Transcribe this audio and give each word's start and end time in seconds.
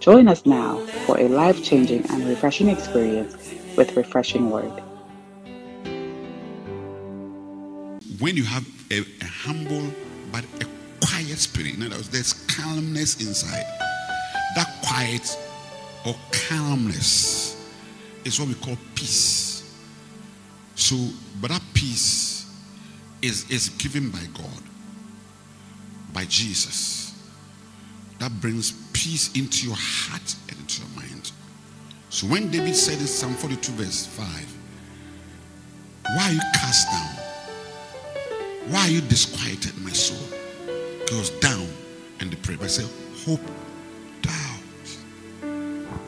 Join 0.00 0.28
us 0.28 0.46
now 0.46 0.78
for 1.06 1.18
a 1.18 1.28
life 1.28 1.64
changing 1.64 2.08
and 2.10 2.26
refreshing 2.28 2.68
experience 2.68 3.34
with 3.76 3.96
Refreshing 3.96 4.50
Word. 4.50 4.72
When 8.20 8.36
you 8.36 8.44
have 8.44 8.66
a, 8.90 9.00
a 9.00 9.24
humble 9.24 9.92
but 10.32 10.44
a 10.60 10.66
quiet 11.04 11.38
spirit, 11.38 11.74
in 11.74 11.82
other 11.82 11.96
words, 11.96 12.08
there's 12.10 12.32
calmness 12.46 13.20
inside. 13.20 13.64
That 14.54 14.68
quiet 14.86 15.36
or 16.06 16.14
calmness 16.30 17.70
is 18.24 18.38
what 18.38 18.48
we 18.48 18.54
call 18.54 18.76
peace. 18.94 19.74
So, 20.74 20.96
but 21.40 21.50
that 21.50 21.62
peace 21.74 22.52
is, 23.22 23.50
is 23.50 23.70
given 23.70 24.10
by 24.10 24.24
God, 24.34 24.62
by 26.12 26.24
Jesus. 26.26 27.14
That 28.18 28.32
brings 28.40 28.72
peace 28.96 29.30
into 29.36 29.66
your 29.66 29.76
heart 29.78 30.34
and 30.48 30.58
into 30.58 30.80
your 30.80 30.90
mind. 30.96 31.30
So 32.08 32.26
when 32.28 32.50
David 32.50 32.74
said 32.74 32.98
in 32.98 33.06
Psalm 33.06 33.34
42, 33.34 33.72
verse 33.72 34.06
5, 34.06 34.56
Why 36.16 36.28
are 36.28 36.32
you 36.32 36.40
cast 36.54 36.90
down? 36.90 37.24
Why 38.70 38.80
are 38.80 38.90
you 38.90 39.02
disquieted, 39.02 39.76
my 39.82 39.90
soul? 39.90 40.26
Goes 41.10 41.28
down 41.40 41.68
and 42.20 42.30
depressed. 42.30 42.62
I 42.62 42.66
say, 42.68 42.86
Hope 43.26 43.40
thou 44.22 44.56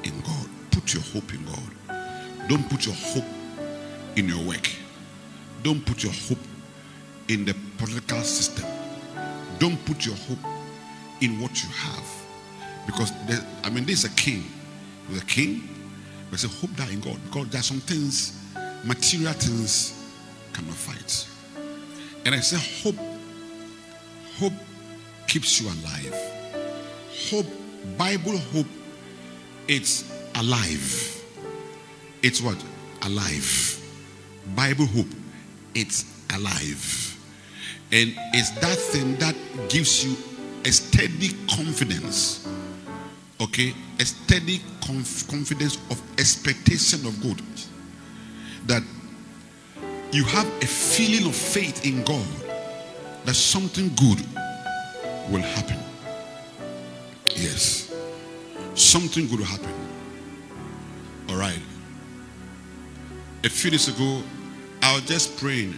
in 0.02 0.18
God. 0.22 0.48
Put 0.70 0.94
your 0.94 1.02
hope 1.02 1.30
in 1.34 1.44
God. 1.44 2.48
Don't 2.48 2.68
put 2.70 2.86
your 2.86 2.94
hope 2.94 3.28
in 4.16 4.28
your 4.28 4.42
work. 4.46 4.66
Don't 5.62 5.84
put 5.84 6.02
your 6.02 6.12
hope 6.12 6.38
in 7.28 7.44
the 7.44 7.54
political 7.76 8.22
system. 8.22 8.64
Don't 9.58 9.84
put 9.84 10.06
your 10.06 10.16
hope 10.16 10.38
in 11.20 11.38
what 11.38 11.62
you 11.62 11.68
have. 11.68 12.17
Because, 12.88 13.12
I 13.64 13.68
mean, 13.68 13.84
there's 13.84 14.04
a 14.04 14.10
king. 14.10 14.44
With 15.10 15.22
a 15.22 15.26
king, 15.26 15.68
but 16.30 16.38
say, 16.38 16.48
hope 16.48 16.70
that 16.76 16.90
in 16.90 17.00
God. 17.00 17.18
Because 17.24 17.48
there 17.50 17.60
are 17.60 17.62
some 17.62 17.80
things, 17.80 18.42
material 18.82 19.34
things 19.34 19.92
cannot 20.54 20.74
fight. 20.74 21.28
And 22.24 22.34
I 22.34 22.40
say, 22.40 22.56
hope, 22.82 22.96
hope 24.38 24.54
keeps 25.26 25.60
you 25.60 25.68
alive. 25.68 26.14
Hope, 27.30 27.46
Bible 27.98 28.38
hope, 28.38 28.66
it's 29.66 30.10
alive. 30.34 31.24
It's 32.22 32.40
what? 32.40 32.62
Alive. 33.02 33.82
Bible 34.56 34.86
hope, 34.86 35.12
it's 35.74 36.06
alive. 36.34 37.18
And 37.92 38.14
it's 38.32 38.50
that 38.60 38.78
thing 38.78 39.16
that 39.16 39.36
gives 39.68 40.04
you 40.04 40.16
a 40.64 40.72
steady 40.72 41.30
confidence. 41.54 42.46
Okay? 43.40 43.74
A 44.00 44.04
steady 44.04 44.60
conf- 44.84 45.28
confidence 45.28 45.76
of 45.90 46.00
expectation 46.18 47.06
of 47.06 47.20
good. 47.20 47.40
That 48.66 48.82
you 50.12 50.24
have 50.24 50.46
a 50.62 50.66
feeling 50.66 51.26
of 51.26 51.36
faith 51.36 51.84
in 51.84 52.02
God 52.04 52.26
that 53.24 53.34
something 53.34 53.90
good 53.96 54.24
will 55.30 55.42
happen. 55.42 55.78
Yes. 57.36 57.94
Something 58.74 59.28
good 59.28 59.40
will 59.40 59.46
happen. 59.46 59.74
All 61.28 61.36
right. 61.36 61.60
A 63.44 63.48
few 63.48 63.70
days 63.70 63.88
ago, 63.88 64.22
I 64.82 64.94
was 64.94 65.04
just 65.04 65.38
praying 65.38 65.76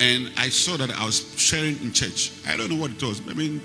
and 0.00 0.30
I 0.36 0.48
saw 0.48 0.76
that 0.78 0.90
I 0.90 1.04
was 1.04 1.34
sharing 1.38 1.78
in 1.82 1.92
church. 1.92 2.32
I 2.48 2.56
don't 2.56 2.70
know 2.70 2.76
what 2.76 2.90
it 2.90 3.02
was. 3.02 3.20
I 3.28 3.34
mean, 3.34 3.60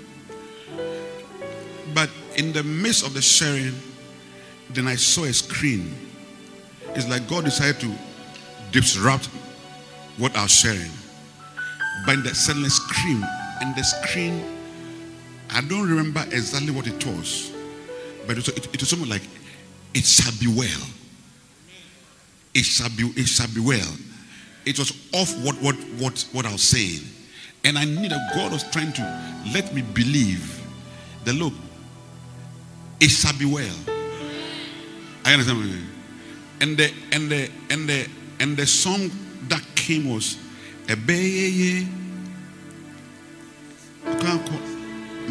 but 1.94 2.10
in 2.36 2.52
the 2.52 2.62
midst 2.62 3.04
of 3.04 3.14
the 3.14 3.22
sharing, 3.22 3.74
then 4.70 4.86
I 4.86 4.96
saw 4.96 5.24
a 5.24 5.32
screen. 5.32 5.94
It's 6.94 7.08
like 7.08 7.28
God 7.28 7.44
decided 7.44 7.80
to 7.80 7.92
disrupt 8.72 9.26
what 10.18 10.36
I 10.36 10.42
was 10.42 10.52
sharing. 10.52 10.90
But 12.04 12.22
the 12.22 12.34
suddenly 12.34 12.68
scream, 12.68 13.24
and 13.60 13.74
the 13.74 13.82
screen, 13.82 14.44
I 15.50 15.60
don't 15.62 15.88
remember 15.88 16.24
exactly 16.30 16.70
what 16.70 16.86
it 16.86 17.04
was, 17.06 17.52
but 18.26 18.32
it 18.32 18.46
was, 18.46 18.48
it, 18.48 18.66
it 18.74 18.80
was 18.80 18.88
something 18.88 19.08
like, 19.08 19.22
"It 19.94 20.04
shall 20.04 20.32
be 20.38 20.46
well." 20.46 20.86
It 22.56 22.64
shall 22.64 22.88
be. 22.88 23.04
It 23.20 23.26
shall 23.26 23.48
be 23.48 23.60
well. 23.60 23.92
It 24.64 24.78
was 24.78 24.90
off 25.12 25.36
what 25.44 25.54
what 25.56 25.74
what 25.98 26.26
what 26.32 26.46
I 26.46 26.52
was 26.52 26.62
saying, 26.62 27.02
and 27.64 27.76
I 27.76 27.84
knew 27.84 28.08
that 28.08 28.32
God 28.34 28.50
was 28.52 28.64
trying 28.70 28.92
to 28.94 29.42
let 29.52 29.74
me 29.74 29.82
believe 29.82 30.62
that 31.24 31.34
look, 31.34 31.52
it 33.00 33.08
shall 33.08 33.36
be 33.38 33.44
well. 33.44 33.76
I 35.24 35.32
understand. 35.32 35.58
What 35.58 35.66
I 35.66 35.70
mean? 35.70 35.88
And 36.60 36.76
the 36.76 36.92
and 37.12 37.30
the 37.30 37.50
and 37.70 37.88
the 37.88 38.08
and 38.40 38.56
the 38.56 38.66
song 38.66 39.10
that 39.48 39.62
came 39.74 40.08
was 40.08 40.36
Ebeyeye 40.86 41.86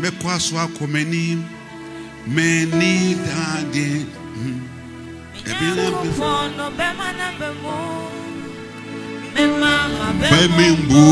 mekɔ 0.02 0.28
aso 0.36 0.56
akɔ 0.64 0.84
m'anim 0.94 1.40
m'ani 2.28 3.16
daade 3.26 3.88
mɛmembu 10.32 11.06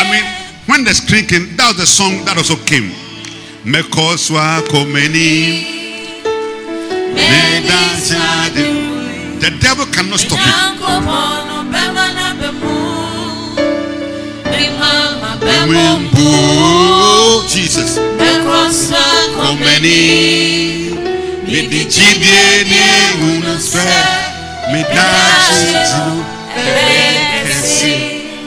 I 0.00 0.02
mean 0.10 0.24
when 0.66 0.84
the 0.84 0.94
screen 0.94 1.26
came 1.26 1.56
that 1.56 1.68
was 1.68 1.76
the 1.76 1.86
song 1.86 2.24
that 2.24 2.36
also 2.36 2.56
came. 2.56 2.92
Mekɔ 3.64 4.18
so 4.18 4.34
akɔ 4.34 4.84
m'anim 4.86 5.64
medansade 7.14 8.64
the 9.40 9.50
devil 9.60 9.86
cannot 9.86 10.20
stop 10.20 10.38
it 10.38 10.54
Remember 15.68 16.18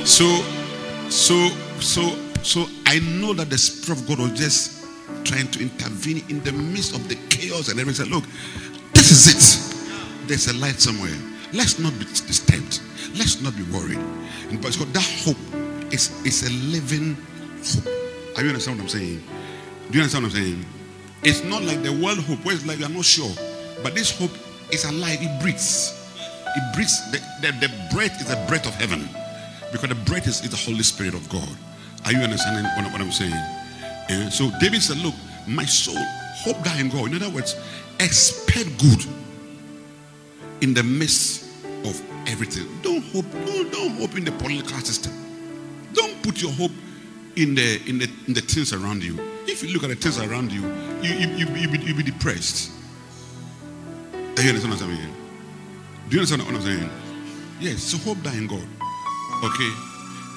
So 0.06 0.25
so 1.09 1.50
so 1.79 2.16
so 2.44 2.67
I 2.85 3.00
know 3.00 3.34
that 3.34 3.50
the 3.50 3.57
Spirit 3.57 4.01
of 4.01 4.07
God 4.07 4.19
was 4.19 4.38
just 4.38 4.85
trying 5.23 5.50
to 5.51 5.62
intervene 5.62 6.23
in 6.29 6.44
the 6.44 6.51
midst 6.51 6.94
of 6.94 7.07
the 7.09 7.16
chaos 7.29 7.69
and 7.69 7.79
everything. 7.79 8.06
Say, 8.06 8.12
look, 8.12 8.25
this 8.94 9.09
is 9.09 9.25
it. 9.33 10.27
There's 10.27 10.48
a 10.48 10.53
light 10.53 10.80
somewhere. 10.80 11.18
Let's 11.51 11.80
not 11.80 11.98
be 11.98 12.06
disturbed. 12.06 12.80
Let's 13.18 13.42
not 13.42 13.57
be 13.57 13.63
worried. 13.74 13.98
And 14.50 14.62
because 14.62 14.77
that 14.77 15.03
hope 15.25 15.38
is, 15.92 16.12
is 16.25 16.44
a 16.48 16.51
living 16.71 17.18
hope. 17.63 17.88
Are 18.38 18.44
you 18.44 18.50
understand 18.50 18.77
what 18.77 18.83
I'm 18.83 18.89
saying? 18.89 19.24
Do 19.89 19.98
you 19.98 20.03
understand 20.03 20.25
what 20.25 20.33
I'm 20.33 20.44
saying? 20.44 20.65
It's 21.23 21.44
not 21.44 21.63
like 21.63 21.83
the 21.83 21.91
world 21.91 22.19
hope 22.19 22.44
where 22.44 22.56
it's 22.56 22.65
like 22.65 22.79
you're 22.79 22.89
not 22.89 23.06
sure. 23.06 23.31
But 23.83 23.95
this 23.95 24.18
hope 24.18 24.31
is 24.71 24.85
alive. 24.85 25.19
It 25.21 25.41
breathes. 25.41 25.97
It 26.56 26.75
breathes. 26.75 27.12
The, 27.12 27.19
the, 27.41 27.68
the 27.68 27.73
breath 27.94 28.19
is 28.19 28.27
the 28.27 28.44
breath 28.47 28.68
of 28.68 28.73
heaven. 28.75 29.07
Because 29.71 29.89
the 29.89 29.95
breath 29.95 30.27
is, 30.27 30.44
is 30.44 30.50
the 30.50 30.57
Holy 30.57 30.83
Spirit 30.83 31.13
of 31.13 31.27
God. 31.29 31.47
Are 32.06 32.12
you 32.12 32.19
understanding 32.19 32.65
what, 32.75 32.91
what 32.91 33.01
I'm 33.01 33.12
saying? 33.12 33.31
Yeah? 34.09 34.29
So 34.29 34.51
David 34.59 34.81
said, 34.81 34.97
Look, 34.97 35.13
my 35.47 35.65
soul, 35.65 36.01
hope 36.44 36.63
thou 36.63 36.77
in 36.77 36.89
God. 36.89 37.12
In 37.12 37.21
other 37.21 37.29
words, 37.29 37.56
expect 38.00 38.79
good 38.79 39.06
in 40.62 40.74
the 40.74 40.83
midst 40.83 41.45
of 41.85 42.01
everything. 42.27 42.67
Don't 42.81 43.03
hope, 43.06 43.25
don't, 43.45 43.71
don't 43.71 43.91
hope 43.91 44.17
in 44.17 44.25
the 44.25 44.31
political 44.31 44.77
system. 44.79 45.13
Don't 45.94 46.21
put 46.24 46.41
your 46.41 46.51
hope 46.51 46.71
in 47.35 47.56
the 47.56 47.81
in 47.88 47.97
the 47.97 48.09
in 48.27 48.33
the 48.33 48.41
things 48.41 48.74
around 48.74 49.03
you. 49.03 49.19
If 49.47 49.63
you 49.63 49.73
look 49.73 49.83
at 49.83 49.89
the 49.89 49.95
things 49.95 50.19
around 50.19 50.51
you, 50.51 50.61
you 51.01 51.13
you 51.13 51.27
you 51.38 51.55
you 51.55 51.67
be, 51.67 51.77
you 51.79 51.95
be 51.95 52.03
depressed. 52.03 52.71
Are 54.13 54.41
you 54.41 54.49
understand 54.49 54.73
what 54.73 54.81
I'm 54.81 54.95
saying? 54.95 55.13
Do 56.09 56.15
you 56.15 56.21
understand 56.21 56.43
what 56.43 56.55
I'm 56.55 56.61
saying? 56.61 56.89
Yes, 57.59 57.83
so 57.83 57.97
hope 57.97 58.17
that 58.23 58.33
in 58.35 58.47
God. 58.47 58.67
Okay. 59.43 59.71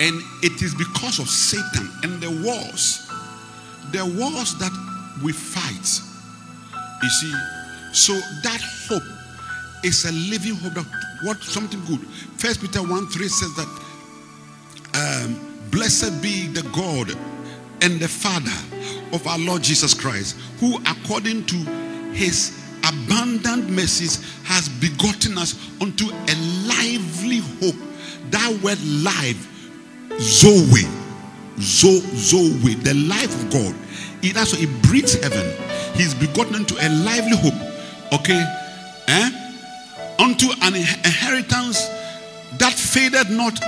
And 0.01 0.21
it 0.43 0.61
is 0.63 0.75
because 0.75 1.19
of 1.21 1.29
Satan 1.29 1.91
and 2.03 2.21
the 2.21 2.31
wars, 2.45 3.07
the 3.93 4.05
wars 4.19 4.59
that 4.59 4.73
we 5.23 5.33
fight. 5.33 6.01
You 7.03 7.09
see, 7.09 7.33
so 7.93 8.13
that 8.43 8.61
hope 8.89 9.03
is 9.85 10.05
a 10.05 10.13
living 10.13 10.57
hope 10.57 10.75
that 10.75 10.87
what 11.23 11.43
something 11.43 11.83
good. 11.85 12.01
First 12.39 12.61
Peter 12.61 12.81
1 12.81 13.07
3 13.09 13.29
says 13.29 13.55
that 13.57 13.85
um, 14.95 15.71
blessed 15.71 16.21
be 16.23 16.47
the 16.49 16.63
God 16.71 17.11
and 17.83 18.01
the 18.01 18.09
Father 18.09 18.53
of 19.15 19.27
our 19.27 19.39
Lord 19.39 19.63
Jesus 19.63 19.95
Christ, 19.95 20.37
who 20.59 20.77
according 20.87 21.47
to 21.47 21.57
his 22.13 22.61
abundant 22.87 23.71
mercies 23.71 24.43
has 24.45 24.69
begotten 24.69 25.39
us 25.39 25.55
unto 25.81 26.07
a 26.11 26.35
lively 26.67 27.39
hope. 27.61 27.81
That 28.31 28.51
word 28.63 28.79
live, 28.83 29.39
Zoe, 30.19 30.85
Zo, 31.61 32.01
Zoe, 32.17 32.75
the 32.75 32.95
life 33.09 33.35
of 33.43 33.53
God. 33.53 33.75
It 34.23 34.37
also 34.37 34.57
it 34.59 34.71
breathes 34.83 35.15
heaven. 35.23 35.47
He's 35.95 36.15
begotten 36.15 36.57
unto 36.57 36.75
a 36.81 36.89
lively 37.05 37.37
hope. 37.37 37.55
Okay? 38.13 38.45
Eh? 39.09 39.31
Unto 40.19 40.47
an 40.63 40.75
inheritance 40.75 41.87
that 42.59 42.73
faded 42.73 43.31
not, 43.31 43.59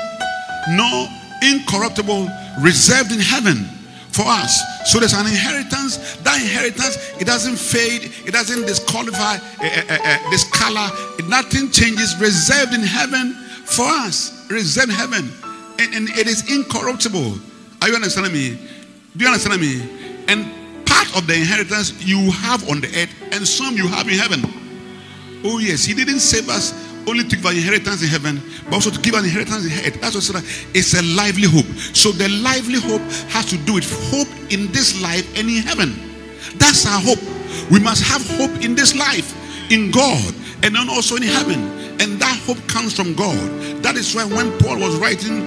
nor 0.71 1.09
incorruptible, 1.43 2.29
reserved 2.61 3.13
in 3.13 3.21
heaven 3.21 3.65
for 4.11 4.25
us. 4.27 4.76
So 4.87 5.01
there's 5.01 5.15
an 5.15 5.27
inheritance. 5.27 6.17
That 6.23 6.41
inheritance, 6.41 6.97
it 7.21 7.27
doesn't 7.27 7.57
fade, 7.57 8.13
it 8.25 8.31
doesn't 8.33 8.67
disqualify, 8.67 9.37
uh, 9.37 9.67
uh, 9.67 9.99
uh, 9.99 10.31
discolor, 10.31 10.89
nothing 11.29 11.71
changes. 11.73 12.15
Reserved 12.21 12.73
in 12.73 12.83
heaven 12.83 13.35
for 13.65 13.85
us. 13.85 14.49
Reserved 14.49 14.93
heaven. 14.93 15.29
And, 15.81 15.95
and 15.95 16.09
it 16.11 16.29
is 16.29 16.49
incorruptible. 16.49 17.35
Are 17.83 17.89
you 17.89 17.97
understanding 17.97 18.33
me? 18.33 18.59
Do 19.17 19.25
you 19.25 19.27
understand 19.27 19.61
me? 19.61 19.83
And 20.29 20.87
part 20.87 21.17
of 21.17 21.27
the 21.27 21.35
inheritance 21.35 22.07
you 22.07 22.31
have 22.31 22.69
on 22.71 22.81
the 22.81 22.87
earth, 22.89 23.15
and 23.33 23.47
some 23.47 23.77
you 23.77 23.89
have 23.89 24.07
in 24.09 24.15
heaven. 24.15 24.41
Oh, 25.45 25.59
yes, 25.59 25.85
He 25.85 25.95
didn't 25.95 26.21
save 26.21 26.49
us 26.49 26.86
only 27.07 27.25
think 27.25 27.41
about 27.41 27.55
inheritance 27.55 28.03
in 28.03 28.09
heaven, 28.09 28.43
but 28.65 28.75
also 28.75 28.91
to 28.91 29.01
give 29.01 29.15
an 29.15 29.25
inheritance 29.25 29.65
in 29.65 29.73
earth. 29.87 30.01
That's 30.01 30.15
what 30.15 30.25
said. 30.25 30.43
It's 30.75 30.95
a 30.95 31.03
lively 31.03 31.49
hope. 31.49 31.67
So 31.95 32.11
the 32.11 32.29
lively 32.29 32.81
hope 32.81 33.03
has 33.31 33.47
to 33.47 33.57
do 33.59 33.75
with 33.75 33.87
hope 34.11 34.29
in 34.53 34.73
this 34.73 35.01
life 35.01 35.27
and 35.39 35.49
in 35.49 35.63
heaven. 35.63 35.95
That's 36.59 36.87
our 36.87 37.01
hope. 37.01 37.23
We 37.71 37.81
must 37.81 38.03
have 38.05 38.27
hope 38.37 38.63
in 38.63 38.75
this 38.75 38.95
life, 38.95 39.35
in 39.71 39.91
God, 39.91 40.35
and 40.63 40.75
then 40.75 40.89
also 40.89 41.17
in 41.17 41.23
heaven. 41.23 41.61
And 42.01 42.21
that 42.21 42.39
hope 42.45 42.59
comes 42.69 42.95
from 42.95 43.15
God. 43.15 43.39
That 43.83 43.97
is 43.97 44.15
why 44.15 44.25
when 44.25 44.57
Paul 44.59 44.79
was 44.79 44.97
writing 44.97 45.43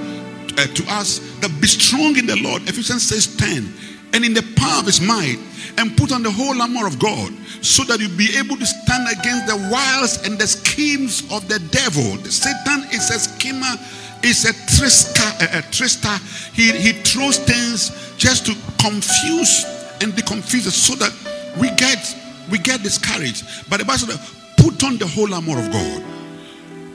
uh, 0.58 0.66
to 0.66 0.84
us, 0.90 1.20
that 1.40 1.52
be 1.62 1.68
strong 1.68 2.18
in 2.18 2.26
the 2.26 2.38
Lord, 2.42 2.64
Ephesians 2.64 3.08
says 3.08 3.36
10, 3.38 3.72
and 4.14 4.26
in 4.26 4.34
the 4.34 4.44
power 4.56 4.80
of 4.80 4.86
his 4.86 5.02
might, 5.02 5.38
and 5.78 5.96
put 5.96 6.12
on 6.12 6.24
the 6.24 6.32
whole 6.32 6.62
armor 6.62 6.86
of 6.88 7.00
God 7.00 7.32
so 7.62 7.84
that 7.86 8.00
you 8.00 8.10
be 8.10 8.36
able 8.38 8.58
to 8.58 8.66
stand 8.66 9.08
against 9.08 9.48
the 9.48 9.70
wiles 9.72 10.26
and 10.26 10.38
the 10.38 10.48
schemes 10.48 11.22
of 11.32 11.48
the 11.48 11.60
devil. 11.72 12.18
Satan 12.26 12.84
is 12.92 13.10
a 13.10 13.20
schemer, 13.20 13.76
is 14.24 14.46
a 14.46 14.54
trister. 14.76 15.24
A, 15.46 15.60
a 15.60 15.62
trister. 15.72 16.16
He, 16.54 16.72
he 16.72 16.92
throws 16.92 17.38
things 17.38 17.92
just 18.18 18.46
to 18.48 18.54
confuse 18.82 19.64
and 20.02 20.14
deconfuse 20.14 20.68
us 20.68 20.76
so 20.76 20.96
that 20.96 21.14
we 21.60 21.70
get 21.76 22.16
we 22.50 22.58
get 22.58 22.82
discouraged. 22.82 23.70
But 23.70 23.80
the 23.80 23.86
Bible 23.86 24.08
says, 24.08 24.36
put 24.58 24.84
on 24.84 24.98
the 24.98 25.06
whole 25.06 25.34
armor 25.34 25.60
of 25.60 25.72
God. 25.72 26.04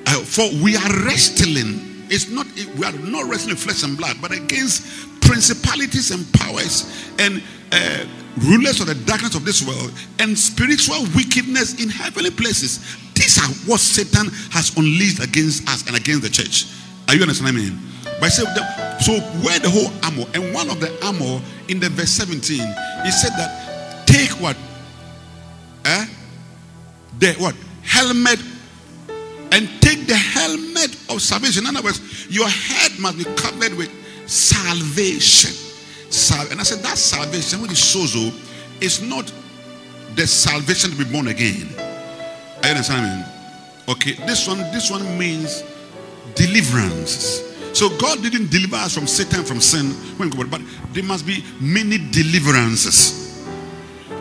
Uh, 0.07 0.21
for 0.25 0.51
we 0.63 0.77
are 0.77 1.05
wrestling. 1.07 1.94
It's 2.11 2.29
not 2.29 2.47
we 2.79 2.85
are 2.85 2.93
not 2.93 3.29
wrestling 3.29 3.57
flesh 3.57 3.83
and 3.83 3.97
blood, 3.97 4.17
but 4.21 4.33
against 4.33 5.21
principalities 5.21 6.11
and 6.11 6.31
powers 6.35 6.87
and 7.19 7.43
uh, 7.73 8.05
rulers 8.39 8.81
of 8.81 8.87
the 8.87 8.95
darkness 9.07 9.35
of 9.35 9.45
this 9.45 9.67
world 9.67 9.93
and 10.19 10.39
spiritual 10.39 11.03
wickedness 11.15 11.83
in 11.83 11.89
heavenly 11.89 12.31
places. 12.31 12.79
These 13.15 13.39
are 13.39 13.49
what 13.71 13.81
Satan 13.81 14.29
has 14.51 14.77
unleashed 14.77 15.23
against 15.23 15.69
us 15.69 15.87
and 15.87 15.97
against 15.97 16.23
the 16.23 16.31
church. 16.31 16.67
Are 17.09 17.15
you 17.15 17.23
understanding 17.23 17.57
me? 17.57 17.79
But 18.21 18.31
so, 18.31 18.45
so 19.01 19.13
wear 19.45 19.59
the 19.59 19.71
whole 19.71 19.93
armor, 20.05 20.25
and 20.35 20.55
one 20.55 20.71
of 20.71 20.81
the 20.81 20.93
armor 21.05 21.41
in 21.69 21.81
the 21.81 21.89
verse 21.91 22.11
17, 22.11 22.59
he 23.05 23.11
said 23.11 23.33
that 23.37 24.07
take 24.07 24.31
what? 24.41 24.57
Eh? 25.85 26.07
The 27.19 27.33
what? 27.35 27.55
Helmet 27.83 28.41
and 29.55 29.69
take 29.81 30.07
the 30.07 30.17
helmet 30.17 30.93
of 31.09 31.23
salvation. 31.23 31.65
In 31.65 31.77
other 31.77 31.85
words, 31.85 32.27
your 32.29 32.49
head 32.49 32.93
must 32.99 33.19
be 33.19 33.25
covered 33.37 33.73
with 33.75 33.89
salvation. 34.29 35.53
Sal- 36.11 36.51
and 36.51 36.59
I 36.61 36.65
said 36.65 36.81
that 36.81 36.99
salvation, 36.99 37.61
what 37.61 37.71
is 37.71 37.79
sozo, 37.79 38.31
oh, 38.31 38.79
is 38.81 39.01
not 39.01 39.33
the 40.17 40.27
salvation 40.27 40.91
to 40.91 40.97
be 40.97 41.05
born 41.05 41.29
again. 41.29 41.69
Are 41.79 42.67
you 42.67 42.71
understand? 42.71 43.31
Okay, 43.89 44.13
this 44.27 44.49
one, 44.49 44.59
this 44.73 44.91
one 44.91 45.19
means 45.19 45.63
deliverance. 46.35 47.43
So 47.79 47.97
God 47.99 48.23
didn't 48.23 48.51
deliver 48.51 48.77
us 48.77 48.95
from 48.95 49.07
Satan, 49.07 49.45
from 49.45 49.61
sin, 49.61 49.95
but 50.19 50.61
there 50.93 51.05
must 51.05 51.27
be 51.27 51.45
many 51.61 51.99
deliverances. 52.11 53.47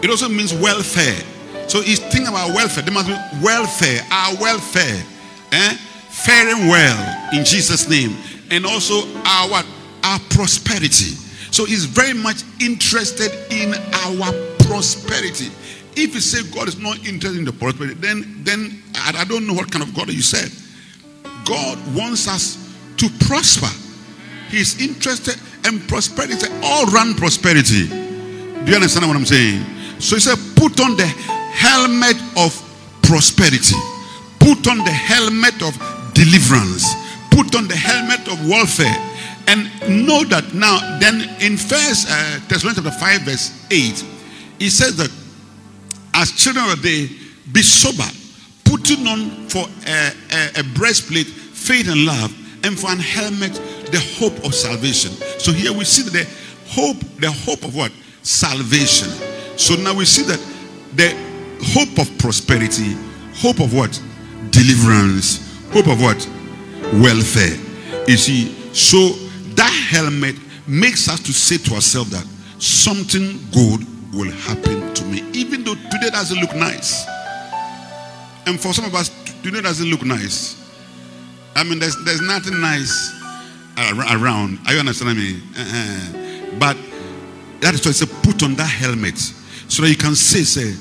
It 0.03 0.09
also 0.09 0.30
means 0.30 0.53
welfare. 0.53 1.24
So 1.68 1.81
he's 1.81 2.00
thinking 2.00 2.27
about 2.27 2.53
welfare. 2.53 2.83
There 2.83 2.94
must 2.94 3.07
be 3.07 3.15
welfare, 3.41 4.01
our 4.12 4.35
welfare, 4.35 5.03
eh? 5.53 5.77
faring 6.09 6.67
well 6.67 7.29
in 7.33 7.45
Jesus' 7.45 7.88
name, 7.88 8.15
and 8.51 8.65
also 8.65 9.07
our? 9.25 9.63
Our 10.03 10.19
prosperity. 10.31 11.15
So 11.51 11.63
he's 11.63 11.85
very 11.85 12.11
much 12.11 12.44
interested 12.59 13.31
in 13.50 13.73
our 14.03 14.33
prosperity. 14.67 15.47
If 15.95 16.13
you 16.13 16.19
say 16.19 16.44
God 16.53 16.67
is 16.67 16.77
not 16.77 16.97
interested 17.07 17.39
in 17.39 17.45
the 17.45 17.53
prosperity, 17.53 17.94
then 17.95 18.44
then 18.44 18.83
I, 18.95 19.21
I 19.21 19.23
don't 19.23 19.47
know 19.47 19.53
what 19.53 19.71
kind 19.71 19.81
of 19.81 19.95
God 19.95 20.11
you 20.11 20.21
said. 20.21 20.51
God 21.45 21.79
wants 21.95 22.27
us 22.27 22.57
to 22.97 23.07
prosper. 23.27 23.71
He's 24.49 24.81
interested 24.81 25.39
in 25.65 25.79
prosperity, 25.88 26.47
all 26.63 26.85
round 26.88 27.15
prosperity. 27.15 27.88
Do 27.88 28.67
you 28.67 28.75
understand 28.75 29.07
what 29.07 29.15
I'm 29.15 29.25
saying? 29.25 29.63
So 29.99 30.15
he 30.15 30.19
said, 30.19 30.35
put 30.56 30.79
on 30.81 30.97
the 30.97 31.07
helmet 31.07 32.17
of 32.35 32.51
prosperity, 33.03 33.75
put 34.44 34.68
on 34.68 34.83
the 34.83 34.92
helmet 34.92 35.56
of 35.64 35.71
deliverance, 36.14 36.83
put 37.31 37.56
on 37.56 37.68
the 37.68 37.76
helmet 37.76 38.28
of 38.28 38.38
warfare, 38.45 39.00
and 39.47 39.71
know 40.06 40.23
that 40.26 40.54
now. 40.54 40.78
Then 41.00 41.23
in 41.40 41.56
First 41.56 42.12
uh, 42.12 42.40
Thessalonians 42.47 42.83
chapter 42.83 43.00
five 43.00 43.21
verse 43.21 43.66
eight, 43.71 44.04
he 44.59 44.69
says 44.69 44.95
that 44.97 45.12
as 46.14 46.31
children 46.31 46.69
of 46.69 46.81
the 46.81 47.07
day, 47.07 47.16
be 47.52 47.62
sober, 47.62 48.07
putting 48.64 49.07
on 49.07 49.47
for 49.50 49.66
a, 49.88 50.12
a, 50.31 50.59
a 50.59 50.64
breastplate 50.76 51.28
faith 51.28 51.90
and 51.90 52.06
love, 52.06 52.31
and 52.64 52.80
for 52.80 52.92
an 52.92 53.00
helmet 53.00 53.54
the 53.92 54.00
hope 54.19 54.45
of 54.45 54.54
salvation. 54.54 55.12
So 55.40 55.52
here 55.52 55.71
we 55.71 55.85
see 55.85 56.04
the 56.04 56.28
hope, 56.68 57.00
the 57.19 57.31
hope 57.31 57.64
of 57.64 57.76
what? 57.76 57.92
Salvation. 58.23 59.09
So 59.57 59.76
now 59.76 59.94
we 59.94 60.06
see 60.06 60.23
that 60.23 60.40
the 60.95 61.09
hope 61.73 62.00
of 62.00 62.18
prosperity, 62.18 62.95
hope 63.35 63.59
of 63.59 63.73
what? 63.73 64.02
Deliverance, 64.54 65.42
hope 65.72 65.88
of 65.88 66.00
what? 66.00 66.30
Welfare. 67.02 67.57
You 68.07 68.18
see, 68.18 68.54
so 68.72 69.10
that 69.56 69.74
helmet 69.90 70.36
makes 70.68 71.10
us 71.10 71.19
to 71.22 71.33
say 71.33 71.57
to 71.57 71.76
ourselves 71.76 72.12
that 72.12 72.26
something 72.62 73.40
good 73.52 73.86
will 74.14 74.31
happen 74.31 74.94
to 74.94 75.06
me, 75.06 75.24
even 75.33 75.64
though 75.64 75.74
today 75.74 76.12
doesn't 76.12 76.40
look 76.40 76.56
nice. 76.56 77.04
And 78.45 78.60
for 78.60 78.74
some 78.74 78.86
of 78.86 78.94
us, 78.94 79.10
today 79.42 79.62
doesn't 79.62 79.90
look 79.90 80.04
nice. 80.04 80.62
I 81.56 81.64
mean, 81.64 81.80
there's, 81.80 81.95
there's 82.06 82.22
nothing 82.22 82.62
nice 82.62 83.12
around. 84.12 84.60
Are 84.68 84.74
you 84.74 84.80
understanding 84.80 85.18
me? 85.18 85.42
Uh-huh. 85.57 86.57
But 86.60 86.78
that 87.62 87.74
is 87.74 87.83
why 87.83 87.90
I 87.90 87.94
say 87.94 88.06
put 88.22 88.44
on 88.44 88.54
that 88.56 88.69
helmet 88.69 89.18
so 89.18 89.81
that 89.81 89.90
you 89.90 89.95
can 89.98 90.14
say, 90.14 90.44
say, 90.44 90.76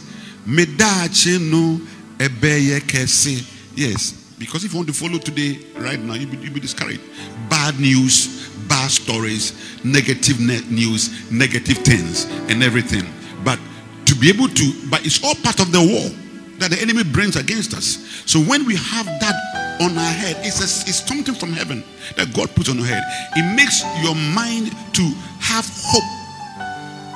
Medache 0.47 1.41
no 1.41 1.81
ebeye 2.19 2.81
kese. 2.81 3.51
Yes. 3.75 4.35
Because 4.38 4.64
if 4.64 4.73
you 4.73 4.79
want 4.79 4.88
to 4.88 4.95
follow 4.95 5.19
today, 5.19 5.59
right 5.76 6.00
now, 6.00 6.14
you'll 6.14 6.31
be, 6.31 6.37
you'll 6.38 6.55
be 6.55 6.61
discouraged. 6.61 7.00
Bad 7.49 7.79
news, 7.79 8.49
bad 8.69 8.91
stories, 8.91 9.52
negative 9.85 10.41
news, 10.41 11.31
negative 11.31 11.79
things, 11.79 12.25
and 12.50 12.62
everything. 12.62 13.05
But 13.45 13.59
to 14.07 14.14
be 14.17 14.29
able 14.29 14.49
to, 14.49 14.73
but 14.91 15.07
it's 15.07 15.23
all 15.23 15.35
part 15.37 15.61
of 15.61 15.71
the 15.71 15.79
war 15.79 16.11
that 16.59 16.71
the 16.71 16.81
enemy 16.81 17.05
brings 17.05 17.37
against 17.37 17.75
us. 17.75 18.23
So 18.26 18.41
when 18.41 18.64
we 18.67 18.75
have 18.76 19.07
that 19.07 19.79
on 19.81 19.97
our 19.97 20.12
head, 20.12 20.37
it's, 20.41 20.61
a, 20.61 20.88
it's 20.88 21.07
something 21.07 21.35
from 21.35 21.52
heaven 21.52 21.85
that 22.17 22.35
God 22.35 22.50
puts 22.55 22.69
on 22.69 22.76
your 22.76 22.87
head. 22.87 23.02
It 23.37 23.57
makes 23.57 23.83
your 24.02 24.14
mind 24.35 24.73
to 24.95 25.02
have 25.41 25.67
hope 25.71 26.09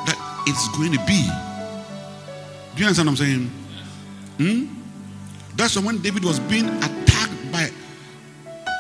that 0.06 0.18
it's 0.46 0.68
going 0.76 0.92
to 0.92 0.98
be. 1.06 1.26
Do 2.74 2.82
you 2.82 2.86
understand 2.86 3.08
what 3.08 3.12
I'm 3.12 3.16
saying? 3.16 3.50
Hmm? 4.38 4.75
That's 5.56 5.78
when 5.78 5.98
David 5.98 6.24
was 6.24 6.38
being 6.40 6.68
attacked 6.68 7.52
by 7.52 7.70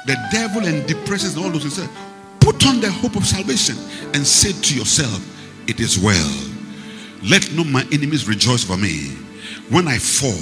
the 0.06 0.16
devil 0.30 0.66
and 0.66 0.86
depressions 0.86 1.34
and 1.34 1.44
all 1.44 1.50
those 1.50 1.76
things. 1.76 1.90
Put 2.40 2.66
on 2.66 2.80
the 2.80 2.90
hope 2.90 3.16
of 3.16 3.26
salvation 3.26 3.76
and 4.14 4.26
say 4.26 4.52
to 4.52 4.78
yourself, 4.78 5.20
It 5.66 5.80
is 5.80 5.98
well. 5.98 6.30
Let 7.24 7.50
not 7.52 7.66
my 7.66 7.82
enemies 7.92 8.28
rejoice 8.28 8.62
for 8.62 8.76
me. 8.76 9.16
When 9.70 9.88
I 9.88 9.98
fall, 9.98 10.32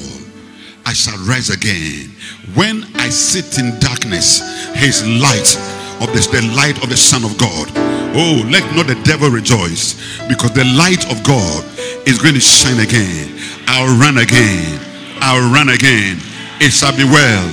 I 0.84 0.92
shall 0.92 1.16
rise 1.24 1.48
again. 1.48 2.10
When 2.54 2.84
I 2.96 3.08
sit 3.08 3.58
in 3.58 3.78
darkness, 3.78 4.42
his 4.74 5.06
light 5.06 5.56
of 6.02 6.12
this, 6.12 6.26
the 6.26 6.42
light 6.54 6.82
of 6.82 6.90
the 6.90 6.96
Son 6.96 7.24
of 7.24 7.38
God. 7.38 7.70
Oh, 8.16 8.46
let 8.50 8.62
not 8.76 8.86
the 8.86 9.00
devil 9.04 9.30
rejoice 9.30 9.94
because 10.28 10.52
the 10.52 10.64
light 10.76 11.10
of 11.10 11.24
God 11.24 11.64
is 12.06 12.18
going 12.20 12.34
to 12.34 12.40
shine 12.40 12.80
again. 12.80 13.40
I'll 13.66 13.98
run 13.98 14.18
again. 14.18 14.93
I'll 15.20 15.52
run 15.52 15.68
again. 15.68 16.18
It 16.60 16.72
shall 16.72 16.96
be 16.96 17.04
well. 17.04 17.46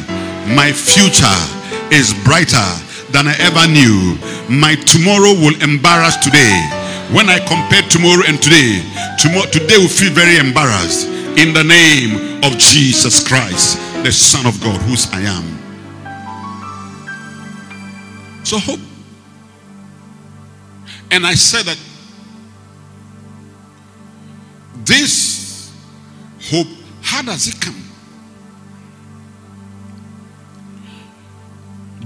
My 0.56 0.72
future 0.72 1.39
is 1.91 2.13
brighter 2.24 2.70
than 3.12 3.27
I 3.27 3.36
ever 3.39 3.68
knew. 3.68 4.18
My 4.50 4.75
tomorrow 4.75 5.34
will 5.34 5.56
embarrass 5.62 6.18
today. 6.18 6.56
When 7.12 7.30
I 7.30 7.39
compare 7.39 7.84
tomorrow 7.89 8.24
and 8.27 8.41
today, 8.41 8.82
tomorrow, 9.20 9.50
today 9.51 9.77
will 9.77 9.91
feel 9.91 10.13
very 10.13 10.38
embarrassed. 10.38 11.08
In 11.38 11.53
the 11.53 11.63
name 11.63 12.44
of 12.44 12.58
Jesus 12.58 13.25
Christ, 13.25 13.77
the 14.03 14.12
Son 14.12 14.46
of 14.46 14.60
God, 14.62 14.80
whose 14.82 15.08
I 15.12 15.22
am. 15.22 15.62
So 18.44 18.58
hope. 18.60 18.80
And 21.12 21.25
I 21.25 21.36
said 21.36 21.65
that 21.65 21.77
this 24.86 25.72
hope, 26.50 26.68
how 27.12 27.22
does 27.22 27.46
it 27.46 27.60
come? 27.60 27.75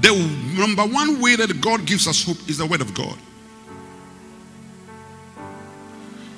The 0.02 0.12
number 0.58 0.82
one 0.82 1.22
way 1.22 1.36
that 1.36 1.62
God 1.62 1.86
gives 1.86 2.08
us 2.08 2.26
hope 2.26 2.50
is 2.50 2.58
the 2.58 2.66
word 2.66 2.82
of 2.82 2.92
God. 2.96 3.16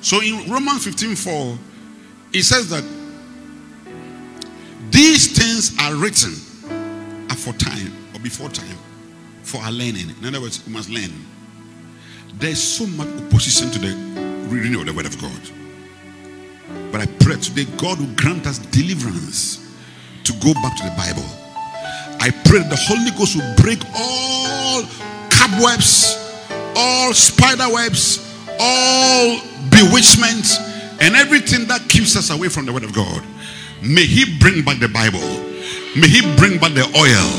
So 0.01 0.21
in 0.21 0.51
Romans 0.51 0.83
15 0.83 1.15
4, 1.15 1.57
it 2.33 2.43
says 2.43 2.69
that 2.69 2.83
these 4.91 5.37
things 5.37 5.73
are 5.79 5.95
written 5.95 6.33
for 7.37 7.53
time 7.53 7.93
or 8.13 8.19
before 8.19 8.49
time 8.49 8.77
for 9.43 9.61
our 9.61 9.71
learning. 9.71 10.13
In 10.19 10.25
other 10.25 10.41
words, 10.41 10.65
we 10.67 10.73
must 10.73 10.89
learn. 10.89 11.13
There's 12.33 12.61
so 12.61 12.85
much 12.85 13.07
opposition 13.07 13.71
to 13.71 13.79
the 13.79 13.95
reading 14.49 14.75
of 14.75 14.85
the 14.85 14.93
word 14.93 15.05
of 15.05 15.17
God. 15.21 15.56
But 16.91 17.01
I 17.01 17.05
pray 17.19 17.35
today 17.35 17.65
God 17.77 17.99
will 17.99 18.13
grant 18.15 18.47
us 18.47 18.59
deliverance 18.59 19.63
to 20.23 20.33
go 20.33 20.53
back 20.55 20.75
to 20.77 20.83
the 20.83 20.95
Bible. 20.97 21.25
I 22.19 22.31
pray 22.45 22.59
the 22.59 22.75
Holy 22.75 23.11
Ghost 23.17 23.35
will 23.35 23.55
break 23.55 23.79
all 23.95 24.83
cobwebs, 25.29 26.17
all 26.75 27.13
spider 27.13 27.71
webs, 27.71 28.19
all 28.59 29.39
bewitchment, 29.69 30.47
and 30.99 31.15
everything 31.15 31.67
that 31.67 31.87
keeps 31.87 32.15
us 32.15 32.29
away 32.29 32.49
from 32.49 32.65
the 32.65 32.73
Word 32.73 32.83
of 32.83 32.93
God. 32.93 33.23
May 33.81 34.05
He 34.05 34.37
bring 34.39 34.63
back 34.63 34.79
the 34.79 34.89
Bible. 34.89 35.23
May 35.95 36.07
He 36.09 36.21
bring 36.35 36.59
back 36.59 36.73
the 36.73 36.85
oil 36.97 37.29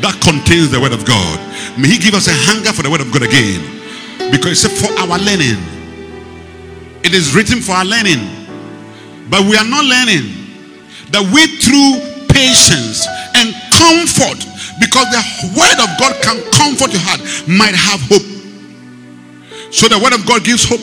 that 0.00 0.18
contains 0.24 0.70
the 0.70 0.80
Word 0.80 0.92
of 0.92 1.04
God. 1.04 1.38
May 1.78 1.88
He 1.88 1.98
give 1.98 2.14
us 2.14 2.28
a 2.28 2.34
hunger 2.34 2.72
for 2.72 2.82
the 2.82 2.90
Word 2.90 3.00
of 3.00 3.12
God 3.12 3.22
again. 3.22 3.60
Because 4.30 4.64
it's 4.64 4.80
for 4.80 4.90
our 4.98 5.18
learning. 5.18 5.60
It 7.04 7.12
is 7.12 7.34
written 7.34 7.60
for 7.60 7.72
our 7.72 7.84
learning. 7.84 8.43
But 9.28 9.42
we 9.42 9.56
are 9.56 9.64
not 9.64 9.84
learning. 9.84 10.30
That 11.10 11.22
we 11.32 11.46
through 11.62 12.00
patience 12.28 13.06
and 13.36 13.54
comfort, 13.70 14.40
because 14.80 15.06
the 15.10 15.22
Word 15.54 15.78
of 15.78 15.90
God 15.98 16.14
can 16.22 16.42
comfort 16.50 16.92
your 16.92 17.02
heart, 17.04 17.20
might 17.46 17.74
have 17.74 18.00
hope. 18.10 18.26
So 19.72 19.88
the 19.88 19.98
Word 19.98 20.14
of 20.14 20.26
God 20.26 20.44
gives 20.44 20.64
hope. 20.64 20.80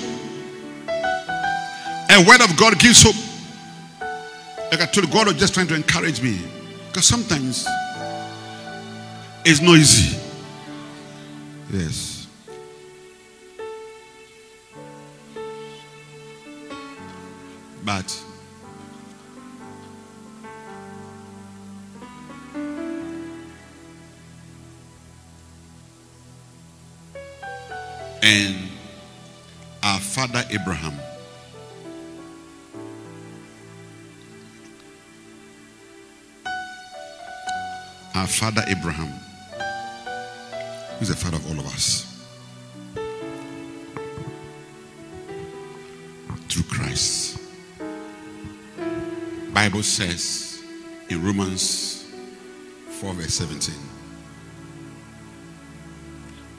A 2.13 2.25
word 2.27 2.41
of 2.41 2.57
God 2.57 2.77
gives 2.77 3.03
hope. 3.03 3.15
Like 4.69 4.81
I 4.81 4.86
told 4.86 5.10
God 5.12 5.27
was 5.27 5.38
just 5.38 5.53
trying 5.53 5.67
to 5.67 5.75
encourage 5.75 6.21
me. 6.21 6.41
Because 6.88 7.05
sometimes 7.05 7.65
it's 9.45 9.62
not 9.62 9.77
easy. 9.77 10.19
Yes. 11.71 12.27
But 17.86 18.24
and 28.21 28.69
our 29.83 29.99
father 29.99 30.43
Abraham 30.51 30.93
our 38.21 38.27
father 38.27 38.63
Abraham, 38.67 39.07
who's 40.99 41.07
the 41.07 41.15
father 41.15 41.37
of 41.37 41.47
all 41.49 41.59
of 41.59 41.65
us, 41.65 42.23
through 46.47 46.63
Christ. 46.69 47.39
Bible 49.53 49.81
says 49.81 50.61
in 51.09 51.23
Romans 51.25 52.11
4 52.99 53.13
verse 53.13 53.33
17, 53.33 53.73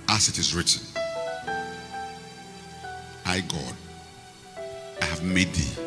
as 0.09 0.29
it 0.29 0.39
is 0.39 0.55
written, 0.55 0.92
I 3.33 3.41
God, 3.41 3.75
I 5.01 5.07
have 5.07 5.23
made 5.25 5.51
thee 5.55 5.83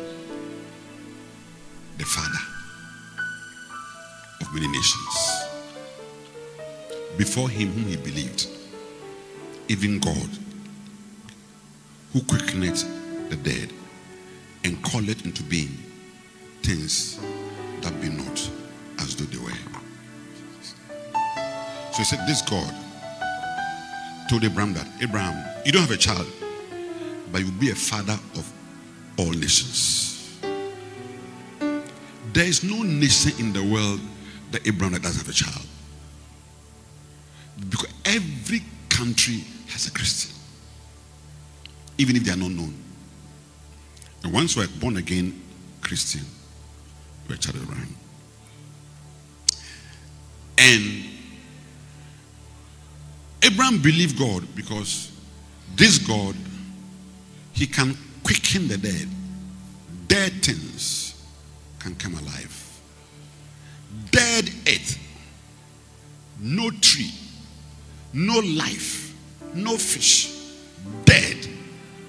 the 1.96 2.04
father 2.04 2.44
of 4.40 4.52
many 4.52 4.66
nations 4.66 5.44
before 7.16 7.48
him 7.48 7.68
whom 7.68 7.84
he 7.84 7.96
believed, 7.98 8.48
even 9.68 10.00
God, 10.00 10.28
who 12.12 12.20
quickeneth 12.22 12.82
the 13.30 13.36
dead 13.36 13.72
and 14.64 14.82
calleth 14.82 15.24
into 15.24 15.44
being 15.44 15.78
things 16.64 17.20
that 17.82 17.94
be 18.00 18.08
not 18.08 18.50
as 18.98 19.14
though 19.14 19.24
they 19.26 19.38
were. 19.38 19.50
So 21.92 21.98
he 21.98 22.04
said, 22.04 22.26
This 22.26 22.42
God 22.42 22.74
told 24.28 24.42
Abraham 24.42 24.74
that 24.74 24.88
Abraham, 25.00 25.44
you 25.64 25.70
don't 25.70 25.82
have 25.82 25.92
a 25.92 25.96
child, 25.96 26.26
but 27.36 27.42
you'll 27.42 27.60
be 27.60 27.68
a 27.68 27.74
father 27.74 28.14
of 28.34 28.50
all 29.18 29.30
nations. 29.30 30.40
There 32.32 32.46
is 32.46 32.64
no 32.64 32.82
nation 32.82 33.32
in 33.38 33.52
the 33.52 33.62
world 33.62 34.00
that 34.52 34.66
Abraham 34.66 34.98
doesn't 35.02 35.26
have 35.26 35.28
a 35.28 35.34
child. 35.34 35.66
Because 37.68 37.92
every 38.06 38.62
country 38.88 39.44
has 39.68 39.86
a 39.86 39.90
Christian, 39.90 40.34
even 41.98 42.16
if 42.16 42.24
they 42.24 42.32
are 42.32 42.38
not 42.38 42.52
known. 42.52 42.74
And 44.24 44.32
once 44.32 44.56
you 44.56 44.62
are 44.62 44.68
born 44.80 44.96
again 44.96 45.38
Christian, 45.82 46.24
you 47.28 47.34
are 47.34 47.36
a 47.36 47.38
child 47.38 47.56
of 47.56 47.64
Abraham. 47.64 47.96
And 50.56 51.04
Abraham 53.42 53.82
believed 53.82 54.18
God 54.18 54.42
because 54.54 55.12
this 55.74 55.98
God, 55.98 56.34
he 57.56 57.66
can 57.66 57.96
quicken 58.22 58.68
the 58.68 58.76
dead. 58.76 59.08
Dead 60.06 60.32
things 60.44 61.24
can 61.78 61.94
come 61.94 62.12
alive. 62.14 62.80
Dead 64.10 64.50
earth, 64.68 64.98
no 66.38 66.70
tree, 66.70 67.10
no 68.12 68.38
life, 68.40 69.14
no 69.54 69.78
fish, 69.78 70.38
dead, 71.06 71.48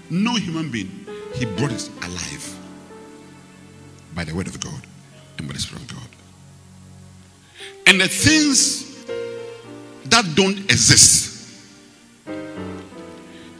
no 0.10 0.36
human 0.36 0.70
being. 0.70 1.06
He 1.36 1.46
brought 1.46 1.72
it 1.72 1.89
alive 2.04 2.56
by 4.13 4.25
the 4.25 4.36
word 4.36 4.48
of 4.48 4.60
God 4.60 4.86
and 5.38 5.48
by 5.48 5.54
the 5.54 5.60
Spirit 5.60 5.84
of 5.84 5.96
God. 5.96 6.10
And 7.88 8.01
the 8.01 8.10
things 8.10 9.06
that 10.06 10.25
don't 10.36 10.60
exist, 10.60 11.37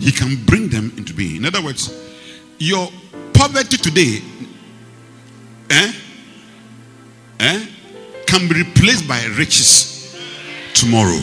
He 0.08 0.14
can 0.14 0.38
bring 0.46 0.70
them 0.70 0.94
into 0.96 1.14
being. 1.14 1.36
In 1.36 1.46
other 1.46 1.62
words, 1.62 1.92
your 2.60 2.88
poverty 3.34 3.76
today 3.76 4.22
eh, 5.70 5.92
eh, 7.42 7.66
can 8.26 8.48
be 8.48 8.64
replaced 8.64 9.06
by 9.06 9.22
riches 9.38 10.18
tomorrow. 10.74 11.20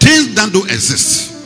Things 0.00 0.34
that 0.36 0.48
don't 0.50 0.64
exist. 0.70 1.44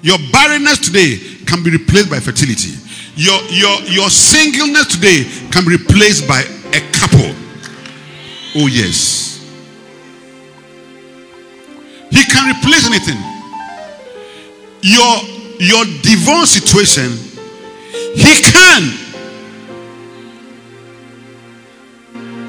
Your 0.00 0.18
barrenness 0.30 0.78
today 0.78 1.18
can 1.44 1.64
be 1.64 1.72
replaced 1.72 2.08
by 2.08 2.20
fertility. 2.20 2.78
Your, 3.16 3.42
your, 3.50 3.80
your 3.90 4.10
singleness 4.10 4.94
today 4.94 5.24
can 5.50 5.64
be 5.64 5.76
replaced 5.76 6.28
by 6.28 6.38
a 6.70 6.80
couple. 6.92 7.34
Oh, 8.54 8.68
yes. 8.68 9.44
He 12.10 12.22
can 12.22 12.54
replace 12.54 12.86
anything. 12.86 13.29
Your 14.82 15.16
your 15.58 15.84
divorce 16.02 16.50
situation, 16.50 17.12
he 18.14 18.42
can. 18.42 18.82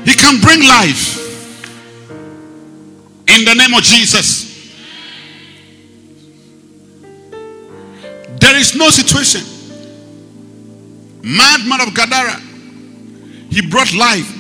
He 0.06 0.16
can 0.16 0.40
bring 0.42 0.64
life. 0.64 1.18
In 3.28 3.46
the 3.46 3.54
name 3.54 3.74
of 3.74 3.84
Jesus. 3.84 4.52
There 8.40 8.56
is 8.58 8.76
no 8.76 8.90
situation. 8.90 9.42
Madman 11.24 11.82
of 11.82 11.94
Gadara, 11.94 12.40
he 13.50 13.62
brought 13.70 13.94
life. 13.94 14.38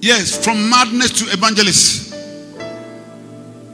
Yes, 0.00 0.42
from 0.44 0.68
madness 0.68 1.12
to 1.20 1.32
evangelist. 1.32 2.07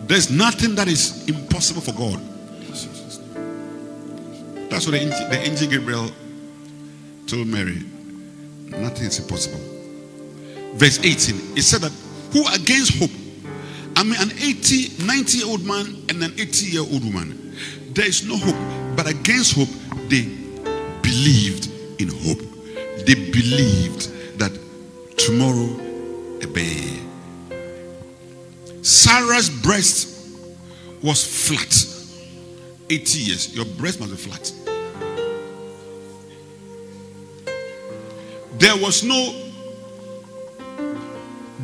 There's 0.06 0.30
nothing 0.30 0.74
that 0.74 0.86
is 0.88 1.26
impossible 1.28 1.80
for 1.80 1.92
God. 1.92 2.20
That's 4.70 4.86
what 4.86 4.92
the 4.92 5.40
angel, 5.44 5.68
Gabriel 5.70 6.10
told 7.26 7.46
Mary. 7.46 7.82
Nothing 8.70 9.06
is 9.06 9.18
impossible. 9.20 9.60
Verse 10.74 10.98
18, 10.98 11.56
it 11.56 11.62
said 11.62 11.80
that 11.82 11.92
who 12.32 12.44
against 12.48 12.98
hope? 12.98 13.10
I 13.96 14.02
mean, 14.02 14.16
an 14.20 14.32
80, 14.32 15.04
90 15.06 15.38
year 15.38 15.46
old 15.46 15.64
man 15.64 16.04
and 16.08 16.22
an 16.22 16.32
80 16.38 16.66
year 16.66 16.80
old 16.82 17.04
woman. 17.04 17.56
There 17.92 18.06
is 18.06 18.26
no 18.26 18.36
hope, 18.36 18.96
but 18.96 19.06
against 19.06 19.54
hope, 19.54 19.68
they 20.08 20.22
believed 21.00 21.70
in 22.00 22.08
hope. 22.08 22.40
They 23.06 23.14
believed 23.14 24.10
that 24.38 24.50
tomorrow 25.16 25.70
a 26.42 26.46
bear. 26.48 27.13
Sarah's 28.84 29.48
breast 29.48 30.28
was 31.02 31.24
flat. 31.24 31.74
80 32.90 33.18
years. 33.18 33.56
Your 33.56 33.64
breast 33.64 33.98
must 33.98 34.10
be 34.10 34.16
flat. 34.18 34.52
There 38.58 38.76
was 38.76 39.02
no 39.02 39.40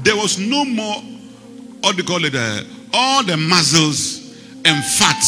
there 0.03 0.17
was 0.17 0.39
no 0.39 0.65
more 0.65 0.97
what 1.83 1.95
do 1.95 2.03
you 2.03 2.09
call 2.09 2.25
it 2.25 2.35
uh, 2.35 2.63
all 2.95 3.23
the 3.23 3.37
muscles 3.37 4.35
and 4.65 4.83
fat 4.83 5.23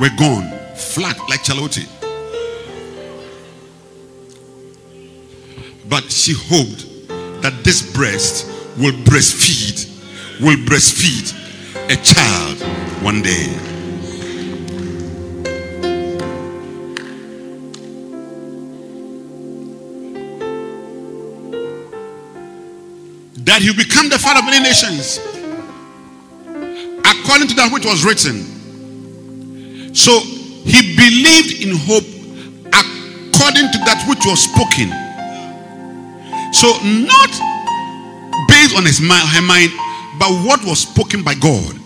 were 0.00 0.10
gone 0.18 0.50
flat 0.76 1.18
like 1.30 1.40
chalote 1.40 1.88
but 5.88 6.04
she 6.12 6.34
hoped 6.34 7.08
that 7.42 7.54
this 7.64 7.94
breast 7.94 8.46
will 8.76 8.92
breastfeed 9.04 9.93
will 10.44 10.56
breastfeed 10.56 11.32
a 11.90 11.96
child 11.96 12.60
one 13.02 13.22
day. 13.22 13.48
That 23.44 23.62
he'll 23.62 23.74
become 23.74 24.10
the 24.10 24.18
father 24.18 24.40
of 24.40 24.44
many 24.44 24.62
nations 24.62 25.18
according 27.00 27.48
to 27.48 27.54
that 27.54 27.70
which 27.72 27.86
was 27.86 28.04
written. 28.04 28.44
So 29.94 30.20
he 30.20 30.94
believed 30.94 31.62
in 31.64 31.74
hope 31.88 32.04
according 32.68 33.72
to 33.72 33.78
that 33.88 34.04
which 34.06 34.26
was 34.26 34.44
spoken. 34.44 34.92
So 36.52 36.68
not 36.84 37.32
based 38.48 38.76
on 38.76 38.84
his 38.84 39.00
mind, 39.00 39.26
her 39.28 39.40
mind 39.40 39.72
but 40.18 40.30
what 40.46 40.64
was 40.64 40.80
spoken 40.80 41.22
by 41.22 41.34
god 41.34 41.78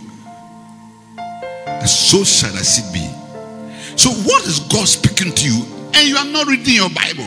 so 1.87 2.23
shall 2.25 2.55
I 2.55 2.61
it 2.61 2.93
be 2.93 3.07
so 3.97 4.11
what 4.11 4.45
is 4.47 4.61
god 4.61 4.87
speaking 4.87 5.33
to 5.35 5.49
you 5.49 5.65
and 5.95 6.09
you 6.09 6.17
are 6.17 6.25
not 6.25 6.47
reading 6.47 6.75
your 6.75 6.91
bible 6.91 7.27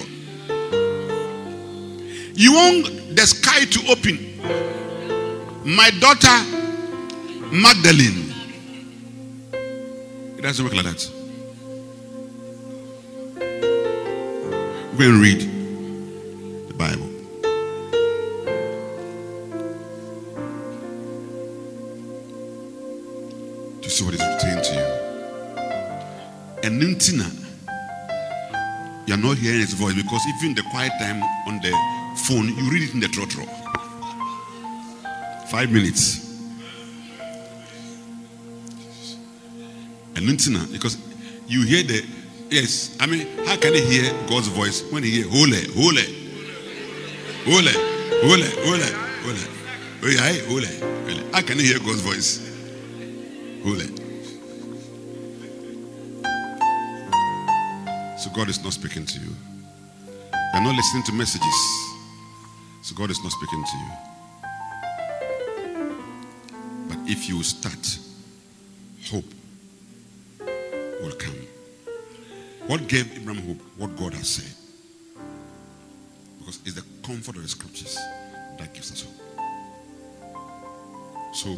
you 2.42 2.54
want 2.54 3.16
the 3.16 3.28
sky 3.28 3.66
to 3.66 3.92
open. 3.92 4.18
My 5.64 5.92
daughter 6.00 6.38
Magdalene. 7.52 8.34
It 9.54 10.42
doesn't 10.42 10.66
work 10.66 10.74
like 10.74 10.86
that. 10.86 11.12
Go 14.98 15.04
and 15.06 15.22
read 15.22 15.42
the 16.68 16.74
Bible. 16.74 17.11
to 24.02 24.06
what 24.06 24.14
is 24.16 24.22
pertaining 24.22 24.64
to 24.64 24.74
you. 24.74 24.86
And 26.64 26.82
Nintina, 26.82 27.30
you 29.08 29.14
are 29.14 29.18
not 29.18 29.38
hearing 29.38 29.60
his 29.60 29.74
voice 29.74 29.94
because 29.94 30.22
even 30.38 30.56
the 30.56 30.64
quiet 30.72 30.92
time 31.00 31.22
on 31.48 31.60
the 31.62 31.72
phone, 32.26 32.48
you 32.48 32.72
read 32.72 32.84
it 32.90 32.94
in 32.94 33.00
the 33.00 33.08
trotro. 33.08 33.46
Five 35.50 35.72
minutes. 35.72 36.30
And 40.16 40.28
Nintina, 40.28 40.72
because 40.72 40.98
you 41.48 41.64
hear 41.64 41.84
the 41.84 42.04
yes, 42.50 42.98
I 43.00 43.06
mean, 43.06 43.28
how 43.46 43.58
can 43.58 43.74
he 43.74 43.82
hear 43.82 44.14
God's 44.28 44.48
voice 44.48 44.84
when 44.92 45.04
he 45.04 45.12
hear 45.12 45.30
hole, 45.30 45.54
hole, 45.76 45.96
hole, 47.46 47.62
hole, 47.62 47.70
hole, 48.24 48.42
hole, 48.42 48.44
hole, 48.66 48.82
oh 48.82 49.02
hole? 50.50 50.66
How 51.34 51.42
can 51.42 51.60
he 51.60 51.66
hear 51.68 51.80
God's 51.80 52.02
voice? 52.02 52.51
Holy. 53.64 53.88
So 58.18 58.30
God 58.32 58.50
is 58.50 58.64
not 58.64 58.74
speaking 58.74 59.06
to 59.06 59.20
you. 59.20 59.36
You're 60.54 60.64
not 60.64 60.76
listening 60.76 61.04
to 61.04 61.14
messages. 61.14 61.56
So 62.82 62.96
God 62.96 63.10
is 63.10 63.22
not 63.24 63.32
speaking 63.32 63.64
to 63.64 63.78
you. 63.78 63.92
But 66.90 66.98
if 67.10 67.30
you 67.30 67.44
start, 67.44 68.00
hope 69.12 69.26
will 71.02 71.12
come. 71.18 71.36
What 72.68 72.88
gave 72.88 73.16
Abraham 73.18 73.44
hope? 73.48 73.62
What 73.78 73.96
God 73.96 74.14
has 74.14 74.28
said. 74.30 74.54
Because 76.40 76.60
it's 76.66 76.76
the 76.76 76.84
comfort 77.04 77.36
of 77.38 77.44
the 77.44 77.48
scriptures 77.48 77.98
that 78.58 78.74
gives 78.74 78.92
us 78.92 79.04
hope. 79.04 79.20
So, 81.34 81.58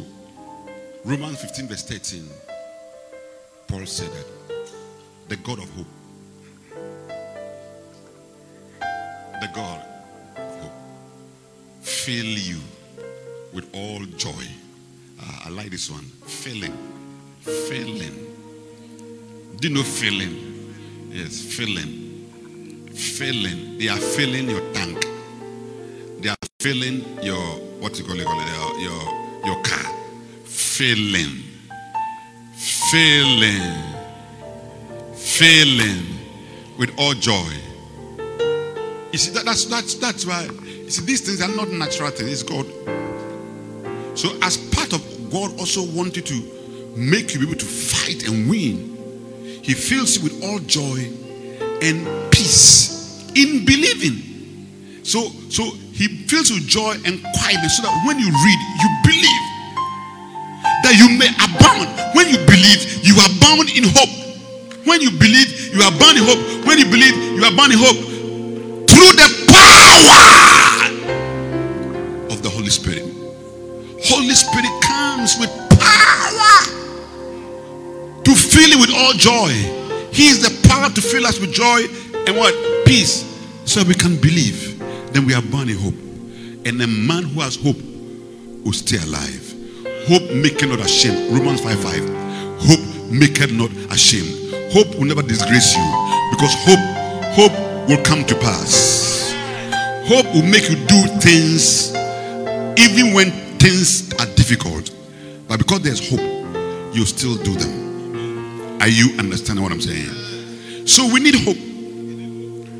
Romans 1.04 1.38
15, 1.38 1.66
verse 1.66 1.82
13, 1.82 2.26
Paul 3.68 3.84
said 3.84 4.10
that 4.10 4.26
the 5.28 5.36
God 5.36 5.58
of 5.58 5.68
hope, 5.74 5.86
the 9.42 9.50
God 9.54 9.84
hope. 10.34 10.72
fill 11.82 12.24
you 12.24 12.58
with 13.52 13.68
all 13.74 14.00
joy. 14.16 14.30
Uh, 15.20 15.40
I 15.44 15.50
like 15.50 15.70
this 15.70 15.90
one. 15.90 16.04
Filling. 16.24 16.72
Filling. 17.40 18.34
Do 19.56 19.68
you 19.68 19.74
know 19.74 19.82
filling? 19.82 20.74
Yes, 21.10 21.38
filling. 21.54 22.88
Filling. 22.94 23.76
They 23.76 23.88
are 23.88 23.98
filling 23.98 24.48
your 24.48 24.72
tank. 24.72 25.04
They 26.20 26.30
are 26.30 26.36
filling 26.60 27.04
your 27.22 27.42
what 27.78 27.98
you 27.98 28.06
call 28.06 28.18
it, 28.18 28.26
your, 28.26 28.80
your. 28.80 29.23
Filling. 30.76 31.40
Filling. 32.90 33.84
Filling 35.14 36.04
with 36.76 36.92
all 36.98 37.14
joy. 37.14 37.46
You 39.12 39.18
see, 39.18 39.30
that, 39.34 39.44
that's 39.44 39.66
that's 39.66 39.94
that's 39.94 40.26
why 40.26 40.42
you 40.42 40.90
see, 40.90 41.04
these 41.04 41.20
things 41.20 41.40
are 41.42 41.54
not 41.54 41.68
natural 41.68 42.10
things, 42.10 42.32
it's 42.32 42.42
God. 42.42 42.66
So, 44.18 44.36
as 44.42 44.56
part 44.74 44.92
of 44.92 45.30
God 45.30 45.56
also 45.60 45.86
wanted 45.92 46.26
to 46.26 46.42
make 46.96 47.34
you 47.34 47.38
be 47.38 47.46
able 47.46 47.60
to 47.60 47.64
fight 47.64 48.26
and 48.26 48.50
win, 48.50 49.60
He 49.62 49.74
fills 49.74 50.16
you 50.16 50.24
with 50.24 50.42
all 50.42 50.58
joy 50.58 51.08
and 51.82 52.32
peace 52.32 53.30
in 53.36 53.64
believing. 53.64 55.04
So, 55.04 55.28
so 55.50 55.70
He 55.92 56.08
fills 56.26 56.50
you 56.50 56.56
with 56.56 56.66
joy 56.66 56.94
and 57.06 57.22
quietness 57.38 57.76
so 57.76 57.84
that 57.84 58.02
when 58.04 58.18
you 58.18 58.26
read, 58.26 58.58
you 58.82 58.88
believe 59.04 59.53
that 60.84 61.00
you 61.00 61.08
may 61.16 61.32
abound. 61.40 61.88
When 62.14 62.28
you 62.28 62.38
believe, 62.46 63.02
you 63.02 63.16
abound 63.16 63.72
in 63.72 63.88
hope. 63.88 64.12
When 64.84 65.00
you 65.00 65.10
believe, 65.10 65.72
you 65.72 65.80
abound 65.80 66.20
in 66.20 66.24
hope. 66.28 66.38
When 66.68 66.78
you 66.78 66.84
believe, 66.84 67.16
you 67.16 67.42
abound 67.42 67.72
in 67.72 67.80
hope 67.80 67.96
through 68.86 69.12
the 69.16 69.28
power 69.48 70.20
of 72.30 72.42
the 72.44 72.50
Holy 72.52 72.68
Spirit. 72.70 73.02
Holy 74.04 74.36
Spirit 74.36 74.70
comes 74.84 75.40
with 75.40 75.50
power 75.80 76.54
to 78.22 78.32
fill 78.36 78.68
you 78.68 78.78
with 78.78 78.92
all 78.92 79.12
joy. 79.14 79.50
He 80.12 80.28
is 80.28 80.44
the 80.44 80.52
power 80.68 80.90
to 80.90 81.00
fill 81.00 81.26
us 81.26 81.40
with 81.40 81.52
joy 81.52 81.88
and 82.28 82.36
what? 82.36 82.54
Peace. 82.86 83.24
So 83.64 83.82
we 83.82 83.94
can 83.94 84.16
believe. 84.20 84.78
Then 85.12 85.24
we 85.26 85.34
are 85.34 85.42
born 85.42 85.68
in 85.70 85.78
hope. 85.78 85.94
And 86.66 86.80
a 86.80 86.86
man 86.86 87.24
who 87.24 87.40
has 87.40 87.56
hope 87.56 87.80
will 88.64 88.72
stay 88.72 88.98
alive. 88.98 89.43
Hope 90.06 90.34
maketh 90.34 90.68
not 90.68 90.80
ashamed. 90.80 91.32
Romans 91.32 91.60
5 91.62 91.80
5. 91.80 92.08
Hope 92.60 93.10
maketh 93.10 93.52
not 93.52 93.70
ashamed. 93.90 94.52
Hope 94.72 94.94
will 94.96 95.06
never 95.06 95.22
disgrace 95.22 95.74
you 95.76 95.84
because 96.30 96.52
hope, 96.64 96.78
hope 97.32 97.88
will 97.88 98.02
come 98.04 98.24
to 98.26 98.34
pass. 98.34 99.32
Hope 100.06 100.26
will 100.34 100.42
make 100.42 100.68
you 100.68 100.76
do 100.86 101.06
things 101.20 101.94
even 102.76 103.14
when 103.14 103.30
things 103.58 104.12
are 104.20 104.26
difficult. 104.34 104.90
But 105.48 105.58
because 105.58 105.80
there's 105.80 106.10
hope, 106.10 106.20
you 106.94 107.06
still 107.06 107.36
do 107.36 107.54
them. 107.54 108.82
Are 108.82 108.88
you 108.88 109.16
understanding 109.18 109.62
what 109.62 109.72
I'm 109.72 109.80
saying? 109.80 110.86
So 110.86 111.06
we 111.10 111.20
need 111.20 111.36
hope. 111.36 111.56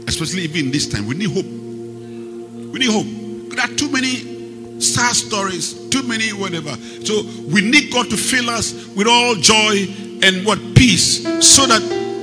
Especially 0.07 0.43
even 0.43 0.67
in 0.67 0.71
this 0.71 0.87
time, 0.89 1.07
we 1.07 1.15
need 1.15 1.33
hope. 1.33 1.47
We 1.47 2.81
need 2.81 2.91
hope. 2.91 3.07
There 3.55 3.65
are 3.65 3.75
too 3.77 3.91
many 3.91 4.34
sad 4.79 5.15
stories, 5.15 5.89
too 5.91 6.03
many 6.03 6.33
whatever. 6.33 6.75
So 7.05 7.23
we 7.53 7.61
need 7.61 7.93
God 7.93 8.11
to 8.11 8.17
fill 8.17 8.51
us 8.51 8.73
with 8.95 9.07
all 9.07 9.35
joy 9.37 9.87
and 10.23 10.45
what 10.45 10.59
peace, 10.75 11.23
so 11.45 11.67
that 11.67 11.83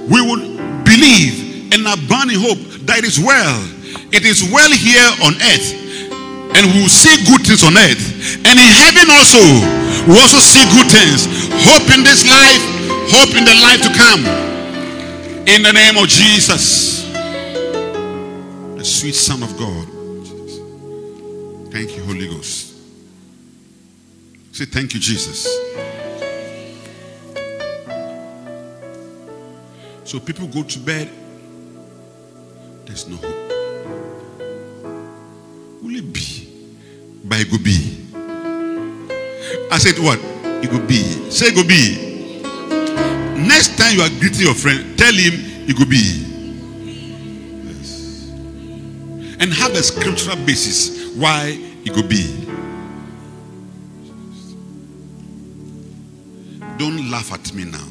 we 0.09 0.21
would 0.21 0.41
believe 0.83 1.71
and 1.71 1.87
abound 1.87 2.31
in 2.31 2.39
hope 2.39 2.59
that 2.87 2.99
it 2.99 3.05
is 3.05 3.19
well. 3.19 3.61
It 4.11 4.25
is 4.25 4.43
well 4.51 4.71
here 4.71 5.07
on 5.23 5.35
earth, 5.39 5.71
and 6.57 6.67
we 6.67 6.83
will 6.83 6.91
see 6.91 7.15
good 7.31 7.47
things 7.47 7.63
on 7.63 7.77
earth, 7.77 8.03
and 8.43 8.59
in 8.59 8.71
heaven 8.75 9.07
also 9.07 9.39
we 10.09 10.17
also 10.19 10.39
see 10.39 10.65
good 10.75 10.89
things. 10.91 11.27
Hope 11.63 11.87
in 11.95 12.03
this 12.03 12.27
life, 12.27 12.63
hope 13.13 13.31
in 13.37 13.45
the 13.45 13.55
life 13.61 13.79
to 13.85 13.91
come. 13.95 14.25
In 15.47 15.63
the 15.63 15.71
name 15.71 15.97
of 15.97 16.07
Jesus, 16.07 17.03
the 18.75 18.83
sweet 18.83 19.15
Son 19.15 19.43
of 19.43 19.57
God. 19.57 20.00
Thank 21.71 21.95
you, 21.95 22.03
Holy 22.03 22.27
Ghost. 22.27 22.75
Say, 24.51 24.65
Thank 24.65 24.93
you, 24.93 24.99
Jesus. 24.99 25.47
So 30.03 30.19
people 30.19 30.47
go 30.47 30.63
to 30.63 30.79
bed, 30.79 31.09
there's 32.85 33.07
no 33.07 33.15
hope. 33.15 33.51
Will 35.81 35.95
it 35.95 36.11
be? 36.11 36.81
But 37.23 37.39
it 37.39 37.63
be. 37.63 38.05
I 39.71 39.77
said, 39.77 39.97
What? 40.03 40.19
It 40.61 40.69
could 40.69 40.89
be. 40.89 41.31
Say, 41.31 41.47
it 41.47 41.55
could 41.55 41.69
be. 41.69 42.41
Next 43.47 43.77
time 43.77 43.95
you 43.95 44.01
are 44.01 44.09
greeting 44.19 44.45
your 44.45 44.55
friend, 44.55 44.97
tell 44.99 45.13
him 45.13 45.33
it 45.69 45.77
could 45.77 45.89
be. 45.89 46.25
Yes. 47.65 48.29
And 49.39 49.53
have 49.53 49.71
a 49.71 49.81
scriptural 49.81 50.35
basis 50.45 50.90
why 51.15 51.57
it 51.85 51.93
could 51.93 52.09
be. 52.09 52.47
Don't 56.77 57.11
laugh 57.11 57.31
at 57.31 57.53
me 57.53 57.65
now. 57.65 57.87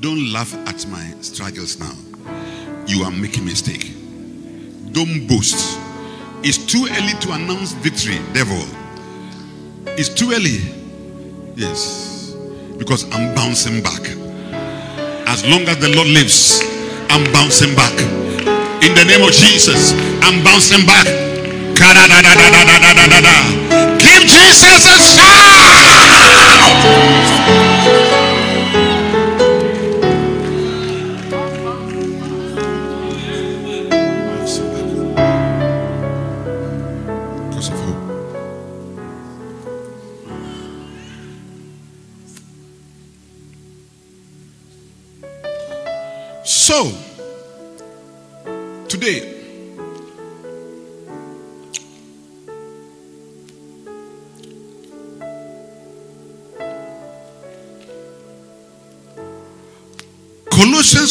Don't 0.00 0.32
laugh 0.32 0.52
at 0.66 0.86
my 0.88 1.14
struggles 1.20 1.78
now. 1.78 1.94
You 2.86 3.04
are 3.04 3.10
making 3.10 3.42
a 3.42 3.46
mistake. 3.46 3.92
Don't 4.92 5.26
boast. 5.28 5.78
It's 6.42 6.58
too 6.58 6.88
early 6.90 7.12
to 7.20 7.32
announce 7.32 7.72
victory, 7.72 8.18
devil. 8.32 8.64
It's 9.96 10.08
too 10.08 10.32
early. 10.32 10.58
Yes. 11.54 12.34
Because 12.78 13.04
I'm 13.14 13.34
bouncing 13.34 13.82
back. 13.82 14.00
As 15.28 15.46
long 15.46 15.62
as 15.68 15.78
the 15.78 15.94
Lord 15.94 16.08
lives, 16.08 16.60
I'm 17.10 17.30
bouncing 17.32 17.76
back. 17.76 17.92
In 18.82 18.94
the 18.96 19.04
name 19.06 19.22
of 19.22 19.32
Jesus, 19.32 19.92
I'm 20.22 20.42
bouncing 20.42 20.84
back. 20.84 21.21
Give 23.98 24.24
Jesus 24.26 24.86
a 24.86 24.98
shout! 25.00 25.32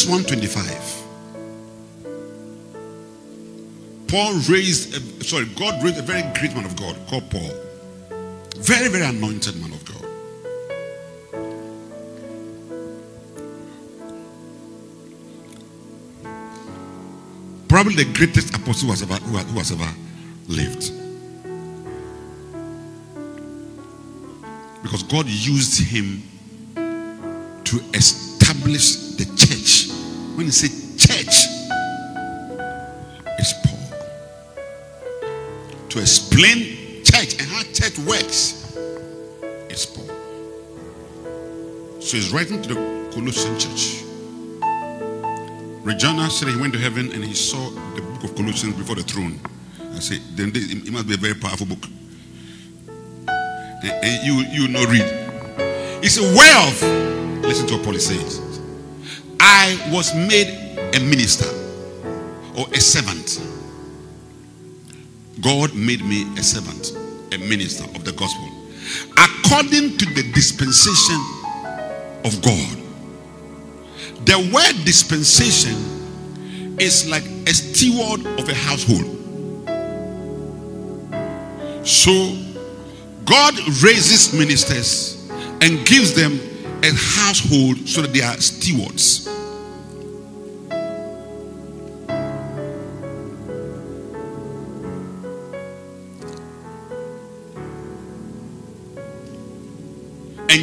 125. 0.07 1.01
Paul 4.07 4.33
raised, 4.49 4.93
a, 4.93 5.23
sorry, 5.23 5.45
God 5.55 5.81
raised 5.83 5.97
a 5.97 6.01
very 6.01 6.21
great 6.37 6.53
man 6.53 6.65
of 6.65 6.75
God 6.75 6.97
called 7.07 7.29
Paul. 7.31 7.49
Very, 8.57 8.89
very 8.89 9.05
anointed 9.05 9.55
man 9.61 9.71
of 9.71 9.85
God. 9.85 10.05
Probably 17.69 17.95
the 17.95 18.13
greatest 18.13 18.53
apostle 18.53 18.87
who 18.87 18.91
has 18.91 19.01
ever, 19.01 19.15
who 19.15 19.37
has, 19.37 19.49
who 19.49 19.57
has 19.59 19.71
ever 19.71 19.89
lived. 20.49 20.91
Because 24.83 25.03
God 25.03 25.25
used 25.27 25.81
him 25.81 26.21
to 27.63 27.79
establish 27.93 28.95
the. 29.15 29.30
When 30.41 30.47
you 30.47 30.53
say 30.53 30.69
church, 30.97 31.45
it's 33.37 33.53
Paul. 33.61 33.77
To 35.89 35.99
explain 35.99 37.03
church 37.03 37.39
and 37.39 37.47
how 37.47 37.61
church 37.71 37.99
works, 37.99 38.75
it's 39.69 39.85
Paul. 39.85 40.07
So 42.01 42.17
he's 42.17 42.33
writing 42.33 42.59
to 42.63 42.69
the 42.69 43.09
Colossian 43.13 43.59
church. 43.59 44.01
Regina 45.83 46.27
said 46.31 46.47
he 46.47 46.57
went 46.59 46.73
to 46.73 46.79
heaven 46.79 47.11
and 47.11 47.23
he 47.23 47.35
saw 47.35 47.69
the 47.93 48.01
book 48.01 48.23
of 48.23 48.35
Colossians 48.35 48.75
before 48.75 48.95
the 48.95 49.03
throne. 49.03 49.39
I 49.93 49.99
said, 49.99 50.21
then 50.35 50.51
this, 50.51 50.73
it 50.73 50.91
must 50.91 51.07
be 51.07 51.13
a 51.13 51.17
very 51.17 51.35
powerful 51.35 51.67
book. 51.67 51.85
And, 53.27 53.91
and 53.91 54.25
you 54.25 54.43
you 54.49 54.67
know 54.69 54.85
read. 54.85 55.05
It's 56.03 56.17
a 56.17 56.23
wealth. 56.35 56.81
Listen 57.45 57.67
to 57.67 57.75
what 57.75 57.83
Paul 57.85 57.99
saying. 57.99 58.50
I 59.43 59.89
was 59.91 60.13
made 60.13 60.47
a 60.95 60.99
minister 60.99 61.49
or 62.55 62.67
a 62.69 62.79
servant. 62.79 63.41
God 65.41 65.73
made 65.73 66.05
me 66.05 66.31
a 66.37 66.43
servant, 66.43 66.91
a 67.33 67.39
minister 67.39 67.83
of 67.95 68.05
the 68.05 68.11
gospel, 68.11 68.47
according 69.17 69.97
to 69.97 70.05
the 70.13 70.31
dispensation 70.33 71.19
of 72.23 72.39
God. 72.43 72.77
The 74.27 74.37
word 74.53 74.85
dispensation 74.85 76.77
is 76.79 77.09
like 77.09 77.25
a 77.47 77.53
steward 77.53 78.23
of 78.39 78.47
a 78.47 78.53
household. 78.53 79.17
So 81.83 82.37
God 83.25 83.57
raises 83.83 84.33
ministers 84.37 85.27
and 85.61 85.83
gives 85.87 86.13
them 86.13 86.39
a 86.83 86.93
household 86.93 87.87
so 87.89 88.03
that 88.03 88.13
they 88.13 88.21
are 88.21 88.37
stewards. 88.37 89.30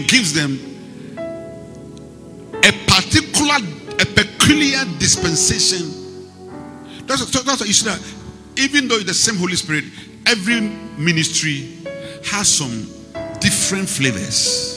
Gives 0.08 0.32
them 0.32 0.58
a 2.64 2.72
particular, 2.86 3.56
a 4.00 4.06
peculiar 4.06 4.84
dispensation. 4.98 5.94
That's, 7.06 7.30
that's 7.30 7.60
what 7.60 7.68
you 7.68 7.74
see 7.74 7.88
that 7.88 8.00
even 8.58 8.88
though 8.88 8.96
it's 8.96 9.04
the 9.04 9.14
same 9.14 9.36
Holy 9.36 9.54
Spirit, 9.54 9.84
every 10.26 10.60
ministry 10.60 11.78
has 12.24 12.48
some 12.48 12.86
different 13.40 13.88
flavors. 13.88 14.74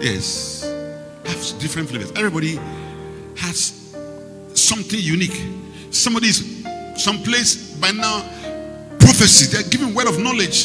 Yes, 0.00 0.62
has 1.26 1.52
different 1.52 1.90
flavors. 1.90 2.10
Everybody 2.12 2.58
has 3.36 3.94
something 4.54 4.98
unique. 4.98 5.38
Somebody's 5.90 6.64
someplace 6.96 7.76
by 7.76 7.90
now 7.90 8.22
prophecy. 8.98 9.54
They're 9.54 9.68
giving 9.68 9.94
word 9.94 10.08
of 10.08 10.18
knowledge, 10.18 10.64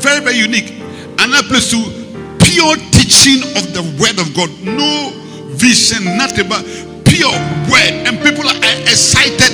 very 0.00 0.22
very 0.22 0.36
unique. 0.36 0.72
Another 1.18 1.46
place 1.46 1.70
to 1.70 2.03
pure 2.44 2.76
teaching 2.92 3.40
of 3.56 3.72
the 3.72 3.82
word 3.96 4.20
of 4.20 4.28
God. 4.36 4.52
No 4.60 5.10
vision, 5.56 6.04
nothing 6.16 6.48
but 6.48 6.62
pure 7.08 7.32
word, 7.72 7.92
and 8.04 8.20
people 8.20 8.44
are 8.44 8.60
excited. 8.84 9.50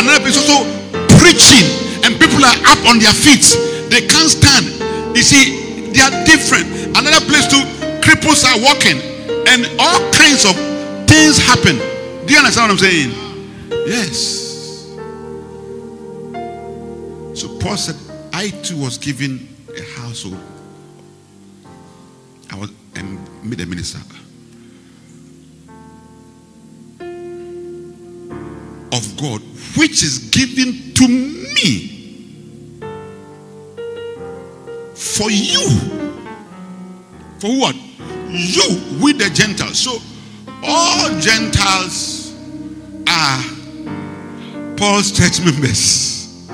Another 0.00 0.20
place 0.24 0.40
also 0.40 0.64
preaching, 1.20 1.64
and 2.04 2.16
people 2.16 2.40
are 2.40 2.58
up 2.72 2.80
on 2.88 2.98
their 2.98 3.14
feet. 3.14 3.44
They 3.92 4.06
can't 4.08 4.30
stand. 4.32 4.66
You 5.16 5.22
see, 5.22 5.92
They 5.94 6.00
are 6.00 6.24
different. 6.24 6.66
Another 6.98 7.24
place 7.24 7.46
too, 7.46 7.62
cripples 8.02 8.42
are 8.44 8.58
walking, 8.60 8.98
and 9.46 9.64
all 9.78 10.10
kinds 10.10 10.44
of 10.44 10.56
things 11.06 11.38
happen. 11.38 11.78
Do 12.26 12.32
you 12.32 12.38
understand 12.40 12.66
what 12.66 12.70
I'm 12.72 12.78
saying? 12.78 13.10
Yes. 13.86 14.42
So 17.40 17.58
Paul 17.60 17.76
said, 17.76 17.94
I 18.32 18.48
too 18.50 18.76
was 18.76 18.98
given 18.98 19.48
a 19.78 19.82
household. 20.00 20.40
I 22.54 22.56
was 22.56 22.70
and 22.94 23.18
made 23.42 23.60
a 23.62 23.66
minister 23.66 23.98
of 28.92 29.16
God, 29.20 29.42
which 29.76 30.04
is 30.04 30.30
given 30.30 30.94
to 30.94 31.08
me 31.08 32.78
for 34.94 35.28
you. 35.32 35.68
For 37.40 37.58
what? 37.58 37.74
You 38.30 39.00
with 39.02 39.18
the 39.18 39.30
Gentiles. 39.34 39.80
So 39.80 39.98
all 40.62 41.08
Gentiles 41.18 42.36
are 43.08 43.42
Paul's 44.76 45.10
church 45.10 45.44
members. 45.44 46.48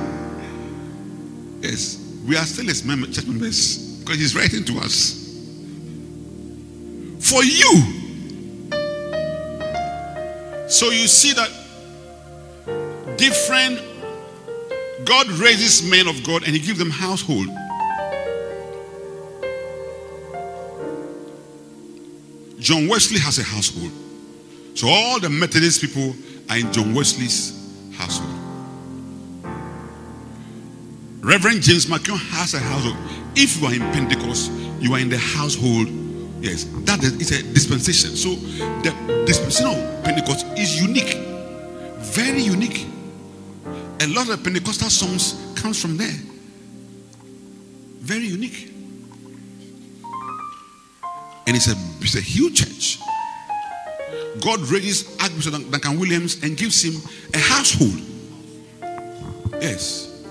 Yes, 1.60 2.02
we 2.26 2.38
are 2.38 2.46
still 2.46 2.64
his 2.64 2.80
church 2.80 3.26
members 3.26 3.98
because 3.98 4.18
he's 4.18 4.34
writing 4.34 4.64
to 4.64 4.78
us. 4.78 5.19
For 7.30 7.44
you. 7.44 7.72
So 10.68 10.90
you 10.90 11.06
see 11.06 11.32
that 11.32 11.48
different 13.16 13.80
God 15.04 15.28
raises 15.28 15.88
men 15.88 16.08
of 16.08 16.24
God 16.24 16.42
and 16.42 16.56
he 16.56 16.58
gives 16.58 16.80
them 16.80 16.90
household. 16.90 17.46
John 22.58 22.88
Wesley 22.88 23.20
has 23.20 23.38
a 23.38 23.44
household. 23.44 23.92
So 24.74 24.88
all 24.88 25.20
the 25.20 25.30
Methodist 25.30 25.80
people 25.82 26.16
are 26.48 26.56
in 26.56 26.72
John 26.72 26.94
Wesley's 26.94 27.52
household. 27.94 28.34
Reverend 31.20 31.62
James 31.62 31.86
McKeown 31.86 32.18
has 32.30 32.54
a 32.54 32.58
household. 32.58 32.96
If 33.36 33.60
you 33.60 33.68
are 33.68 33.74
in 33.74 33.80
Pentecost, 33.92 34.50
you 34.80 34.94
are 34.94 34.98
in 34.98 35.08
the 35.08 35.18
household. 35.18 36.09
Yes, 36.40 36.64
that 36.84 37.02
is 37.04 37.30
a 37.32 37.42
dispensation. 37.52 38.16
So 38.16 38.34
the 38.34 39.24
dispensation 39.26 39.66
of 39.66 40.04
Pentecost 40.04 40.46
is 40.56 40.80
unique, 40.80 41.14
very 41.98 42.40
unique. 42.40 42.86
A 44.00 44.06
lot 44.06 44.30
of 44.30 44.42
Pentecostal 44.42 44.88
songs 44.88 45.36
comes 45.54 45.80
from 45.80 45.98
there. 45.98 46.16
Very 48.00 48.24
unique. 48.24 48.72
And 51.46 51.56
it's 51.56 51.68
a, 51.68 51.74
it's 52.00 52.16
a 52.16 52.20
huge 52.20 52.60
church. 52.60 52.98
God 54.40 54.60
raises 54.60 55.20
Archbishop 55.20 55.52
Duncan 55.70 55.98
Williams 55.98 56.42
and 56.42 56.56
gives 56.56 56.82
him 56.82 56.94
a 57.34 57.38
household. 57.38 58.00
Yes. 59.60 60.24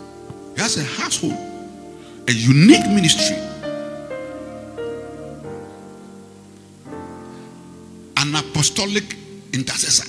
He 0.56 0.62
has 0.62 0.78
a 0.78 0.84
household, 0.84 1.38
a 2.28 2.32
unique 2.32 2.88
ministry. 2.88 3.38
Apostolic 8.60 9.16
intercessor. 9.54 10.04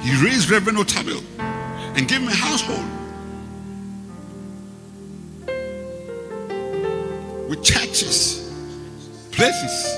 He 0.00 0.24
raised 0.24 0.50
Reverend 0.50 0.78
Otabil 0.78 1.22
and 1.38 2.08
gave 2.08 2.22
him 2.22 2.26
a 2.26 2.34
household. 2.34 2.84
with 7.48 7.62
churches, 7.62 8.50
places. 9.30 9.96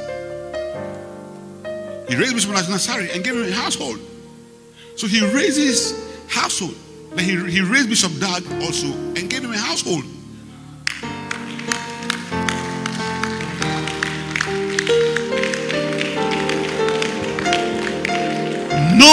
He 2.06 2.16
raised 2.16 2.34
Bishop 2.34 2.50
Nasari 2.50 3.14
and 3.14 3.24
gave 3.24 3.34
him 3.34 3.44
a 3.44 3.52
household. 3.52 3.98
So 4.96 5.06
he 5.06 5.24
raises 5.32 5.94
household. 6.28 6.76
Then 7.14 7.24
he, 7.24 7.50
he 7.50 7.62
raised 7.62 7.88
Bishop 7.88 8.12
Dag 8.20 8.44
also 8.60 8.88
and 8.88 9.30
gave 9.30 9.42
him 9.42 9.52
a 9.52 9.58
household. 9.58 10.04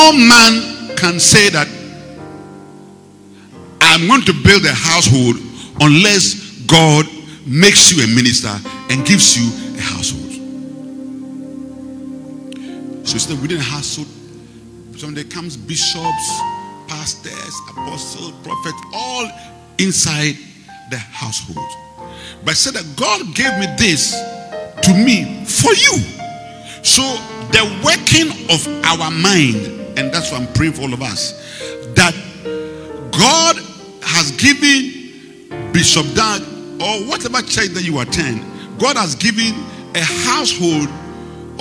No 0.06 0.12
man 0.13 0.96
can 0.98 1.20
say 1.20 1.50
that 1.50 1.68
I'm 3.82 4.08
going 4.08 4.22
to 4.22 4.34
build 4.34 4.63
a 4.63 4.72
household 4.72 5.38
unless 5.82 6.62
God 6.68 7.08
makes 7.48 7.91
you 7.91 8.04
a 8.04 8.08
minister 8.13 8.54
and 8.91 9.04
gives 9.04 9.36
you 9.36 9.50
a 9.76 9.82
household. 9.82 10.32
So 13.08 13.15
it's 13.15 13.28
within 13.41 13.58
a 13.58 13.63
household, 13.63 14.08
there 15.15 15.24
comes 15.24 15.58
bishops, 15.58 16.39
pastors, 16.88 17.60
apostles, 17.72 18.34
prophets, 18.44 18.78
all 18.94 19.28
inside 19.80 20.38
the 20.91 20.98
household. 20.98 21.65
But 22.44 22.52
I 22.52 22.54
said 22.54 22.76
that 22.76 22.86
God 22.96 23.34
gave 23.34 23.58
me 23.58 23.65
this 23.80 24.13
to 24.84 24.94
me 24.94 25.46
for 25.46 25.74
you. 25.74 25.98
So 26.84 27.02
the 27.50 27.65
working 27.84 28.30
of 28.54 28.68
our 28.86 29.10
mind, 29.10 29.82
and 29.97 30.13
that's 30.13 30.31
why 30.31 30.38
I'm 30.38 30.51
praying 30.53 30.73
for 30.73 30.84
all 30.84 30.93
of 30.93 31.01
us, 31.01 31.34
that 31.95 32.13
God 33.12 33.58
has 34.01 34.31
given 34.31 35.71
Bishop 35.71 36.05
Dag 36.13 36.41
or 36.81 37.08
whatever 37.10 37.41
church 37.41 37.69
that 37.69 37.84
you 37.84 37.99
attend, 37.99 38.41
God 38.79 38.97
has 38.97 39.15
given 39.15 39.53
a 39.95 40.03
household. 40.03 40.89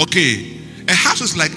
Okay, 0.01 0.61
a 0.89 0.95
house 0.95 1.21
is 1.21 1.37
like 1.37 1.53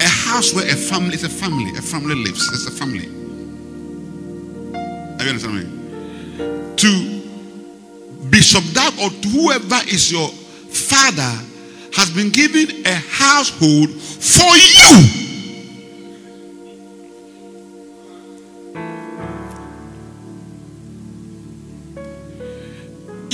a 0.00 0.08
house 0.08 0.54
where 0.54 0.66
a 0.66 0.76
family 0.76 1.14
is 1.14 1.24
a 1.24 1.28
family. 1.28 1.70
A 1.76 1.82
family 1.82 2.14
lives. 2.14 2.48
It's 2.52 2.66
a 2.66 2.70
family. 2.70 3.06
Are 5.18 5.24
you 5.24 5.30
understand 5.30 5.54
me? 5.56 5.64
To 6.76 8.28
Bishop 8.30 8.64
Dag 8.74 8.92
or 9.00 9.10
to 9.10 9.28
whoever 9.28 9.80
is 9.88 10.10
your 10.10 10.28
father 10.28 11.44
has 11.94 12.10
been 12.10 12.30
given 12.30 12.86
a 12.86 12.94
household 12.94 13.90
for 13.90 14.56
you. 14.56 15.25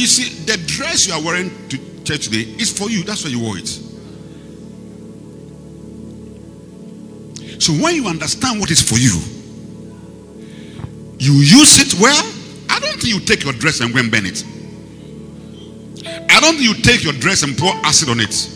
You 0.03 0.09
see, 0.09 0.35
the 0.47 0.57
dress 0.67 1.07
you 1.07 1.15
are 1.15 1.23
wearing 1.23 1.49
to 1.69 1.79
church 2.03 2.25
today 2.25 2.51
is 2.59 2.77
for 2.77 2.91
you. 2.91 3.05
That's 3.05 3.23
why 3.23 3.31
you 3.31 3.39
wore 3.39 3.57
it. 3.57 3.69
So 7.63 7.73
when 7.75 7.95
you 7.95 8.09
understand 8.09 8.59
what 8.59 8.73
is 8.73 8.83
for 8.83 8.99
you, 8.99 9.15
you 11.21 11.35
use 11.35 11.79
it 11.79 11.95
well. 12.01 12.21
I 12.69 12.81
don't 12.81 13.01
think 13.01 13.15
you 13.15 13.21
take 13.21 13.45
your 13.45 13.53
dress 13.53 13.79
and 13.79 13.95
go 13.95 14.01
and 14.01 14.11
burn 14.11 14.27
it. 14.27 14.45
I 16.29 16.41
don't 16.41 16.57
think 16.57 16.63
you 16.63 16.75
take 16.83 17.05
your 17.05 17.13
dress 17.13 17.45
and 17.45 17.57
pour 17.57 17.71
acid 17.87 18.09
on 18.09 18.19
it. 18.19 18.51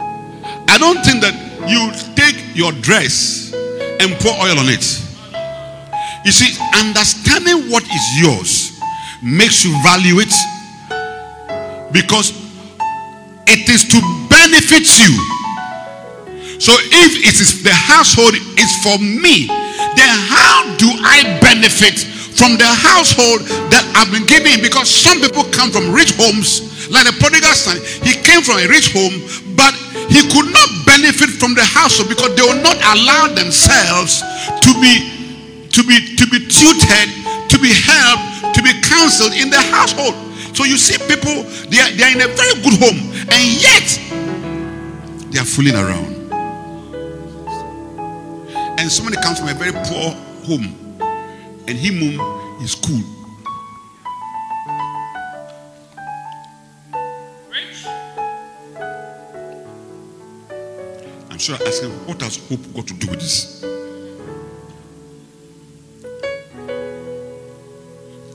I 0.00 0.78
don't 0.78 1.04
think 1.04 1.20
that 1.20 1.36
you 1.68 1.92
take 2.16 2.56
your 2.56 2.72
dress 2.80 3.52
and 3.52 4.18
pour 4.20 4.32
oil 4.32 4.58
on 4.58 4.70
it. 4.70 4.88
You 6.24 6.32
see, 6.32 6.56
understanding 6.80 7.70
what 7.70 7.84
is 7.84 8.22
yours 8.22 8.80
makes 9.22 9.62
you 9.62 9.76
value 9.82 10.20
it 10.20 10.32
because 11.92 12.32
it 13.46 13.68
is 13.68 13.84
to 13.90 13.98
benefit 14.30 14.86
you. 15.02 15.12
So 16.60 16.76
if 16.92 17.24
it 17.24 17.40
is 17.40 17.62
the 17.64 17.72
household 17.72 18.36
is 18.60 18.72
for 18.84 19.00
me, 19.00 19.48
then 19.96 20.12
how 20.28 20.76
do 20.76 20.92
I 21.02 21.24
benefit 21.40 21.98
from 22.36 22.60
the 22.60 22.68
household 22.68 23.48
that 23.72 23.82
I've 23.96 24.12
been 24.12 24.28
given? 24.28 24.60
Because 24.60 24.86
some 24.92 25.18
people 25.24 25.48
come 25.50 25.72
from 25.72 25.90
rich 25.90 26.14
homes, 26.20 26.86
like 26.92 27.08
the 27.08 27.16
prodigal 27.16 27.56
son. 27.56 27.80
He 28.04 28.12
came 28.12 28.44
from 28.44 28.60
a 28.60 28.68
rich 28.68 28.92
home, 28.92 29.24
but 29.56 29.72
he 30.12 30.20
could 30.28 30.52
not 30.52 30.68
benefit 30.84 31.32
from 31.40 31.56
the 31.56 31.64
household 31.64 32.12
because 32.12 32.36
they 32.36 32.44
will 32.44 32.60
not 32.60 32.76
allow 32.92 33.32
themselves 33.32 34.20
to 34.60 34.70
be 34.78 35.20
to 35.72 35.80
be 35.82 35.96
to 36.20 36.24
be 36.28 36.44
tutored, 36.44 37.08
to 37.48 37.56
be 37.56 37.72
helped, 37.72 38.52
to 38.52 38.60
be 38.60 38.76
counseled 38.84 39.32
in 39.32 39.48
the 39.48 39.60
household. 39.72 40.29
So 40.54 40.64
you 40.64 40.76
see 40.76 40.98
people, 41.08 41.44
they 41.70 41.80
are, 41.80 41.90
they 41.90 42.04
are 42.04 42.12
in 42.12 42.20
a 42.20 42.28
very 42.28 42.54
good 42.62 42.78
home, 42.78 43.00
and 43.30 43.62
yet 43.62 43.98
they 45.30 45.38
are 45.38 45.44
fooling 45.44 45.74
around. 45.74 46.16
And 48.78 48.90
somebody 48.90 49.16
comes 49.22 49.38
from 49.38 49.48
a 49.48 49.54
very 49.54 49.72
poor 49.72 50.14
home, 50.44 50.74
and 51.66 51.78
him 51.78 52.18
home 52.18 52.62
is 52.62 52.74
cool. 52.74 53.02
I'm 61.30 61.38
sure 61.38 61.56
I 61.56 61.68
ask 61.68 61.82
him, 61.82 61.90
what 62.06 62.20
has 62.20 62.36
hope 62.48 62.74
got 62.74 62.86
to 62.88 62.94
do 62.94 63.10
with 63.10 63.20
this? 63.20 63.60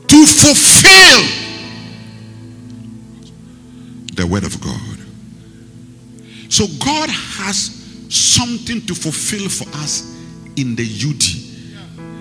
To 0.08 0.26
fulfill 0.26 1.45
the 4.16 4.26
word 4.26 4.44
of 4.44 4.60
God. 4.62 4.98
So 6.50 6.66
God 6.84 7.10
has 7.10 7.72
something 8.10 8.82
to 8.86 8.96
fulfill 8.96 9.50
for 9.50 9.68
us 9.80 10.16
in 10.56 10.76
the 10.76 10.84
UD, 10.84 11.24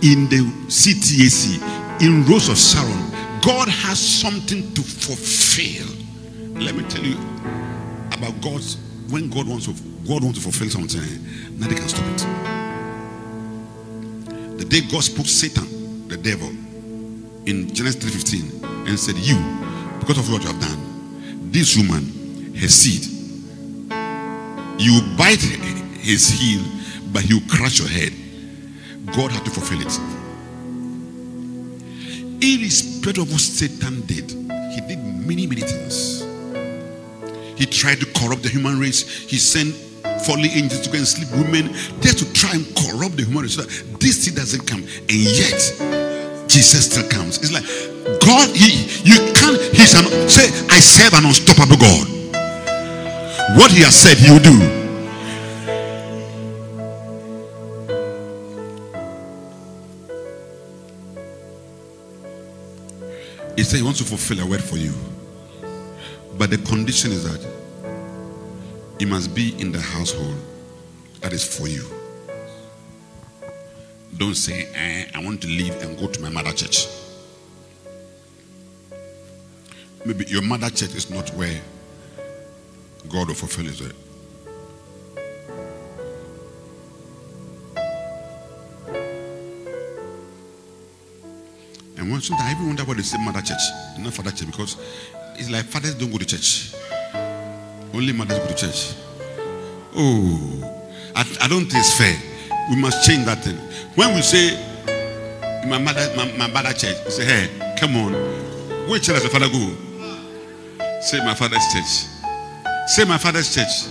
in 0.02 0.28
the 0.28 0.42
CTAC, 0.68 2.02
in 2.02 2.24
Rose 2.26 2.48
of 2.48 2.58
Sharon. 2.58 3.10
God 3.40 3.68
has 3.68 3.98
something 3.98 4.72
to 4.74 4.82
fulfill. 4.82 5.86
Let 6.60 6.74
me 6.74 6.84
tell 6.88 7.04
you 7.04 7.16
about 8.12 8.40
God's 8.40 8.76
when 9.10 9.28
God 9.28 9.46
wants 9.46 9.66
to 9.66 9.74
God 10.06 10.22
wants 10.24 10.38
to 10.38 10.44
fulfill 10.44 10.70
something, 10.70 11.00
nothing 11.58 11.78
can 11.78 11.88
stop 11.88 12.04
it. 12.06 12.26
The 14.58 14.64
day 14.64 14.80
God 14.90 15.02
spoke 15.02 15.26
Satan, 15.26 16.08
the 16.08 16.16
devil, 16.16 16.48
in 17.46 17.72
Genesis 17.74 18.02
3:15, 18.04 18.88
and 18.88 18.98
said, 18.98 19.16
You, 19.16 19.36
because 20.00 20.18
of 20.18 20.30
what 20.30 20.42
you 20.42 20.48
have 20.48 20.60
done, 20.60 20.83
this 21.54 21.76
woman, 21.76 22.02
her 22.56 22.66
seed, 22.66 23.04
you 24.76 25.00
bite 25.16 25.40
his 25.40 26.28
heel, 26.28 26.60
but 27.12 27.22
he 27.22 27.34
will 27.34 27.48
crush 27.48 27.78
your 27.78 27.88
head. 27.88 28.12
God 29.14 29.30
had 29.30 29.44
to 29.44 29.50
fulfill 29.52 29.80
it. 29.80 29.94
Irrespective 32.42 33.22
of 33.22 33.30
what 33.30 33.40
Satan 33.40 34.00
did, 34.00 34.32
he 34.74 34.80
did 34.88 34.98
many, 34.98 35.46
many 35.46 35.60
things. 35.60 36.24
He 37.56 37.66
tried 37.66 38.00
to 38.00 38.06
corrupt 38.18 38.42
the 38.42 38.48
human 38.48 38.80
race. 38.80 39.06
He 39.30 39.36
sent 39.36 39.76
fallen 40.26 40.46
angels 40.46 40.80
to 40.80 40.90
go 40.90 40.98
and 40.98 41.06
sleep 41.06 41.30
women 41.30 41.72
just 42.00 42.18
to 42.18 42.32
try 42.32 42.50
and 42.52 42.66
corrupt 42.74 43.16
the 43.16 43.24
human 43.24 43.44
race 43.44 43.56
this 44.00 44.24
seed 44.24 44.34
doesn't 44.34 44.66
come. 44.66 44.80
And 44.80 45.10
yet, 45.10 46.48
Jesus 46.48 46.90
still 46.90 47.08
comes. 47.08 47.38
It's 47.38 47.52
like 47.52 47.64
God, 48.04 48.54
he, 48.54 48.84
you 49.02 49.32
can't, 49.32 49.60
he's 49.74 49.94
an, 49.94 50.04
say, 50.28 50.48
I 50.68 50.80
serve 50.80 51.14
an 51.14 51.24
unstoppable 51.24 51.76
God. 51.76 52.06
What 53.56 53.70
he 53.70 53.82
has 53.82 53.96
said, 53.96 54.18
he 54.18 54.30
will 54.30 54.40
do. 54.40 54.84
He 63.56 63.62
said 63.62 63.78
he 63.78 63.82
wants 63.82 64.00
to 64.00 64.04
fulfill 64.04 64.40
a 64.40 64.46
word 64.46 64.62
for 64.62 64.76
you. 64.76 64.92
But 66.36 66.50
the 66.50 66.58
condition 66.58 67.12
is 67.12 67.24
that 67.24 67.40
you 68.98 69.06
must 69.06 69.34
be 69.34 69.58
in 69.60 69.72
the 69.72 69.80
household 69.80 70.34
that 71.20 71.32
is 71.32 71.44
for 71.44 71.68
you. 71.68 71.84
Don't 74.16 74.34
say, 74.34 74.68
eh, 74.74 75.06
I 75.14 75.24
want 75.24 75.40
to 75.42 75.48
leave 75.48 75.74
and 75.82 75.98
go 75.98 76.06
to 76.08 76.20
my 76.20 76.28
mother 76.28 76.52
church. 76.52 76.86
Maybe 80.06 80.26
your 80.26 80.42
mother 80.42 80.68
church 80.68 80.94
is 80.94 81.10
not 81.10 81.30
where 81.30 81.60
God 83.08 83.28
will 83.28 83.34
fulfill 83.34 83.64
his 83.64 83.80
word. 83.80 83.94
And 91.96 92.10
once 92.10 92.30
I 92.30 92.52
even 92.52 92.66
wonder 92.66 92.84
what 92.84 92.98
they 92.98 93.02
say 93.02 93.16
mother 93.18 93.40
church, 93.40 93.62
not 93.98 94.12
father 94.12 94.30
church, 94.30 94.46
because 94.46 94.76
it's 95.36 95.48
like 95.48 95.64
fathers 95.64 95.94
don't 95.94 96.10
go 96.10 96.18
to 96.18 96.26
church. 96.26 96.74
Only 97.94 98.12
mothers 98.12 98.38
go 98.40 98.46
to 98.46 98.54
church. 98.54 98.94
Oh, 99.96 100.82
I, 101.14 101.20
I 101.40 101.48
don't 101.48 101.64
think 101.64 101.76
it's 101.76 101.96
fair. 101.96 102.14
We 102.68 102.76
must 102.76 103.06
change 103.06 103.24
that 103.24 103.42
thing. 103.42 103.56
When 103.94 104.14
we 104.14 104.20
say 104.20 104.54
my 105.66 105.78
mother, 105.78 106.12
my, 106.14 106.30
my 106.36 106.46
mother 106.48 106.74
church, 106.74 106.96
we 107.06 107.10
say, 107.10 107.24
hey, 107.24 107.74
come 107.78 107.96
on. 107.96 108.12
Which 108.90 109.04
church 109.04 109.14
does 109.14 109.22
the 109.22 109.30
father 109.30 109.48
go? 109.48 109.83
Say 111.04 111.18
my 111.24 111.34
father's 111.34 111.66
church. 111.72 112.08
Say 112.86 113.04
my 113.04 113.18
father's 113.18 113.54
church. 113.54 113.90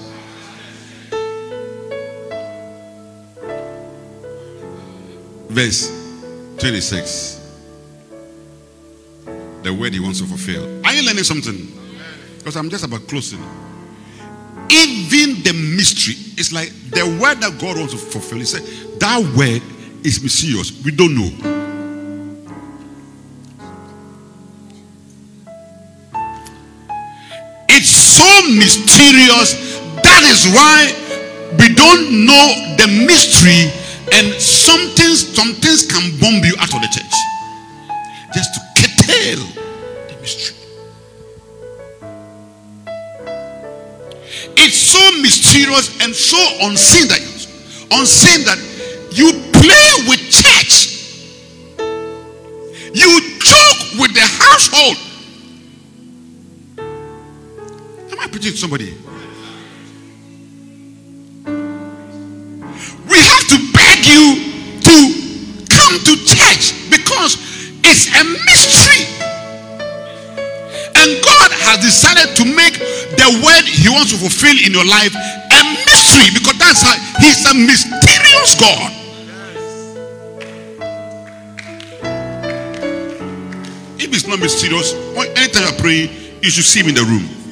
Verse 5.50 5.92
26 6.58 7.42
the 9.64 9.74
word 9.74 9.94
he 9.94 10.00
wants 10.00 10.20
to 10.20 10.26
fulfill. 10.26 10.64
Are 10.86 10.94
you 10.94 11.06
learning 11.06 11.24
something? 11.24 11.72
Because 12.38 12.58
I'm 12.58 12.70
just 12.70 12.84
about 12.84 13.08
closing. 13.08 13.40
Even 14.70 15.42
the 15.44 15.54
mystery, 15.54 16.16
it's 16.38 16.52
like 16.52 16.70
the 16.90 17.06
word 17.22 17.40
that 17.40 17.58
God 17.60 17.78
wants 17.78 17.94
to 17.94 18.00
fulfill. 18.00 18.40
He 18.40 18.46
said, 18.46 18.64
That 19.00 19.20
word 19.38 19.62
is 20.06 20.22
mysterious. 20.22 20.84
We 20.84 20.92
don't 20.92 21.16
know. 21.16 21.63
Mysterious. 28.64 29.76
That 30.04 30.24
is 30.24 30.48
why 30.56 30.88
we 31.60 31.76
don't 31.76 32.26
know 32.26 32.48
the 32.80 32.88
mystery, 33.04 33.68
and 34.16 34.34
some 34.40 34.80
things, 34.96 35.36
some 35.36 35.54
things 35.60 35.86
can 35.92 36.18
bomb 36.20 36.44
you 36.44 36.56
out 36.60 36.74
of 36.74 36.80
the 36.80 36.90
church. 36.92 37.16
Just 38.34 38.56
to 38.56 38.60
curtail 38.80 39.40
the 40.08 40.16
mystery. 40.22 40.56
It's 44.56 44.78
so 44.78 45.04
mysterious 45.22 46.00
and 46.02 46.16
so 46.16 46.40
unseen 46.62 47.08
that 47.10 47.22
unseen 47.92 48.46
that 48.46 48.60
you 49.12 49.32
play 49.52 50.08
with 50.08 50.20
church. 50.32 50.90
You 52.96 53.12
joke 53.40 54.00
with 54.00 54.14
the 54.14 54.28
household. 54.40 55.13
Somebody? 58.52 58.92
We 63.08 63.18
have 63.24 63.46
to 63.48 63.58
beg 63.72 64.04
you 64.04 64.36
to 64.84 64.96
come 65.72 65.96
to 66.04 66.14
church 66.28 66.76
because 66.92 67.40
it's 67.88 68.12
a 68.12 68.24
mystery. 68.44 69.08
And 71.00 71.24
God 71.24 71.52
has 71.64 71.80
decided 71.80 72.36
to 72.36 72.44
make 72.44 72.76
the 73.16 73.40
word 73.40 73.64
He 73.64 73.88
wants 73.88 74.12
to 74.12 74.18
fulfill 74.18 74.60
in 74.60 74.74
your 74.74 74.86
life 74.86 75.16
a 75.16 75.64
mystery 75.88 76.28
because 76.36 76.58
that's 76.60 76.84
how 76.84 77.00
He's 77.24 77.46
a 77.48 77.56
mysterious 77.56 78.60
God. 78.60 78.92
If 84.00 84.14
it's 84.14 84.28
not 84.28 84.40
mysterious, 84.40 84.92
anytime 85.16 85.64
you're 85.64 85.80
praying, 85.80 86.10
you 86.42 86.50
should 86.50 86.66
see 86.66 86.82
him 86.82 86.90
in 86.90 86.96
the 86.96 87.06
room. 87.06 87.43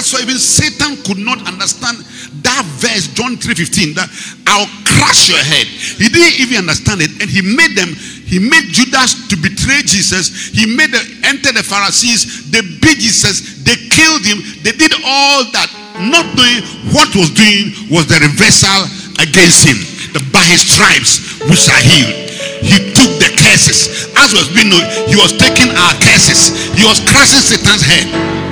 That's 0.00 0.16
why 0.16 0.24
even 0.24 0.40
Satan 0.40 0.96
could 1.04 1.20
not 1.20 1.44
understand 1.44 2.00
that 2.40 2.64
verse, 2.80 3.12
John 3.12 3.36
3:15, 3.36 3.92
that 4.00 4.08
I'll 4.48 4.64
crush 4.88 5.28
your 5.28 5.44
head. 5.44 5.68
He 5.68 6.08
didn't 6.08 6.40
even 6.40 6.64
understand 6.64 7.04
it, 7.04 7.12
and 7.20 7.28
he 7.28 7.44
made 7.44 7.76
them, 7.76 7.92
he 8.24 8.40
made 8.40 8.72
Judas 8.72 9.28
to 9.28 9.36
betray 9.36 9.84
Jesus, 9.84 10.56
he 10.56 10.64
made 10.64 10.88
them 10.88 11.04
enter 11.28 11.52
the 11.52 11.60
Pharisees, 11.60 12.48
they 12.48 12.64
beat 12.80 12.96
Jesus, 12.96 13.60
they 13.60 13.76
killed 13.92 14.24
him, 14.24 14.40
they 14.64 14.72
did 14.72 14.88
all 15.04 15.44
that, 15.52 15.68
not 16.00 16.24
knowing 16.32 16.64
what 16.96 17.12
was 17.12 17.28
doing 17.36 17.92
was 17.92 18.08
the 18.08 18.24
reversal 18.24 18.88
against 19.20 19.68
him. 19.68 19.76
The 20.16 20.24
by 20.32 20.48
his 20.48 20.64
stripes 20.64 21.44
which 21.44 21.68
are 21.68 21.84
healed. 21.84 22.16
He 22.64 22.88
took 22.96 23.12
the 23.20 23.36
curses. 23.36 24.08
As 24.16 24.32
was 24.32 24.48
being 24.48 24.72
known, 24.72 24.82
he 25.12 25.14
was 25.20 25.36
taking 25.36 25.68
our 25.76 25.92
curses, 26.00 26.72
he 26.72 26.88
was 26.88 27.04
crushing 27.04 27.44
Satan's 27.44 27.84
head. 27.84 28.49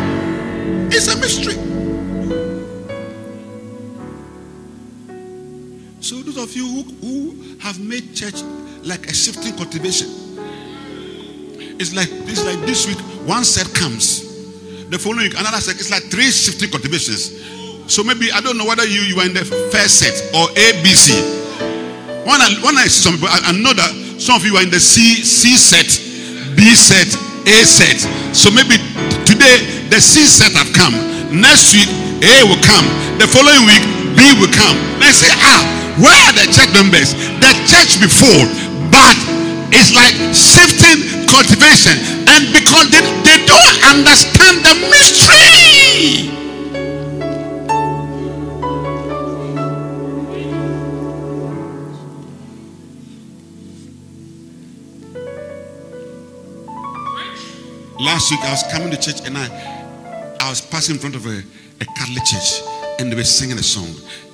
It's 0.91 1.07
a 1.09 1.17
mystery. 1.17 1.55
So 6.01 6.23
those 6.23 6.39
of 6.39 6.57
you 6.57 6.67
who, 6.67 6.83
who 7.07 7.59
have 7.59 7.79
made 7.79 8.15
church 8.15 8.43
like 8.83 9.07
a 9.07 9.15
shifting 9.15 9.55
cultivation, 9.57 10.09
it's 11.79 11.95
like 11.95 12.09
it's 12.11 12.45
like 12.45 12.59
this 12.67 12.87
week 12.87 12.99
one 13.29 13.45
set 13.45 13.73
comes, 13.75 14.25
the 14.89 14.99
following 14.99 15.29
week 15.29 15.39
another 15.39 15.61
set. 15.61 15.77
It's 15.77 15.91
like 15.91 16.05
three 16.05 16.31
shifting 16.31 16.71
cultivations. 16.71 17.37
So 17.93 18.03
maybe 18.03 18.33
I 18.33 18.41
don't 18.41 18.57
know 18.57 18.67
whether 18.67 18.87
you 18.87 19.01
you 19.03 19.21
are 19.21 19.27
in 19.27 19.35
the 19.35 19.45
first 19.45 19.99
set 20.01 20.17
or 20.35 20.49
ABC. 20.57 21.13
When 22.25 22.41
I 22.41 22.49
when 22.65 22.77
I 22.79 22.85
see 22.85 23.05
some 23.05 23.15
people, 23.15 23.29
I, 23.29 23.41
I 23.45 23.53
know 23.53 23.75
that 23.75 23.93
some 24.19 24.37
of 24.37 24.45
you 24.47 24.57
are 24.57 24.63
in 24.63 24.71
the 24.71 24.81
C 24.81 25.23
C 25.23 25.57
set, 25.57 25.87
B 26.57 26.75
set, 26.75 27.13
A 27.47 27.65
set. 27.65 28.01
So 28.35 28.51
maybe 28.51 28.81
today 29.29 29.78
the 29.91 30.01
C 30.01 30.27
set 30.27 30.53
have 30.53 30.73
come. 30.73 30.95
Next 31.33 31.73
week 31.73 31.89
A 32.25 32.45
will 32.45 32.61
come. 32.65 32.85
The 33.19 33.27
following 33.29 33.65
week 33.65 33.85
B 34.17 34.21
will 34.41 34.53
come. 34.53 34.77
They 35.01 35.13
say, 35.13 35.33
ah, 35.45 35.61
where 35.99 36.15
are 36.29 36.33
the 36.33 36.47
church 36.53 36.73
members? 36.73 37.13
The 37.41 37.53
church 37.69 38.01
before, 38.01 38.45
but 38.93 39.17
it's 39.71 39.93
like 39.93 40.15
shifting 40.33 41.27
cultivation, 41.29 41.97
and 42.29 42.53
because 42.53 42.91
they, 42.91 43.03
they 43.25 43.39
don't 43.45 43.77
understand 43.85 44.65
the 44.65 44.75
mystery. 44.89 46.33
Last 58.01 58.31
week 58.31 58.41
I 58.45 58.51
was 58.53 58.63
coming 58.73 58.91
to 58.91 58.97
church 58.97 59.27
and 59.27 59.37
I 59.37 59.78
I 60.49 60.51
was 60.51 60.63
passing 60.63 60.95
in 60.95 60.99
front 60.99 61.15
of 61.15 61.27
a, 61.27 61.43
a 61.83 61.85
Catholic 61.85 62.25
church 62.25 62.63
and 62.99 63.13
they 63.13 63.17
were 63.17 63.23
singing 63.23 63.59
a 63.59 63.63
song. 63.63 63.85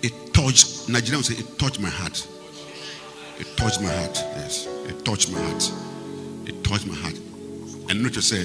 It 0.01 0.33
touched 0.33 0.89
Nigerian 0.89 1.25
say 1.25 1.35
it 1.35 1.59
touched 1.59 1.81
my 1.81 1.89
heart. 1.89 2.25
It 3.41 3.49
touched 3.57 3.81
my 3.83 3.89
heart. 3.89 4.15
Yes. 4.39 4.69
It 4.87 5.05
touched 5.05 5.33
my 5.33 5.41
heart. 5.41 5.73
It 6.47 6.62
touched 6.62 6.87
my 6.87 6.95
heart. 6.95 7.17
And 7.91 8.01
not 8.05 8.12
to 8.12 8.23
say 8.23 8.45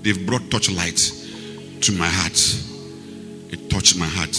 they've 0.00 0.26
brought 0.26 0.50
torchlight 0.50 0.96
to 1.82 1.92
my 1.92 2.08
heart. 2.08 2.40
It 3.52 3.68
touched 3.68 3.98
my 3.98 4.06
heart. 4.06 4.34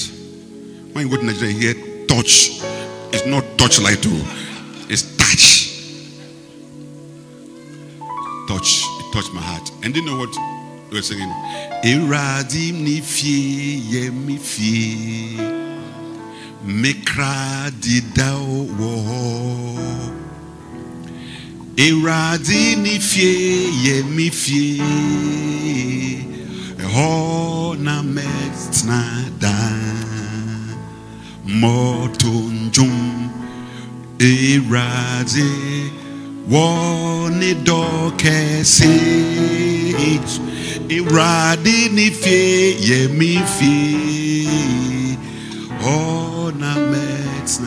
When 0.93 1.05
you 1.05 1.15
go 1.15 1.17
to 1.21 1.23
Nigeria, 1.27 1.53
hear 1.53 2.07
touch. 2.07 2.61
It's 3.13 3.27
not 3.27 3.43
torchlight 3.59 4.01
too. 4.01 4.19
It's 4.89 5.03
touch. 5.17 5.69
Touch. 8.47 8.81
It 9.05 9.13
touched 9.13 9.33
my 9.35 9.41
heart. 9.41 9.69
And 9.83 9.95
you 9.95 10.03
know 10.03 10.17
what 10.17 10.54
were 10.95 11.01
singing? 11.01 11.29
Iradim 11.83 12.83
ni 12.83 13.01
fie 13.01 13.75
ye 13.91 14.09
mi 14.09 14.37
fie. 14.37 15.37
Mekra 16.65 17.69
dida 17.81 18.31
wo. 18.79 18.93
Iradim 21.75 22.83
ni 22.83 22.97
fie 22.99 23.69
ye 23.83 24.03
mi 24.03 24.29
fie. 24.29 24.79
Eho 26.79 27.75
na 27.77 28.01
metna 28.01 29.03
da. 29.39 29.55
Motunjum 31.45 33.29
Irade 34.17 35.51
Woni 36.49 37.53
dokesi 37.63 38.85
Ni 40.87 41.89
mi 41.89 42.09
Ornaments 45.83 47.57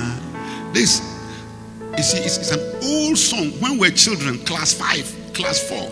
This 0.73 1.01
you 1.97 2.03
see 2.05 2.19
it's, 2.19 2.39
it's 2.39 2.53
an 2.53 2.61
old 2.85 3.19
song 3.19 3.51
when 3.61 3.73
we 3.73 3.89
were 3.89 3.91
children, 3.91 4.39
class 4.45 4.73
five, 4.73 5.05
class 5.35 5.59
four, 5.69 5.91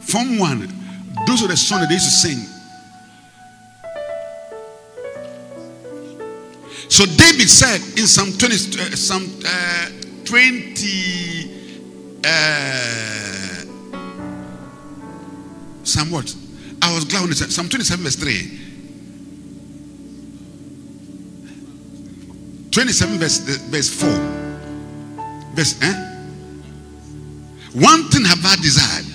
form 0.00 0.38
one. 0.38 0.68
Those 1.26 1.42
are 1.42 1.48
the 1.48 1.56
songs 1.56 1.80
that 1.80 1.88
they 1.88 1.94
used 1.94 2.04
to 2.04 2.10
sing. 2.10 2.46
So 6.90 7.06
David 7.06 7.48
said 7.48 7.80
in 7.98 8.06
Psalm 8.06 8.32
20, 8.32 8.54
uh, 8.54 8.96
Psalm 8.96 9.24
uh, 9.46 9.88
20, 10.26 12.20
uh, 12.22 13.33
Psalm 15.84 16.10
what? 16.10 16.34
I 16.82 16.94
was 16.94 17.04
glad 17.04 17.22
when 17.22 17.30
it 17.30 17.36
said 17.36 17.52
Psalm 17.52 17.68
27 17.68 18.04
verse 18.04 18.16
3. 18.16 18.60
27 22.74 23.18
verse, 23.18 23.38
verse 23.38 23.88
4. 23.88 24.10
Verse, 25.54 25.80
eh? 25.80 25.94
One 27.74 28.08
thing 28.10 28.24
have 28.24 28.44
I 28.44 28.56
desired. 28.56 29.06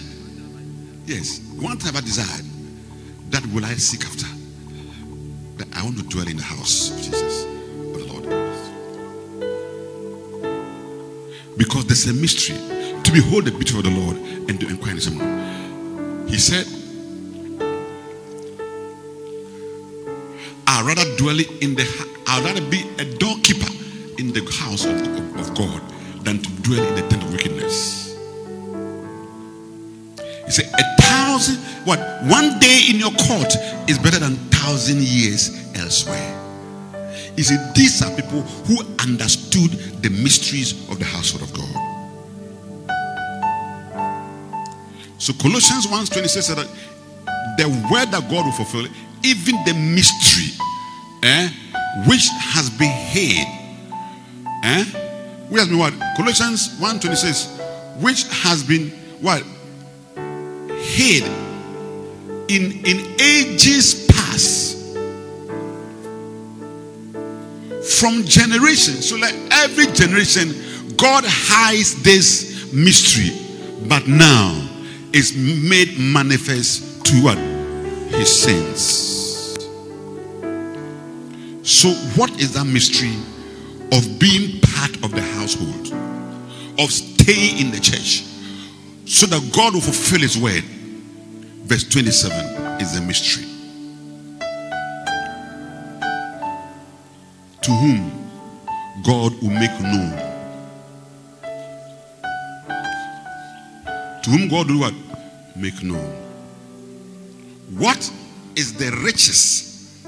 Yes, 1.06 1.42
one 1.60 1.78
thing 1.78 1.94
have 1.94 2.02
I 2.02 2.06
desired. 2.06 2.46
That 3.32 3.46
will 3.48 3.66
I 3.66 3.74
seek 3.74 4.06
after. 4.06 4.28
That 5.58 5.68
I 5.76 5.84
want 5.84 5.98
to 5.98 6.04
dwell 6.04 6.28
in 6.28 6.38
the 6.38 6.44
house 6.44 6.92
of 6.92 6.98
Jesus, 7.04 7.44
of 7.44 7.98
the 7.98 8.06
Lord. 8.08 8.24
Because 11.58 11.86
there's 11.88 12.08
a 12.08 12.14
mystery 12.14 12.56
to 13.04 13.12
behold 13.12 13.44
the 13.46 13.52
beauty 13.52 13.78
of 13.78 13.84
the 13.84 13.90
Lord 13.90 14.16
and 14.50 14.58
to 14.60 14.68
inquire 14.70 14.94
in 14.94 15.22
own. 15.22 15.59
He 16.30 16.38
said, 16.38 16.66
I'd 20.68 20.86
rather 20.86 21.04
dwell 21.18 21.40
in 21.62 21.76
the 21.76 21.84
I'd 22.28 22.44
rather 22.46 22.62
be 22.70 22.88
a 23.00 23.06
doorkeeper 23.18 23.72
in 24.20 24.32
the 24.32 24.46
house 24.62 24.86
of, 24.86 24.94
of, 24.94 25.40
of 25.40 25.58
God 25.58 25.82
than 26.24 26.38
to 26.38 26.50
dwell 26.62 26.84
in 26.84 26.96
the 26.96 27.02
tent 27.10 27.24
of 27.24 27.32
wickedness. 27.32 28.16
He 30.46 30.52
said, 30.52 30.72
a 30.78 31.02
thousand, 31.02 31.58
what? 31.86 32.00
One 32.26 32.60
day 32.60 32.86
in 32.90 32.98
your 32.98 33.12
court 33.12 33.54
is 33.90 33.98
better 33.98 34.20
than 34.20 34.36
thousand 34.52 35.02
years 35.02 35.50
elsewhere. 35.76 36.36
He 37.36 37.42
said, 37.42 37.74
these 37.74 38.04
are 38.04 38.16
people 38.16 38.42
who 38.42 38.84
understood 39.00 39.72
the 40.04 40.10
mysteries 40.10 40.74
of 40.90 41.00
the 41.00 41.06
household 41.06 41.44
of 41.44 41.54
God. 41.54 41.89
So 45.20 45.34
Colossians 45.34 45.86
1:26 45.86 46.46
said 46.48 46.58
that 46.58 46.68
the 47.58 47.68
word 47.92 48.10
that 48.12 48.30
God 48.30 48.46
will 48.46 48.54
fulfill, 48.54 48.88
even 49.22 49.56
the 49.66 49.74
mystery, 49.74 50.54
eh, 51.24 51.50
which 52.08 52.30
has 52.40 52.70
been 52.70 52.90
hid. 52.90 53.46
Eh? 54.64 54.86
Which 55.50 55.60
has 55.60 55.68
been 55.68 55.78
what? 55.78 55.94
Colossians 56.16 56.70
1:26, 56.80 57.48
which 58.00 58.24
has 58.32 58.64
been 58.64 58.92
what? 59.20 59.44
Hid 60.96 61.26
in 62.48 62.86
in 62.86 63.16
ages 63.20 64.06
past 64.08 64.78
from 68.00 68.24
generation. 68.24 69.02
So 69.02 69.18
like 69.18 69.36
every 69.52 69.88
generation, 69.88 70.56
God 70.96 71.26
hides 71.28 72.02
this 72.04 72.72
mystery, 72.72 73.34
but 73.90 74.08
now 74.08 74.69
it's 75.14 75.36
made 75.36 75.98
manifest 75.98 77.06
to 77.06 77.24
what? 77.24 77.38
His 77.38 78.44
saints. 78.44 79.10
So, 81.64 81.90
what 82.20 82.32
is 82.40 82.54
that 82.54 82.66
mystery 82.66 83.16
of 83.92 84.20
being 84.20 84.60
part 84.62 84.96
of 85.04 85.12
the 85.12 85.22
household, 85.22 85.94
of 86.80 86.92
staying 86.92 87.60
in 87.60 87.72
the 87.72 87.80
church, 87.80 88.24
so 89.06 89.26
that 89.28 89.52
God 89.56 89.74
will 89.74 89.82
fulfill 89.82 90.22
His 90.22 90.38
word? 90.38 90.64
Verse 91.66 91.88
27 91.88 92.82
is 92.82 93.00
the 93.00 93.02
mystery. 93.02 93.46
To 97.62 97.72
whom 97.72 98.12
God 99.04 99.34
will 99.42 99.52
make 99.52 99.80
known. 99.80 100.29
To 104.30 104.38
whom 104.38 104.48
God 104.48 104.70
will? 104.70 104.94
Make 105.56 105.82
known. 105.82 106.14
What 107.76 107.98
is 108.56 108.74
the 108.76 108.92
riches 109.04 110.06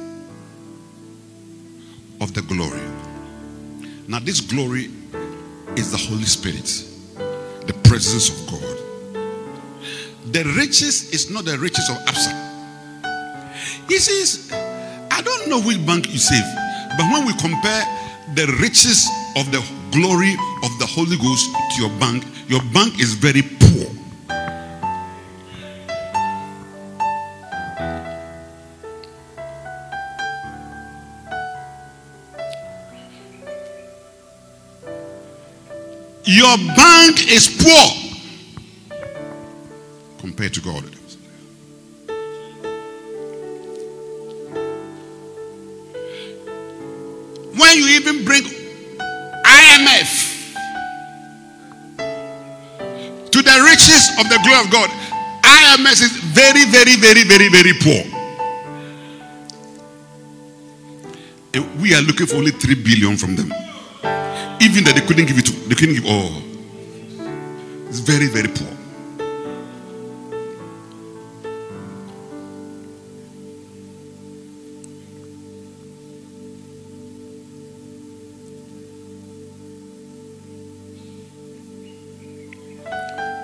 of 2.20 2.32
the 2.36 2.44
glory? 2.44 2.88
Now, 4.08 4.20
this 4.20 4.40
glory 4.40 4.92
is 5.76 5.90
the 5.92 5.98
Holy 5.98 6.26
Spirit, 6.26 6.86
the 7.66 7.74
presence 7.84 8.30
of 8.30 8.52
God. 8.52 8.78
The 10.32 10.44
riches 10.56 11.12
is 11.12 11.32
not 11.32 11.46
the 11.46 11.58
riches 11.58 11.90
of 11.90 11.96
Absa. 12.06 12.32
He 13.90 13.98
says, 13.98 14.52
I 15.10 15.24
don't 15.24 15.50
know 15.50 15.62
which 15.62 15.84
bank 15.88 16.12
you 16.12 16.20
save, 16.20 16.46
but 16.96 17.12
when 17.12 17.26
we 17.26 17.34
compare 17.40 17.82
the 18.36 18.46
riches 18.62 19.10
of 19.36 19.52
the 19.52 19.66
glory 19.90 20.34
of 20.62 20.78
the 20.78 20.86
Holy 20.86 21.18
Ghost 21.18 21.50
to 21.74 21.82
your 21.82 22.00
bank, 22.00 22.24
your 22.48 22.62
bank 22.72 23.00
is 23.00 23.16
very 23.16 23.42
Your 36.24 36.56
bank 36.76 37.28
is 37.30 37.48
poor 37.62 37.90
compared 40.20 40.54
to 40.54 40.62
God. 40.62 40.84
When 47.58 47.78
you 47.78 47.88
even 48.00 48.24
bring 48.24 48.44
IMF 48.44 50.12
to 53.32 53.42
the 53.42 53.62
riches 53.66 54.10
of 54.20 54.30
the 54.30 54.38
glory 54.44 54.60
of 54.64 54.70
God, 54.72 54.90
IMF 55.44 56.02
is 56.02 56.12
very, 56.34 56.66
very, 56.66 56.96
very, 56.98 57.24
very, 57.24 57.50
very 57.50 57.74
poor. 57.82 58.04
And 61.54 61.82
we 61.82 61.94
are 61.96 62.02
looking 62.02 62.28
for 62.28 62.36
only 62.36 62.52
3 62.52 62.76
billion 62.76 63.18
from 63.18 63.36
them. 63.36 63.52
Even 64.62 64.84
that 64.84 64.94
they 64.94 65.02
couldn't 65.02 65.26
give 65.26 65.40
it 65.40 65.46
to, 65.48 65.54
they 65.68 65.74
couldn't 65.74 65.96
give 65.96 66.06
all. 66.06 66.38
It's 67.90 67.98
very, 67.98 68.28
very 68.28 68.48
poor. 68.48 68.68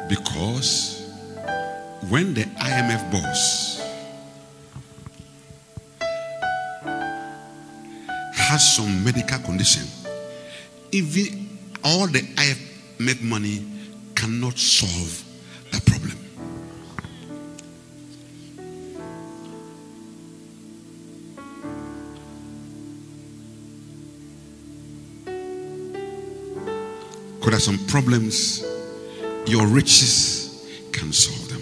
Because 0.07 1.11
when 2.09 2.35
the 2.35 2.43
IMF 2.43 3.11
boss 3.11 3.81
has 8.35 8.75
some 8.75 9.03
medical 9.03 9.39
condition, 9.39 9.96
even 10.91 11.47
all 11.83 12.07
the 12.07 12.19
IMF 12.19 13.21
money 13.21 13.65
cannot 14.15 14.57
solve 14.57 15.23
the 15.71 15.81
problem. 15.81 16.17
Because 27.39 27.45
there 27.45 27.55
are 27.55 27.59
some 27.59 27.85
problems 27.87 28.63
your 29.45 29.65
riches 29.67 30.67
can 30.91 31.13
solve 31.13 31.49
them. 31.49 31.61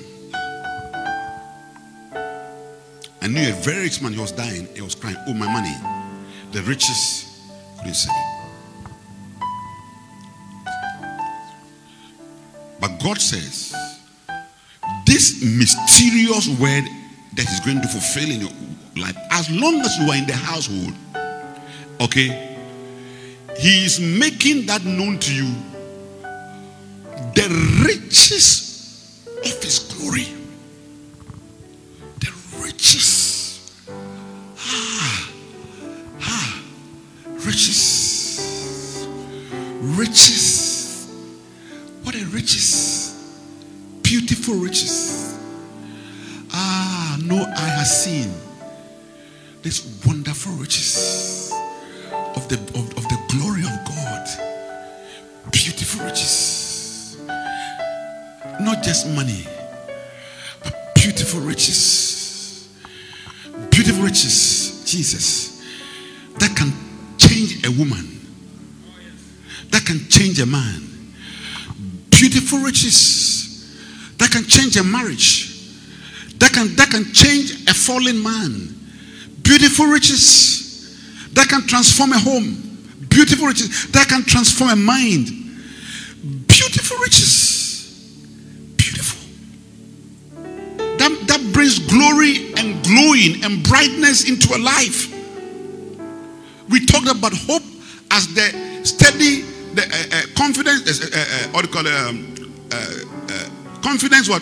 I 3.21 3.27
knew 3.27 3.49
a 3.49 3.53
very 3.53 3.83
rich 3.83 4.01
man, 4.01 4.13
he 4.13 4.19
was 4.19 4.31
dying, 4.31 4.67
he 4.75 4.81
was 4.81 4.95
crying, 4.95 5.17
Oh, 5.27 5.33
my 5.33 5.51
money. 5.51 5.75
The 6.51 6.61
riches 6.61 7.41
couldn't 7.77 7.95
save 7.95 8.11
it. 8.11 8.34
God 13.05 13.21
says, 13.21 13.71
this 15.05 15.39
mysterious 15.43 16.47
word 16.59 16.85
that 17.35 17.45
is 17.47 17.59
going 17.59 17.79
to 17.79 17.87
fulfill 17.87 18.31
in 18.31 18.41
your 18.41 18.49
life, 18.97 19.15
as 19.29 19.47
long 19.51 19.75
as 19.81 19.95
you 19.99 20.09
are 20.09 20.15
in 20.15 20.25
the 20.25 20.33
household, 20.33 20.95
okay, 22.01 22.57
He 23.59 23.85
is 23.85 23.99
making 23.99 24.65
that 24.65 24.83
known 24.85 25.19
to 25.19 25.35
you. 25.35 25.53
The 27.35 27.85
riches 27.85 28.64
marriage, 74.95 75.51
that 76.39 76.51
can, 76.53 76.75
that 76.75 76.89
can 76.89 77.03
change 77.13 77.67
a 77.69 77.73
fallen 77.73 78.21
man. 78.21 78.75
Beautiful 79.41 79.85
riches 79.87 81.29
that 81.33 81.47
can 81.49 81.67
transform 81.67 82.13
a 82.13 82.19
home. 82.19 82.61
Beautiful 83.09 83.47
riches 83.47 83.91
that 83.91 84.07
can 84.07 84.23
transform 84.23 84.71
a 84.71 84.75
mind. 84.75 85.27
Beautiful 86.47 86.97
riches. 86.97 88.11
Beautiful. 88.75 89.19
That, 90.97 91.11
that 91.27 91.41
brings 91.53 91.79
glory 91.79 92.53
and 92.57 92.83
glowing 92.83 93.43
and 93.43 93.63
brightness 93.63 94.27
into 94.27 94.55
a 94.55 94.59
life. 94.59 95.13
We 96.69 96.85
talked 96.85 97.07
about 97.07 97.33
hope 97.33 97.63
as 98.11 98.33
the 98.33 98.81
steady, 98.83 99.41
the 99.75 99.83
uh, 99.83 100.17
uh, 100.17 100.21
confidence, 100.35 100.81
uh, 100.89 101.05
uh, 101.05 101.19
uh, 101.19 101.51
what 101.51 101.61
do 101.63 101.67
you 101.67 101.73
call 101.73 101.85
it? 101.85 101.93
Um, 101.93 102.33
uh, 102.71 102.75
uh, 103.29 103.81
confidence, 103.81 104.27
what? 104.27 104.41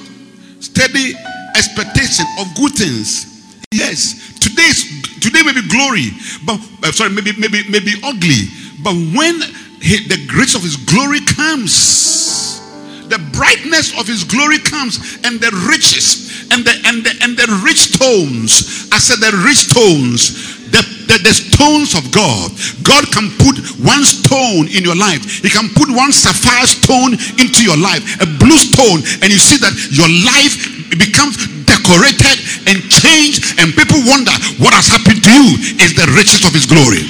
Steady 0.63 1.11
expectation 1.57 2.25
of 2.39 2.47
good 2.55 2.71
things. 2.71 3.27
Yes, 3.71 4.15
today's 4.39 5.03
today 5.19 5.43
may 5.43 5.51
be 5.51 5.67
glory, 5.67 6.15
but 6.47 6.55
uh, 6.87 6.91
sorry, 6.93 7.11
maybe 7.11 7.33
maybe 7.37 7.67
maybe 7.67 7.99
ugly. 8.01 8.47
But 8.79 8.95
when 9.11 9.43
he, 9.83 10.07
the 10.07 10.23
grace 10.31 10.55
of 10.55 10.63
His 10.63 10.77
glory 10.77 11.19
comes, 11.35 12.63
the 13.11 13.19
brightness 13.35 13.91
of 13.99 14.07
His 14.07 14.23
glory 14.23 14.59
comes, 14.59 15.19
and 15.27 15.35
the 15.35 15.51
riches 15.67 16.47
and 16.55 16.63
the 16.63 16.71
and 16.87 17.03
the 17.03 17.11
and 17.19 17.35
the 17.35 17.59
rich 17.65 17.99
tones. 17.99 18.87
I 18.87 18.99
said 18.99 19.19
the 19.19 19.35
rich 19.43 19.67
tones. 19.67 20.52
The, 21.13 21.29
the, 21.29 21.37
stones 21.53 21.93
of 21.93 22.09
God. 22.09 22.49
God 22.81 23.05
can 23.13 23.29
put 23.37 23.53
one 23.85 24.01
stone 24.01 24.65
in 24.73 24.81
your 24.81 24.97
life. 24.97 25.21
He 25.45 25.49
can 25.53 25.69
put 25.77 25.85
one 25.93 26.09
sapphire 26.09 26.65
stone 26.65 27.13
into 27.37 27.61
your 27.61 27.77
life, 27.77 28.01
a 28.17 28.25
blue 28.41 28.57
stone, 28.57 29.05
and 29.21 29.29
you 29.29 29.37
see 29.37 29.61
that 29.61 29.77
your 29.93 30.09
life 30.25 30.57
becomes 30.97 31.37
decorated 31.69 32.41
and 32.65 32.81
changed, 32.89 33.61
and 33.61 33.77
people 33.77 34.01
wonder 34.09 34.33
what 34.57 34.73
has 34.73 34.89
happened 34.89 35.21
to 35.21 35.29
you 35.37 35.53
is 35.85 35.93
the 35.93 36.09
riches 36.17 36.41
of 36.49 36.49
His 36.49 36.65
glory. 36.65 37.05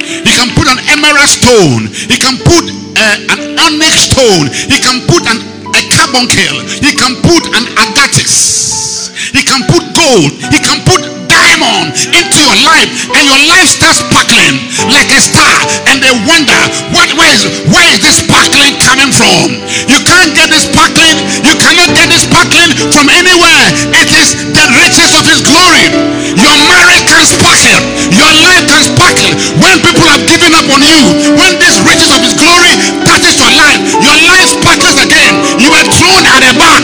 He 0.00 0.32
can 0.32 0.48
put 0.56 0.72
an 0.72 0.80
emerald 0.88 1.28
stone. 1.28 1.92
He 1.92 2.16
can 2.16 2.40
put 2.40 2.64
uh, 2.72 3.36
an 3.36 3.60
onyx 3.60 4.08
stone. 4.08 4.48
He 4.48 4.80
can 4.80 5.04
put 5.04 5.28
an, 5.28 5.44
a 5.76 5.82
carbuncle. 5.92 6.56
He 6.80 6.96
can 6.96 7.20
put 7.20 7.52
an 7.52 7.68
agatis. 7.84 9.12
He 9.36 9.44
can 9.44 9.60
put 9.68 9.84
gold. 9.92 10.32
He 10.48 10.56
can 10.64 10.80
put 10.88 11.19
diamond 11.50 11.90
into 12.14 12.38
your 12.38 12.58
life, 12.62 12.86
and 13.10 13.22
your 13.26 13.42
life 13.50 13.66
starts 13.66 13.98
sparkling 13.98 14.70
like 14.86 15.10
a 15.10 15.18
star. 15.18 15.50
And 15.90 15.98
they 15.98 16.14
wonder, 16.22 16.58
what, 16.94 17.10
where 17.18 17.30
is 17.34 17.42
where 17.66 17.86
is 17.90 17.98
this 17.98 18.22
sparkling 18.22 18.78
coming 18.78 19.10
from? 19.10 19.58
You 19.90 19.98
can't 20.06 20.30
get 20.38 20.50
this 20.54 20.70
sparkling. 20.70 21.18
You 21.42 21.54
cannot 21.58 21.90
get 21.98 22.06
this 22.06 22.22
sparkling 22.26 22.70
from 22.94 23.10
anywhere. 23.10 23.66
It 23.90 24.08
is 24.14 24.38
the 24.54 24.64
riches 24.78 25.10
of 25.18 25.26
His 25.26 25.42
glory. 25.42 25.90
Your 26.38 26.56
marriage 26.70 27.02
can 27.10 27.26
sparkle. 27.26 27.82
Your 28.14 28.30
life 28.46 28.64
can 28.70 28.82
sparkle 28.86 29.32
when 29.58 29.82
people 29.82 30.06
have 30.06 30.22
given 30.30 30.54
up 30.54 30.68
on 30.70 30.82
you. 30.86 31.02
When 31.34 31.58
this 31.58 31.82
riches 31.82 32.14
of 32.14 32.22
His 32.22 32.36
glory 32.38 32.78
touches 33.02 33.42
your 33.42 33.50
life, 33.50 33.80
your 33.98 34.18
life 34.30 34.46
sparkles 34.54 34.98
again. 35.02 35.34
You 35.58 35.68
were 35.74 35.86
thrown 35.98 36.22
at 36.30 36.40
the 36.46 36.54
back, 36.54 36.82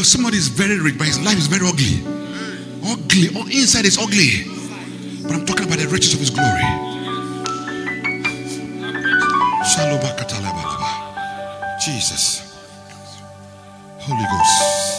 Because 0.00 0.12
somebody 0.12 0.38
is 0.38 0.48
very 0.48 0.80
rich, 0.80 0.96
but 0.96 1.08
his 1.08 1.20
life 1.20 1.36
is 1.36 1.46
very 1.46 1.68
ugly. 1.68 2.00
Ugly. 2.82 3.36
Or 3.36 3.44
inside 3.50 3.84
is 3.84 3.98
ugly. 3.98 4.48
But 5.24 5.36
I'm 5.36 5.44
talking 5.44 5.66
about 5.66 5.78
the 5.78 5.88
riches 5.88 6.14
of 6.14 6.20
his 6.20 6.30
glory. 6.30 6.64
Jesus. 11.84 12.56
Holy 13.98 14.24
Ghost. 14.24 14.89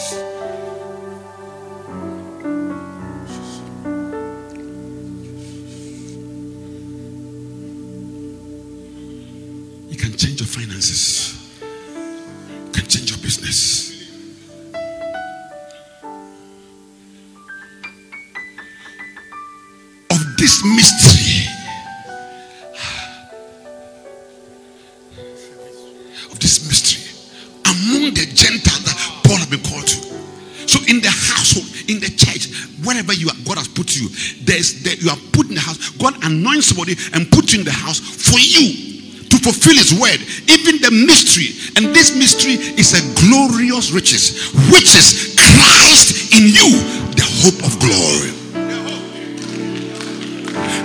Somebody 36.81 36.97
and 37.13 37.31
put 37.31 37.53
you 37.53 37.59
in 37.59 37.65
the 37.65 37.71
house 37.71 37.99
for 37.99 38.39
you 38.39 38.89
to 39.29 39.37
fulfill 39.37 39.75
his 39.75 39.93
word 39.93 40.19
even 40.49 40.81
the 40.81 40.91
mystery. 40.91 41.53
And 41.77 41.95
this 41.95 42.15
mystery 42.15 42.57
is 42.77 42.93
a 42.93 43.01
glorious 43.15 43.91
riches 43.91 44.51
which 44.73 44.95
is 44.95 45.37
christ 45.37 46.33
in 46.33 46.47
you 46.47 46.69
the 47.15 47.25
hope 47.43 47.61
of 47.63 47.71
glory. 47.79 48.33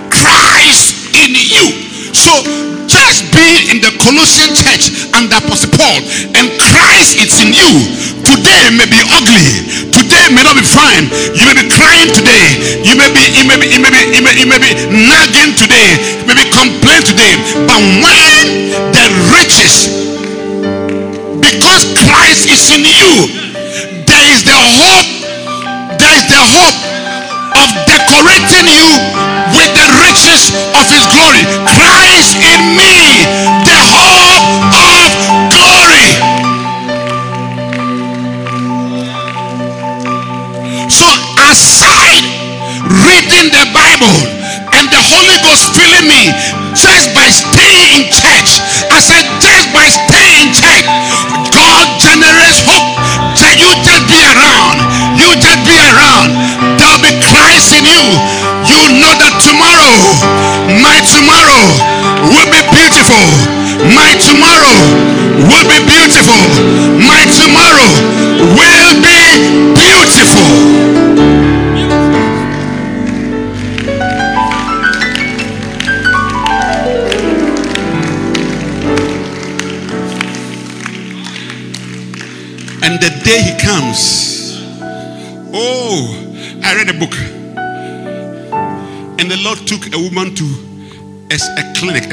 Christ 0.09 1.13
in 1.15 1.35
you. 1.35 1.65
So 2.15 2.31
just 2.87 3.29
being 3.35 3.77
in 3.77 3.77
the 3.83 3.91
colossian 3.99 4.55
church 4.55 5.11
under 5.13 5.37
apostle 5.37 5.71
paul 5.75 5.99
and 6.37 6.45
christ 6.61 7.19
is 7.19 7.41
in 7.43 7.51
you. 7.51 7.73
Today 8.23 8.71
may 8.73 8.87
be 8.87 9.01
ugly 9.11 9.91
today 10.07 10.31
may 10.31 10.43
not 10.43 10.55
be 10.55 10.63
fine. 10.63 11.11
You 11.35 11.43
may 11.43 11.55
be 11.59 11.67
crying 11.67 12.07
today. 12.15 12.79
You 12.79 12.95
may 12.95 13.11
be, 13.11 13.27
you 13.27 13.43
may 13.43 13.59
be, 13.59 13.67
you 13.67 13.79
may 13.83 13.91
be, 13.91 14.01
you 14.07 14.23
may, 14.23 14.33
you 14.39 14.47
may 14.47 14.59
be 14.63 14.71
nagging 15.03 15.51
today. 15.59 15.99
You 16.23 16.31
may 16.31 16.39
be 16.39 16.47
complaining 16.47 17.03
today. 17.03 17.35
But 17.67 17.79
when 17.99 18.71
the 18.95 19.05
riches, 19.35 19.91
because 21.43 21.91
Christ 22.07 22.47
is 22.47 22.71
in 22.71 22.87
you, 22.87 23.11
there 24.07 24.25
is 24.31 24.47
the 24.47 24.55
hope. 24.55 25.11
There 25.99 26.13
is 26.15 26.25
the 26.31 26.39
hope 26.39 26.79
of 27.59 27.69
decorating 27.83 28.63
you 28.63 28.87
with 29.51 29.71
the 29.75 29.87
riches 29.99 30.55
of 30.71 30.87
His 30.87 31.03
glory. 31.11 31.43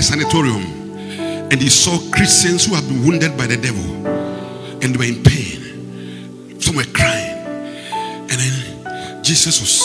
Sanatorium, 0.05 0.62
and 1.50 1.61
he 1.61 1.70
saw 1.70 1.98
Christians 2.12 2.66
who 2.66 2.74
have 2.74 2.86
been 2.86 3.05
wounded 3.05 3.36
by 3.38 3.46
the 3.46 3.57
devil 3.57 4.07
and 4.84 4.94
were 4.96 5.05
in 5.05 5.22
pain. 5.22 6.61
Some 6.61 6.76
were 6.76 6.84
crying. 6.92 7.38
And 8.28 8.30
then 8.30 9.24
Jesus 9.24 9.61
was 9.61 9.80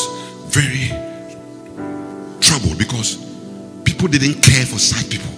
very 0.52 0.90
troubled 2.42 2.78
because 2.78 3.16
people 3.86 4.10
didn't 4.10 4.42
care 4.44 4.66
for 4.66 4.78
such 4.78 5.10
people. 5.10 5.32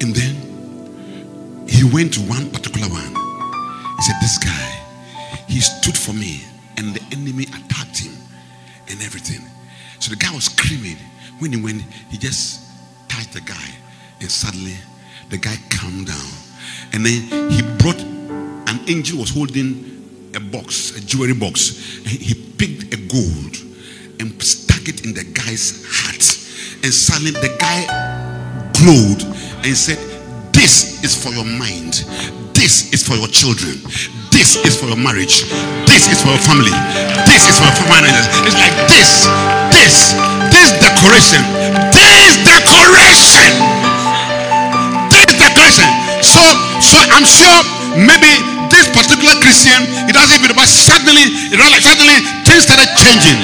And 0.00 0.14
then 0.14 1.66
he 1.68 1.82
went 1.82 2.14
to 2.14 2.20
one 2.20 2.50
particular 2.50 2.86
one. 2.88 3.10
He 3.96 4.02
said, 4.02 4.16
This 4.22 4.38
guy, 4.38 5.44
he 5.48 5.58
stood 5.58 5.98
for 5.98 6.12
me, 6.12 6.42
and 6.76 6.94
the 6.94 7.02
enemy 7.10 7.44
attacked 7.44 7.98
him 7.98 8.14
and 8.88 9.02
everything. 9.02 9.44
So 9.98 10.10
the 10.10 10.16
guy 10.16 10.32
was 10.32 10.44
screaming. 10.44 10.98
When 11.40 11.52
he 11.52 11.60
went, 11.60 11.82
he 12.10 12.18
just 12.18 12.61
the 13.32 13.40
guy, 13.40 13.68
and 14.20 14.30
suddenly 14.30 14.76
the 15.30 15.38
guy 15.38 15.56
calmed 15.70 16.06
down. 16.06 16.30
And 16.92 17.04
then 17.04 17.50
he 17.50 17.62
brought 17.78 18.00
an 18.72 18.80
angel 18.88 19.20
was 19.20 19.30
holding 19.30 20.30
a 20.34 20.40
box, 20.40 20.96
a 20.96 21.00
jewelry 21.04 21.34
box. 21.34 21.98
And 21.98 22.08
he 22.08 22.34
picked 22.34 22.94
a 22.94 22.96
gold 22.96 23.56
and 24.20 24.32
stuck 24.42 24.88
it 24.88 25.04
in 25.04 25.14
the 25.14 25.24
guy's 25.24 25.84
heart. 25.88 26.24
And 26.84 26.92
suddenly 26.92 27.32
the 27.32 27.54
guy 27.58 27.84
glowed 28.72 29.22
and 29.64 29.76
said, 29.76 29.98
This 30.52 31.04
is 31.04 31.12
for 31.12 31.30
your 31.30 31.44
mind. 31.44 32.04
This 32.56 32.92
is 32.92 33.06
for 33.06 33.14
your 33.14 33.28
children. 33.28 33.76
This 34.32 34.56
is 34.64 34.78
for 34.78 34.86
your 34.86 34.96
marriage. 34.96 35.44
This 35.86 36.08
is 36.08 36.22
for 36.22 36.32
your 36.32 36.42
family. 36.42 36.72
This 37.28 37.44
is 37.44 37.58
for 37.60 37.68
your 37.68 37.76
finances. 37.86 38.26
It's 38.48 38.56
like 38.56 38.76
this, 38.88 39.28
this, 39.70 40.16
this 40.48 40.68
decoration, 40.80 41.42
this 41.92 42.41
this 45.10 45.24
decoration. 45.36 45.88
So, 46.22 46.42
so 46.80 46.98
I'm 47.12 47.26
sure 47.26 47.58
maybe 47.96 48.32
this 48.72 48.88
particular 48.88 49.36
Christian, 49.40 49.84
he 50.08 50.12
doesn't 50.12 50.32
even, 50.32 50.56
but 50.56 50.68
suddenly, 50.68 51.28
like 51.52 51.84
suddenly 51.84 52.24
things 52.48 52.64
started 52.64 52.88
changing. 52.96 53.36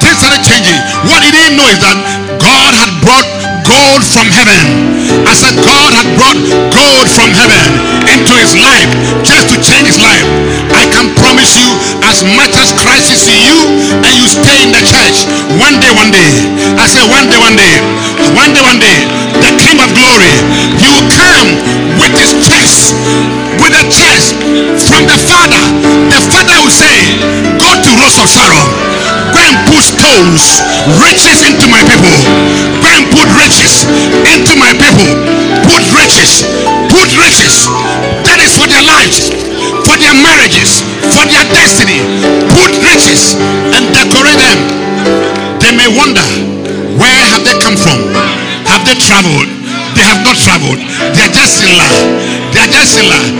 Things 0.00 0.20
started 0.20 0.44
changing. 0.44 0.76
What 1.08 1.24
he 1.24 1.32
didn't 1.32 1.56
know 1.56 1.68
is 1.72 1.80
that 1.80 1.96
God 2.36 2.76
had 2.76 2.92
brought 3.00 3.24
gold 3.64 4.04
from 4.04 4.28
heaven. 4.28 4.92
I 5.24 5.32
said, 5.32 5.56
God 5.56 5.96
had 5.96 6.04
brought 6.20 6.36
gold 6.68 7.08
from 7.08 7.32
heaven 7.32 7.64
into 8.12 8.34
his 8.36 8.52
life 8.52 8.90
just 9.24 9.48
to 9.52 9.56
change 9.64 9.88
his 9.88 10.00
life. 10.00 10.26
I 10.76 10.84
can 10.92 11.16
promise 11.16 11.56
you, 11.56 11.72
as 12.04 12.20
much 12.36 12.52
as 12.60 12.76
Christ 12.76 13.08
is 13.08 13.24
in 13.24 13.40
you 13.40 13.58
and 14.04 14.12
you 14.12 14.28
stay 14.28 14.60
in 14.60 14.70
the 14.74 14.84
church, 14.84 15.24
one 15.56 15.80
day, 15.80 15.92
one 15.96 16.12
day, 16.12 16.28
I 16.76 16.84
said, 16.84 17.08
one 17.08 17.24
day, 17.32 17.40
one 17.40 17.56
day, 17.56 17.80
one 18.34 18.50
day, 18.52 18.62
one 18.66 18.80
day, 18.82 19.00
the 19.40 19.52
King 19.62 19.78
of 19.78 19.90
glory, 19.94 20.34
he 20.78 20.86
will 20.90 21.06
come 21.10 21.54
with 22.02 22.12
his 22.18 22.34
chest, 22.42 22.94
with 23.62 23.74
a 23.74 23.84
chest 23.88 24.34
from 24.90 25.06
the 25.06 25.18
Father. 25.22 25.62
The 26.10 26.20
Father 26.26 26.58
will 26.58 26.74
say, 26.74 27.14
Go 27.58 27.70
to 27.78 27.90
Rose 27.94 28.18
of 28.18 28.28
Sharon, 28.28 28.66
go 29.30 29.40
and 29.40 29.56
put 29.70 29.82
stones, 29.86 30.66
riches 30.98 31.46
into 31.46 31.70
my 31.70 31.82
people. 31.86 32.18
Go 32.82 32.90
and 32.90 33.06
put 33.14 33.30
riches 33.38 33.86
into 34.26 34.58
my 34.58 34.74
people. 34.74 35.14
Put 35.64 35.82
riches, 35.94 36.44
Island 53.06 53.33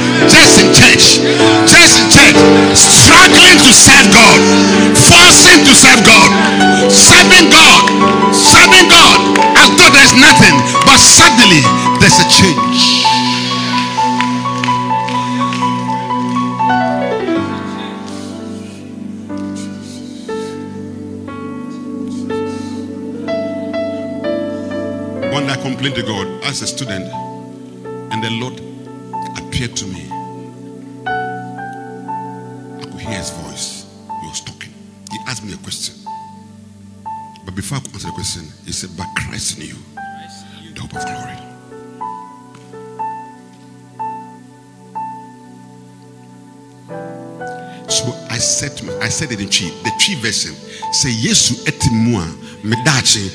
You 53.05 53.29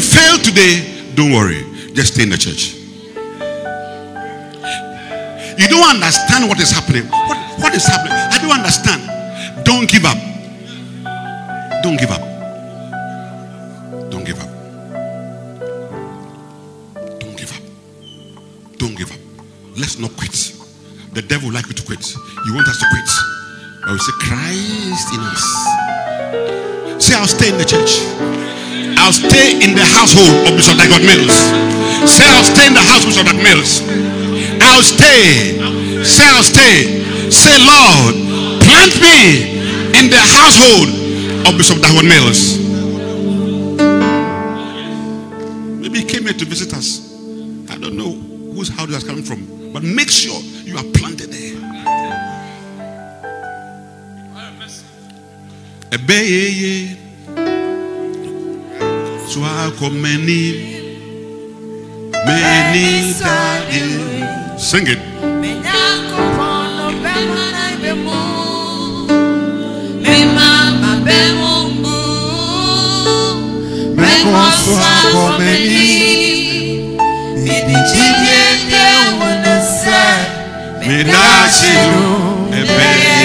fail 0.00 0.38
today, 0.38 1.10
don't 1.16 1.32
worry. 1.32 1.64
Just 1.92 2.14
stay 2.14 2.22
in 2.22 2.30
the 2.30 2.38
church. 2.38 2.76
You 5.58 5.66
don't 5.68 5.90
understand 5.96 6.48
what 6.48 6.60
is 6.60 6.70
happening. 6.70 7.08
What, 7.10 7.36
what 7.58 7.74
is 7.74 7.84
happening? 7.84 8.14
I 8.14 8.38
don't 8.40 8.52
understand. 8.52 9.02
Don't 9.64 9.90
give 9.90 10.04
up. 10.04 10.18
Don't 11.82 11.98
give 11.98 12.12
up. 12.12 12.31
Let's 19.82 19.98
not 19.98 20.14
quit. 20.14 20.30
The 21.10 21.22
devil 21.26 21.50
like 21.50 21.66
you 21.66 21.74
to 21.74 21.82
quit. 21.82 22.06
You 22.46 22.54
want 22.54 22.68
us 22.70 22.78
to 22.78 22.86
quit. 22.94 23.10
I 23.82 23.90
will 23.90 23.98
say, 23.98 24.14
Christ 24.22 25.10
in 25.10 25.18
us. 25.26 25.42
Say, 27.02 27.18
I'll 27.18 27.26
stay 27.26 27.50
in 27.50 27.58
the 27.58 27.66
church. 27.66 27.98
I'll 29.02 29.10
stay 29.10 29.58
in 29.58 29.74
the 29.74 29.82
household 29.82 30.46
of 30.46 30.54
Bishop 30.54 30.78
Dag 30.78 30.86
Heward-Mills. 30.86 31.34
Say, 32.06 32.22
I'll 32.30 32.46
stay 32.46 32.70
in 32.70 32.78
the 32.78 32.86
house 32.86 33.02
of 33.02 33.10
Bishop 33.10 33.26
Dag 33.26 33.34
Heward-Mills. 33.34 33.82
I'll 34.62 34.86
stay. 34.86 35.58
Say, 36.06 36.30
I'll 36.30 36.46
stay. 36.46 37.02
Say, 37.34 37.58
Lord, 37.58 38.14
plant 38.62 38.94
me 39.02 39.98
in 39.98 40.14
the 40.14 40.22
household 40.22 40.94
of 41.50 41.58
Bishop 41.58 41.82
Dag 41.82 41.90
Heward-Mills. 41.90 42.54
Maybe 45.82 45.98
he 45.98 46.06
came 46.06 46.22
here 46.22 46.38
to 46.38 46.46
visit 46.46 46.70
us. 46.70 47.02
I 47.66 47.74
don't 47.82 47.98
know 47.98 48.14
whose 48.54 48.68
house 48.68 48.86
he 48.86 48.94
has 48.94 49.02
come 49.02 49.24
from, 49.24 49.42
but 49.72 49.82
make 49.82 50.10
sure 50.10 50.40
you 50.64 50.76
are 50.76 50.84
planted 50.94 51.30
there. 51.32 51.58
Ebeyeye 55.90 56.96
swako 59.28 59.90
many 59.90 60.42
many 62.26 63.14
times. 63.18 64.62
Sing 64.62 64.86
it. 64.86 65.12
Midashiru 80.86 82.06
ebeye. 82.58 83.16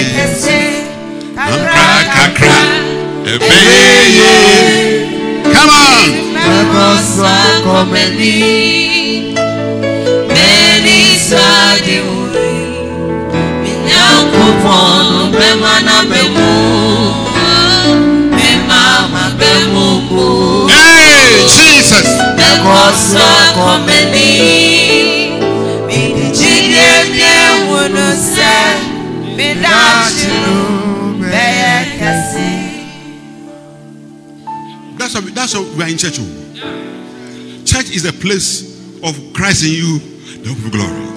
Come 5.54 5.70
on. 5.70 6.08
Hey, 20.70 21.44
Jesus. 21.48 22.08
That's 34.98 35.14
why, 35.14 35.22
that's 35.32 35.54
why 35.54 35.62
we 35.78 35.84
are 35.84 35.90
in 35.90 35.98
church. 35.98 36.18
oh. 36.20 37.62
Church 37.64 37.92
is 37.96 38.06
a 38.06 38.14
place 38.14 38.66
of 39.04 39.16
Christ 39.34 39.64
in 39.64 39.74
you, 39.74 40.00
the 40.42 40.50
hope 40.50 40.66
of 40.66 40.72
glory. 40.72 41.08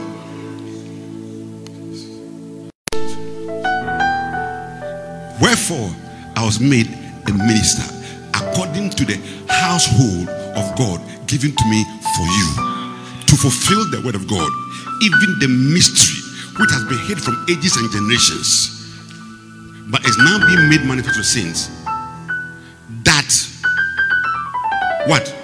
Wherefore, 5.40 5.88
I 6.36 6.44
was 6.44 6.60
made 6.60 6.88
a 6.88 7.32
minister 7.32 7.88
according 8.34 8.90
to 8.90 9.04
the 9.06 9.16
household 9.48 10.28
of 10.28 10.76
God 10.76 11.00
given 11.26 11.56
to 11.56 11.64
me 11.70 11.84
for 12.16 12.26
you 12.26 12.48
to 13.26 13.36
fulfill 13.36 13.88
the 13.90 14.02
word 14.04 14.14
of 14.14 14.28
God, 14.28 14.50
even 15.00 15.38
the 15.40 15.48
mystery 15.48 16.19
which 16.58 16.70
has 16.70 16.84
been 16.84 16.98
hid 17.06 17.20
from 17.20 17.44
ages 17.48 17.76
and 17.76 17.90
generations, 17.90 18.70
but 19.90 20.04
is 20.04 20.16
now 20.18 20.38
being 20.46 20.68
made 20.68 20.84
manifest 20.84 21.16
to 21.16 21.24
saints. 21.24 21.68
That 23.04 23.30
what? 25.06 25.34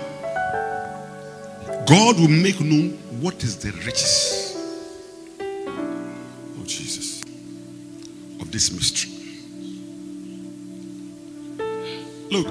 God 1.86 2.18
will 2.18 2.28
make 2.28 2.60
known 2.60 2.90
what 3.20 3.42
is 3.44 3.56
the 3.58 3.70
riches 3.84 4.56
of 6.58 6.66
Jesus 6.66 7.22
of 8.40 8.50
this 8.50 8.72
mystery. 8.72 9.12
Look, 12.30 12.48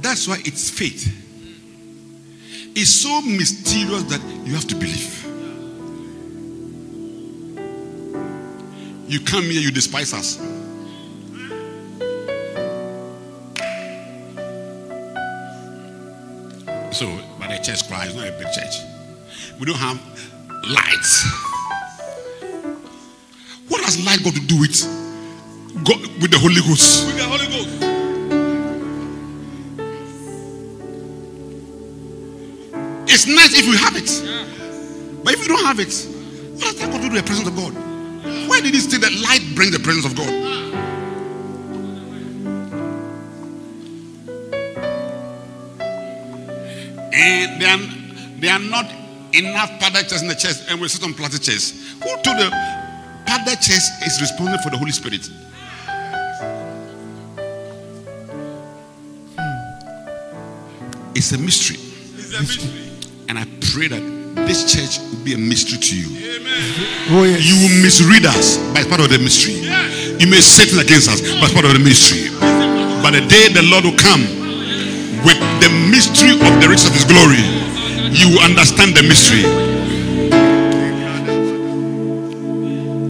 that's 0.00 0.26
why 0.26 0.38
it's 0.44 0.68
faith. 0.68 1.14
It's 2.74 2.90
so 2.90 3.20
mysterious 3.22 4.02
that 4.04 4.20
you 4.44 4.54
have 4.54 4.66
to 4.68 4.74
believe. 4.74 5.27
You 9.08 9.20
come 9.20 9.44
here, 9.44 9.62
you 9.62 9.70
despise 9.70 10.12
us. 10.12 10.36
So, 16.92 17.06
but 17.38 17.48
the 17.48 17.58
church 17.64 17.88
cries, 17.88 18.14
not 18.14 18.28
a 18.28 18.32
big 18.32 18.52
church. 18.52 18.82
We 19.58 19.64
don't 19.64 19.78
have 19.78 19.98
lights. 20.68 21.24
What 23.68 23.80
has 23.80 24.04
light 24.04 24.22
got 24.22 24.34
to 24.34 24.40
do 24.40 24.60
with 24.60 24.76
God, 25.84 26.00
with 26.20 26.30
the 26.30 26.38
Holy 26.38 26.60
Ghost? 26.60 27.06
With 27.06 27.16
the 27.16 27.24
Holy 27.24 27.46
Ghost. 27.46 27.68
It's 33.10 33.26
nice 33.26 33.58
if 33.58 33.66
we 33.66 33.76
have 33.78 33.96
it, 33.96 35.24
but 35.24 35.32
if 35.32 35.40
you 35.40 35.48
don't 35.48 35.64
have 35.64 35.80
it, 35.80 35.94
what 36.56 36.64
has 36.66 36.76
that 36.76 36.90
got 36.90 37.00
to 37.00 37.08
do 37.08 37.14
with 37.14 37.24
the 37.24 37.26
presence 37.26 37.48
of 37.48 37.56
God? 37.56 37.87
Why 38.48 38.60
did 38.60 38.74
he 38.74 38.80
say 38.80 38.98
that 38.98 39.12
light 39.12 39.42
brings 39.54 39.72
the 39.72 39.78
presence 39.78 40.06
of 40.06 40.16
God? 40.16 40.28
Eh, 47.12 47.44
and 47.44 47.60
there 47.60 47.70
are, 47.70 47.78
there 48.40 48.52
are 48.54 48.58
not 48.58 48.86
enough 49.34 49.78
powder 49.78 50.02
chairs 50.02 50.22
in 50.22 50.28
the 50.28 50.34
church, 50.34 50.56
and 50.68 50.80
we 50.80 50.88
sit 50.88 51.04
on 51.04 51.14
plastic 51.14 51.42
chairs. 51.42 51.94
Who 52.02 52.08
told 52.22 52.38
the 52.38 52.50
powder 53.26 53.54
chairs 53.56 53.88
is 54.06 54.20
responsible 54.20 54.62
for 54.62 54.70
the 54.70 54.78
Holy 54.78 54.92
Spirit? 54.92 55.26
Hmm. 59.36 61.12
It's 61.14 61.32
a 61.32 61.38
mystery. 61.38 61.76
And 63.28 63.38
I 63.38 63.44
pray 63.60 63.88
that 63.88 64.17
this 64.46 64.62
church 64.68 65.00
will 65.10 65.24
be 65.24 65.34
a 65.34 65.38
mystery 65.38 65.78
to 65.78 65.94
you. 65.96 66.08
Oh, 67.10 67.24
yes. 67.24 67.42
You 67.42 67.56
will 67.58 67.74
misread 67.82 68.26
us, 68.26 68.58
but 68.72 68.84
it's 68.84 68.88
part 68.88 69.00
of 69.00 69.08
the 69.08 69.18
mystery. 69.18 69.64
You 70.20 70.26
may 70.28 70.40
say 70.40 70.68
things 70.68 70.82
against 70.82 71.08
us, 71.08 71.20
but 71.40 71.50
it's 71.50 71.54
part 71.54 71.64
of 71.64 71.72
the 71.72 71.82
mystery. 71.82 72.28
But 73.02 73.16
the 73.16 73.24
day 73.26 73.48
the 73.48 73.62
Lord 73.70 73.84
will 73.84 73.96
come 73.96 74.20
with 75.24 75.38
the 75.62 75.70
mystery 75.90 76.32
of 76.34 76.52
the 76.62 76.68
riches 76.68 76.86
of 76.86 76.94
His 76.94 77.04
glory, 77.04 77.42
you 78.14 78.36
will 78.36 78.44
understand 78.44 78.94
the 78.94 79.02
mystery. 79.02 79.42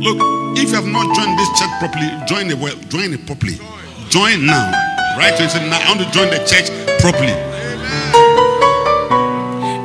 Look, 0.01 0.19
if 0.57 0.71
you 0.71 0.75
have 0.75 0.87
not 0.87 1.15
joined 1.15 1.39
this 1.39 1.51
church 1.59 1.71
properly, 1.79 2.09
join 2.27 2.51
it 2.51 2.59
well, 2.59 2.77
join 2.89 3.13
it 3.13 3.27
properly. 3.27 3.59
Join 4.09 4.47
now. 4.47 4.71
Right? 5.19 5.35
So 5.37 5.43
you 5.45 5.51
say, 5.51 5.69
now 5.69 5.79
I 5.81 5.89
want 5.95 6.01
to 6.01 6.11
join 6.11 6.31
the 6.31 6.39
church 6.47 6.71
properly. 7.01 7.35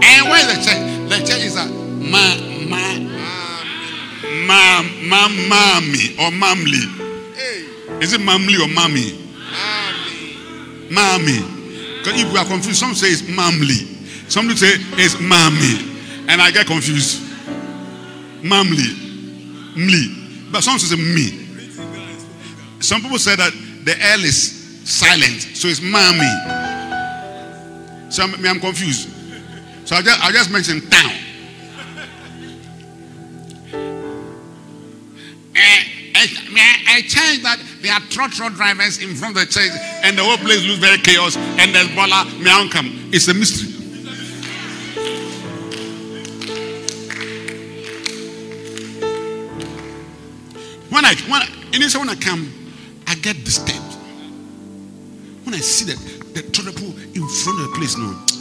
And 0.06 0.30
where 0.30 0.40
is 0.40 0.48
the 0.54 0.64
church? 0.64 0.83
The 1.14 1.20
church 1.20 1.44
is 1.46 1.56
a 1.56 1.66
ma 1.68 2.36
ma 2.68 2.98
ma 4.48 4.82
ma 4.82 5.28
mommy 5.48 6.18
or 6.18 6.32
mamly. 6.32 6.90
Is 8.02 8.14
it 8.14 8.22
mamly 8.22 8.60
or 8.60 8.68
mommy? 8.74 9.20
Mommy. 10.90 11.38
Because 12.00 12.20
if 12.20 12.34
we 12.34 12.40
are 12.40 12.46
confused, 12.46 12.80
some 12.80 12.96
say 12.96 13.10
it's 13.10 13.22
mamly. 13.22 13.86
Some 14.28 14.50
say 14.56 14.74
it's 14.98 15.20
mommy. 15.20 15.94
And 16.28 16.42
I 16.42 16.50
get 16.50 16.66
confused. 16.66 17.22
Mamly. 18.42 19.76
Mli. 19.76 20.52
But 20.52 20.64
some 20.64 20.80
say 20.80 20.96
me. 20.96 21.46
Some 22.80 23.02
people 23.02 23.20
say 23.20 23.36
that 23.36 23.54
the 23.86 23.96
L 24.14 24.24
is 24.24 24.82
silent. 24.84 25.42
So 25.42 25.68
it's 25.68 25.80
mommy. 25.80 26.28
So 28.10 28.24
I'm, 28.24 28.46
I'm 28.46 28.60
confused. 28.60 29.13
So 29.86 29.96
I 29.96 30.02
just, 30.02 30.24
I 30.24 30.32
just 30.32 30.52
mention 30.52 30.82
town. 30.90 31.12
Eh, 35.56 35.84
eh, 36.16 36.28
I 36.88 37.02
changed 37.02 37.44
that 37.44 37.60
there 37.82 37.94
are 37.94 38.00
trotro 38.02 38.54
drivers 38.56 39.02
in 39.02 39.14
front 39.14 39.36
of 39.38 39.46
the 39.46 39.52
church 39.52 39.72
and 40.04 40.18
the 40.18 40.24
whole 40.24 40.38
place 40.38 40.64
looks 40.66 40.80
very 40.80 40.98
chaos 40.98 41.36
and 41.36 41.76
there's 41.76 41.90
Bola 41.96 42.26
come. 42.72 43.10
It's 43.12 43.28
a 43.28 43.34
mystery. 43.34 43.72
When 50.90 51.06
I 51.06 51.16
when 51.28 51.42
I, 51.42 51.48
initially 51.74 52.06
when 52.06 52.10
I 52.10 52.16
come, 52.16 52.52
I 53.08 53.16
get 53.16 53.44
disturbed. 53.44 53.98
When 55.44 55.56
I 55.56 55.60
see 55.60 55.86
that 55.86 55.98
the 56.34 56.72
pool 56.72 56.94
in 57.16 57.28
front 57.28 57.60
of 57.60 57.72
the 57.72 57.76
place 57.76 57.98
now, 57.98 58.33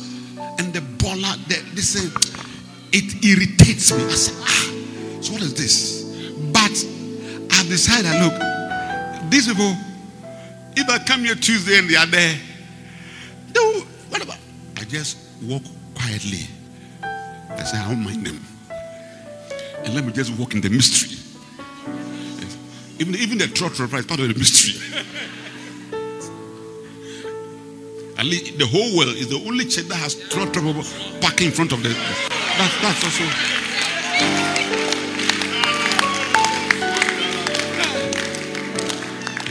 and 0.62 0.72
the 0.72 0.80
baller, 0.80 1.34
the, 1.48 1.74
this 1.74 1.94
thing, 1.94 2.10
it 2.92 3.24
irritates 3.24 3.90
me. 3.92 4.04
I 4.04 4.10
say, 4.10 4.34
ah, 4.38 5.20
so 5.20 5.32
what 5.32 5.42
is 5.42 5.54
this? 5.54 6.02
But 6.52 6.70
I've 7.56 7.68
decided, 7.68 8.12
look, 8.22 9.30
these 9.30 9.48
people, 9.48 9.74
if 10.76 10.88
I 10.88 11.02
come 11.04 11.24
here 11.24 11.34
Tuesday 11.34 11.78
and 11.78 11.90
they 11.90 11.96
are 11.96 12.06
there, 12.06 12.38
they 13.52 13.60
will, 13.60 13.82
what 14.10 14.22
about 14.22 14.38
just 14.92 15.16
walk 15.42 15.62
quietly. 15.94 16.46
I 17.02 17.62
say, 17.64 17.78
I 17.78 17.88
don't 17.88 18.04
mind 18.04 18.26
them. 18.26 18.44
And 19.84 19.94
let 19.94 20.04
me 20.04 20.12
just 20.12 20.38
walk 20.38 20.54
in 20.54 20.60
the 20.60 20.68
mystery. 20.68 21.18
Even, 22.98 23.16
even 23.16 23.38
the 23.38 23.46
trotro 23.46 23.84
is 23.98 24.06
part 24.06 24.20
of 24.20 24.28
the 24.28 24.34
mystery. 24.34 24.80
At 28.22 28.28
least 28.28 28.56
the 28.56 28.66
whole 28.68 28.96
world 28.96 29.16
is 29.16 29.26
the 29.30 29.42
only 29.48 29.64
church 29.64 29.88
that 29.88 29.96
has 29.96 30.14
trotro 30.14 30.62
parking 31.20 31.48
in 31.48 31.52
front 31.52 31.72
of 31.72 31.82
the. 31.82 31.88
That's, 31.88 32.80
that's 32.80 33.02
also. 33.02 33.24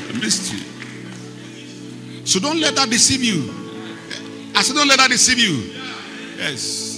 a 0.09 0.13
mystery. 0.24 0.63
So 2.24 2.39
don't 2.39 2.61
let 2.61 2.76
that 2.76 2.89
deceive 2.89 3.22
you. 3.22 3.53
I 4.55 4.61
said, 4.61 4.78
don't 4.78 4.88
let 4.88 4.99
that 4.99 5.09
deceive 5.09 5.38
you. 5.38 5.74
Yes. 6.38 6.91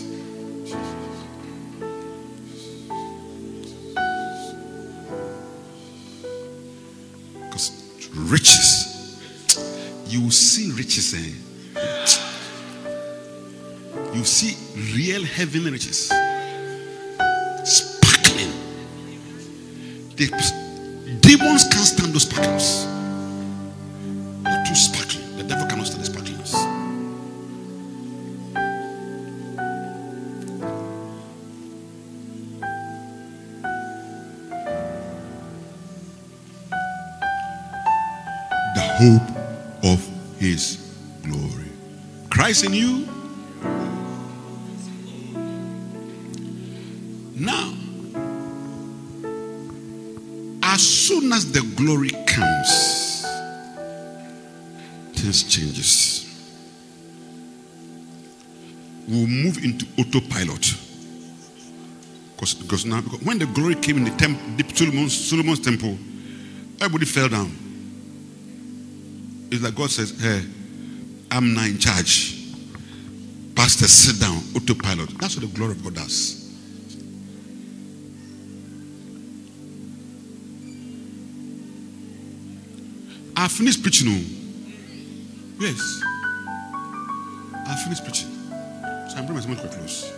Real 14.76 15.24
heavenly 15.24 15.72
riches. 15.72 16.12
Sparkling. 17.64 18.52
The 20.16 20.28
demons 21.22 21.64
can't 21.70 21.86
stand 21.86 22.14
those 22.14 22.24
sparkles. 22.24 22.86
They're 24.44 24.66
too 24.66 24.76
sparkling. 24.76 25.38
The 25.38 25.44
devil 25.44 25.68
cannot 25.68 25.88
stand 25.88 26.02
the 26.02 26.06
sparklings. 26.06 26.52
The 38.76 38.82
hope 38.82 39.30
of 39.84 40.00
his 40.40 40.78
glory. 41.24 41.72
Christ 42.30 42.66
in 42.66 42.74
you. 42.74 43.03
Glory 51.84 52.12
comes, 52.26 53.26
things 55.14 55.44
changes. 55.44 56.20
We'll 59.08 59.28
move 59.28 59.64
into 59.64 59.86
autopilot. 60.00 60.76
Because, 62.36 62.54
because 62.54 62.86
now, 62.86 63.02
because 63.02 63.22
when 63.24 63.38
the 63.38 63.48
glory 63.48 63.76
came 63.76 63.98
in 63.98 64.06
the 64.06 64.12
temple, 64.12 64.42
Solomon's, 64.74 65.14
Solomon's 65.14 65.60
temple, 65.60 65.98
everybody 66.80 67.06
fell 67.06 67.28
down. 67.28 67.52
It's 69.52 69.62
like 69.62 69.76
God 69.76 69.90
says, 69.92 70.20
Hey, 70.22 70.42
I'm 71.32 71.54
not 71.54 71.68
in 71.68 71.80
charge. 71.80 72.40
Pastor, 73.56 73.88
sit 73.88 74.22
down, 74.22 74.42
autopilot. 74.56 75.10
That's 75.20 75.36
what 75.36 75.50
the 75.50 75.56
glory 75.56 75.74
of 75.74 75.84
God 75.84 75.96
does. 75.96 76.43
I 83.44 83.50
finished 83.50 83.82
preaching. 83.84 84.08
Oh. 84.08 84.24
Yes. 85.60 86.02
I 87.68 87.76
finished 87.84 88.06
preaching. 88.06 88.30
So 89.10 89.18
I'm 89.18 89.26
bringing 89.26 89.50
my 89.50 89.58
sermon 89.58 89.58
close. 89.58 90.14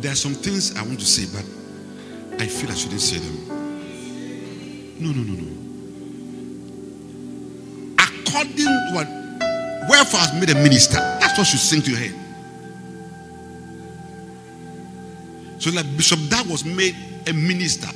There 0.00 0.10
are 0.10 0.14
some 0.14 0.32
things 0.32 0.74
I 0.78 0.82
want 0.82 0.98
to 0.98 1.04
say, 1.04 1.26
but 1.30 1.44
I 2.42 2.46
feel 2.46 2.70
I 2.70 2.74
shouldn't 2.74 3.02
say 3.02 3.18
them. 3.18 3.48
No, 4.98 5.12
no, 5.12 5.22
no, 5.22 5.34
no. 5.42 5.48
According 7.98 8.56
to 8.56 8.94
what 8.94 9.08
wherefore 9.90 10.20
has 10.20 10.32
made 10.40 10.48
a 10.48 10.54
minister, 10.54 10.96
that's 11.20 11.36
what 11.36 11.46
should 11.48 11.60
sing 11.60 11.82
to 11.82 11.90
your 11.90 12.00
head. 12.00 12.14
So, 15.60 15.70
like 15.70 15.84
Bishop 15.98 16.18
Dag 16.30 16.46
was 16.46 16.64
made 16.64 16.96
a 17.26 17.34
minister 17.34 17.90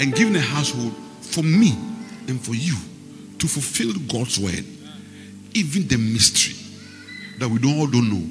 and 0.00 0.12
given 0.12 0.34
a 0.34 0.40
household 0.40 0.92
for 1.26 1.42
me 1.42 1.72
and 2.28 2.40
for 2.40 2.54
you 2.54 2.74
to 3.38 3.46
fulfill 3.46 3.92
God's 4.08 4.38
word, 4.38 4.64
even 5.54 5.86
the 5.88 5.96
mystery 5.96 6.54
that 7.38 7.48
we 7.48 7.58
don't 7.58 7.78
all 7.78 7.86
don't 7.86 8.08
know. 8.08 8.26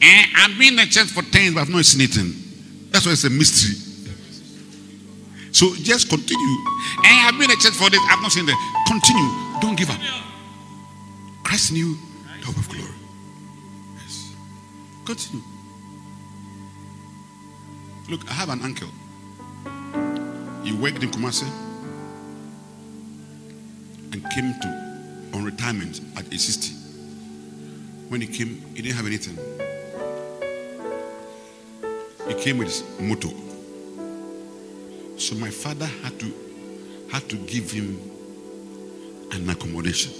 And 0.00 0.26
I've 0.36 0.58
been 0.58 0.74
in 0.74 0.76
the 0.76 0.86
church 0.86 1.08
for 1.08 1.22
10 1.22 1.42
years, 1.42 1.54
but 1.54 1.60
I've 1.60 1.68
not 1.68 1.84
seen 1.84 2.02
anything. 2.02 2.32
That's 2.90 3.04
why 3.04 3.12
it's 3.12 3.24
a 3.24 3.30
mystery. 3.30 3.74
So 5.52 5.74
just 5.76 6.08
continue. 6.08 6.56
And 7.04 7.26
I've 7.26 7.32
been 7.32 7.50
in 7.50 7.56
the 7.56 7.62
church 7.62 7.74
for 7.74 7.90
this, 7.90 8.00
I've 8.08 8.22
not 8.22 8.32
seen 8.32 8.48
it. 8.48 8.54
Continue. 8.86 9.60
Don't 9.60 9.76
give 9.76 9.90
up. 9.90 9.98
Christ 11.42 11.72
knew 11.72 11.96
the 12.40 12.46
hope 12.46 12.56
of 12.56 12.68
glory. 12.68 12.92
Yes. 13.96 14.34
Continue. 15.04 15.42
Look, 18.08 18.28
I 18.30 18.34
have 18.34 18.48
an 18.48 18.62
uncle. 18.62 18.88
He 20.64 20.72
worked 20.72 21.02
in 21.02 21.10
Kumasi 21.10 21.67
and 24.12 24.22
came 24.30 24.54
to 24.60 24.68
on 25.34 25.44
retirement 25.44 26.00
at 26.16 26.32
age 26.32 26.40
60. 26.40 26.74
When 28.08 28.20
he 28.20 28.26
came, 28.26 28.62
he 28.74 28.82
didn't 28.82 28.96
have 28.96 29.06
anything. 29.06 29.36
He 32.26 32.34
came 32.42 32.58
with 32.58 32.68
his 32.68 32.84
motor. 33.00 33.28
So 35.18 35.34
my 35.34 35.50
father 35.50 35.86
had 36.02 36.18
to 36.20 36.32
had 37.10 37.28
to 37.28 37.36
give 37.36 37.70
him 37.70 37.98
an 39.32 39.48
accommodation 39.48 40.12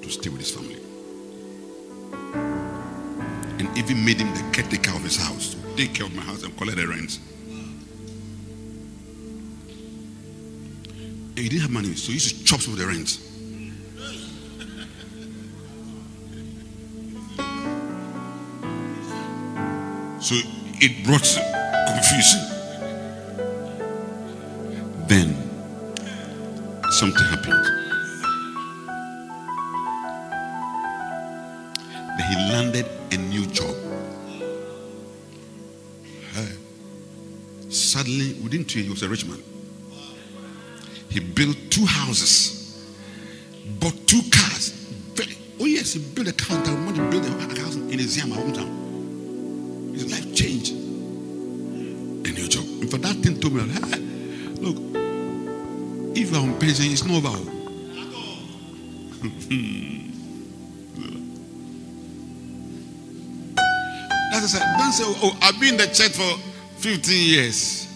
to 0.00 0.10
stay 0.10 0.30
with 0.30 0.40
his 0.40 0.50
family. 0.50 0.80
And 3.58 3.78
even 3.78 4.04
made 4.04 4.20
him 4.20 4.32
the 4.34 4.42
caretaker 4.52 4.90
of 4.92 5.02
his 5.02 5.16
house. 5.16 5.56
Take 5.76 5.94
care 5.94 6.06
of 6.06 6.14
my 6.14 6.22
house 6.22 6.42
and 6.42 6.56
collect 6.56 6.78
the 6.78 6.86
rent. 6.86 7.18
And 11.34 11.38
he 11.38 11.48
didn't 11.48 11.62
have 11.62 11.70
money, 11.70 11.94
so 11.94 12.08
he 12.08 12.14
used 12.14 12.38
to 12.38 12.44
chop 12.44 12.60
the 12.60 12.86
rent. 12.86 13.08
So 20.22 20.34
it 20.80 21.04
brought 21.04 21.26
confusion. 21.88 22.40
Then 25.08 25.34
something 26.92 27.24
happened. 27.24 27.64
Then 32.18 32.26
he 32.28 32.36
landed 32.52 32.86
a 33.10 33.16
new 33.16 33.46
job. 33.46 33.74
Hey. 36.34 36.52
Suddenly, 37.70 38.34
within 38.42 38.64
two 38.64 38.80
years, 38.80 38.86
he 38.86 38.90
was 38.90 39.02
a 39.02 39.08
rich 39.08 39.24
man. 39.26 39.42
He 41.12 41.20
built 41.20 41.58
two 41.68 41.84
houses, 41.84 42.88
bought 43.78 43.92
two 44.06 44.22
cars. 44.30 44.70
Very, 45.12 45.36
oh, 45.60 45.66
yes, 45.66 45.92
he 45.92 46.00
built 46.00 46.28
a 46.28 46.32
car. 46.32 46.56
I 46.56 46.72
want 46.72 46.96
to 46.96 47.02
build 47.10 47.26
a 47.26 47.30
house 47.60 47.76
in 47.76 48.00
Ezia, 48.00 48.26
my 48.26 48.36
hometown. 48.36 49.92
His 49.92 50.10
life 50.10 50.34
changed. 50.34 50.72
A 50.72 52.32
new 52.32 52.48
job. 52.48 52.64
And 52.64 52.90
for 52.90 52.96
that 52.96 53.14
thing 53.16 53.38
told 53.38 53.52
me, 53.52 53.60
hey, 53.60 53.98
look, 54.62 54.78
if 56.16 56.30
you 56.30 56.36
are 56.38 56.40
on 56.40 56.58
pension, 56.58 56.90
it's 56.90 57.04
not 57.04 57.22
over. 57.22 57.28
That's 64.32 64.54
it. 64.54 64.62
Don't 64.78 64.92
say, 64.92 65.04
oh, 65.06 65.36
I've 65.42 65.60
been 65.60 65.74
in 65.74 65.76
the 65.76 65.88
church 65.88 66.12
for 66.12 66.38
15 66.78 67.28
years. 67.28 67.86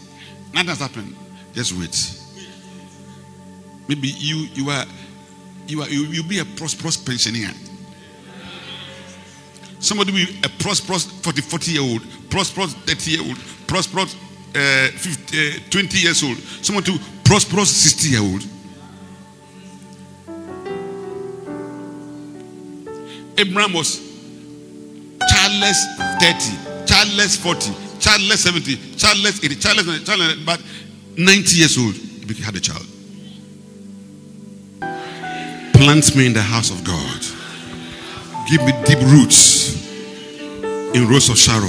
Nothing 0.52 0.68
has 0.68 0.80
happened. 0.80 1.16
Just 1.54 1.72
wait. 1.72 2.15
Maybe 3.88 4.08
you 4.08 4.48
you 4.54 4.70
are 4.70 4.84
you 5.66 5.82
are 5.82 5.88
you 5.88 6.04
you 6.06 6.22
be 6.22 6.38
a 6.40 6.44
prosperous 6.44 6.96
pensioner. 6.96 7.52
Somebody 9.78 10.12
will 10.12 10.26
be 10.26 10.40
a 10.42 10.48
prosperous 10.62 11.04
40, 11.04 11.40
40 11.42 11.70
year 11.72 11.82
old, 11.82 12.02
prosperous 12.30 12.74
30 12.74 13.10
year 13.10 13.22
old, 13.22 13.36
prosperous 13.66 14.16
uh, 14.54 14.88
50, 14.96 15.38
uh, 15.38 15.52
20 15.70 15.98
years 15.98 16.24
old, 16.24 16.38
someone 16.62 16.82
to 16.84 16.98
prosperous 17.24 17.70
60 17.70 18.08
year 18.08 18.20
old. 18.22 18.42
Abraham 23.38 23.74
was 23.74 24.00
childless 25.28 25.84
30, 26.20 26.86
childless 26.86 27.36
40, 27.36 27.72
childless 28.00 28.40
70, 28.40 28.96
childless 28.96 29.44
80, 29.44 29.54
childless, 29.56 30.04
childless 30.04 30.36
but 30.44 30.60
90 31.18 31.56
years 31.56 31.76
old, 31.78 31.94
he 31.94 32.42
had 32.42 32.56
a 32.56 32.60
child. 32.60 32.86
Plant 35.76 36.16
me 36.16 36.24
in 36.26 36.32
the 36.32 36.40
house 36.40 36.70
of 36.70 36.82
God. 36.84 37.20
Give 38.48 38.64
me 38.64 38.72
deep 38.86 38.98
roots 39.12 39.86
in 40.94 41.06
Rose 41.06 41.28
of 41.28 41.36
Sharon, 41.36 41.68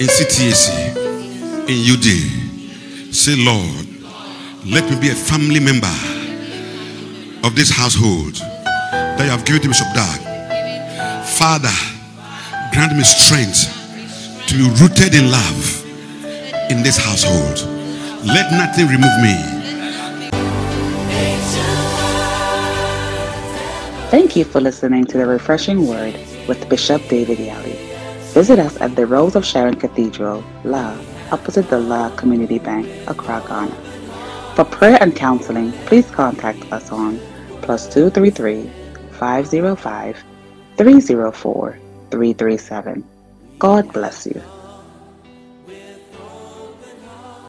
in 0.00 0.08
CTAC, 0.08 0.96
in 1.68 1.78
UD. 1.94 3.14
Say, 3.14 3.36
Lord, 3.36 3.86
let 4.66 4.90
me 4.90 4.98
be 5.00 5.10
a 5.10 5.14
family 5.14 5.60
member 5.60 5.94
of 7.46 7.54
this 7.54 7.70
household 7.70 8.34
that 8.34 9.20
you 9.22 9.30
have 9.30 9.44
given 9.44 9.62
to 9.62 9.68
Bishop 9.68 9.86
Dag. 9.94 11.24
Father, 11.38 11.70
grant 12.72 12.96
me 12.96 13.04
strength 13.04 13.70
to 14.48 14.54
be 14.56 14.64
rooted 14.82 15.14
in 15.14 15.30
love 15.30 15.84
in 16.70 16.82
this 16.82 16.96
household. 16.96 17.58
Let 18.26 18.50
nothing 18.50 18.88
remove 18.88 19.22
me. 19.22 19.57
Thank 24.10 24.36
you 24.36 24.44
for 24.44 24.58
listening 24.58 25.04
to 25.04 25.18
the 25.18 25.26
Refreshing 25.26 25.86
Word 25.86 26.14
with 26.48 26.66
Bishop 26.70 27.06
David 27.08 27.36
Yalleh. 27.36 27.76
Visit 28.32 28.58
us 28.58 28.80
at 28.80 28.96
the 28.96 29.06
Rose 29.06 29.36
of 29.36 29.44
Sharon 29.44 29.74
Cathedral, 29.74 30.42
La, 30.64 30.96
opposite 31.30 31.68
the 31.68 31.78
La 31.78 32.08
Community 32.16 32.58
Bank, 32.58 32.88
Accra, 33.06 33.44
Ghana. 33.46 33.74
For 34.54 34.64
prayer 34.64 34.96
and 35.02 35.14
counseling, 35.14 35.72
please 35.84 36.10
contact 36.10 36.72
us 36.72 36.90
on 36.90 37.20
plus 37.60 37.86
233 37.92 38.70
505 39.10 40.24
304 40.78 41.78
337. 42.10 43.04
God 43.58 43.92
bless 43.92 44.26
you. 44.26 44.42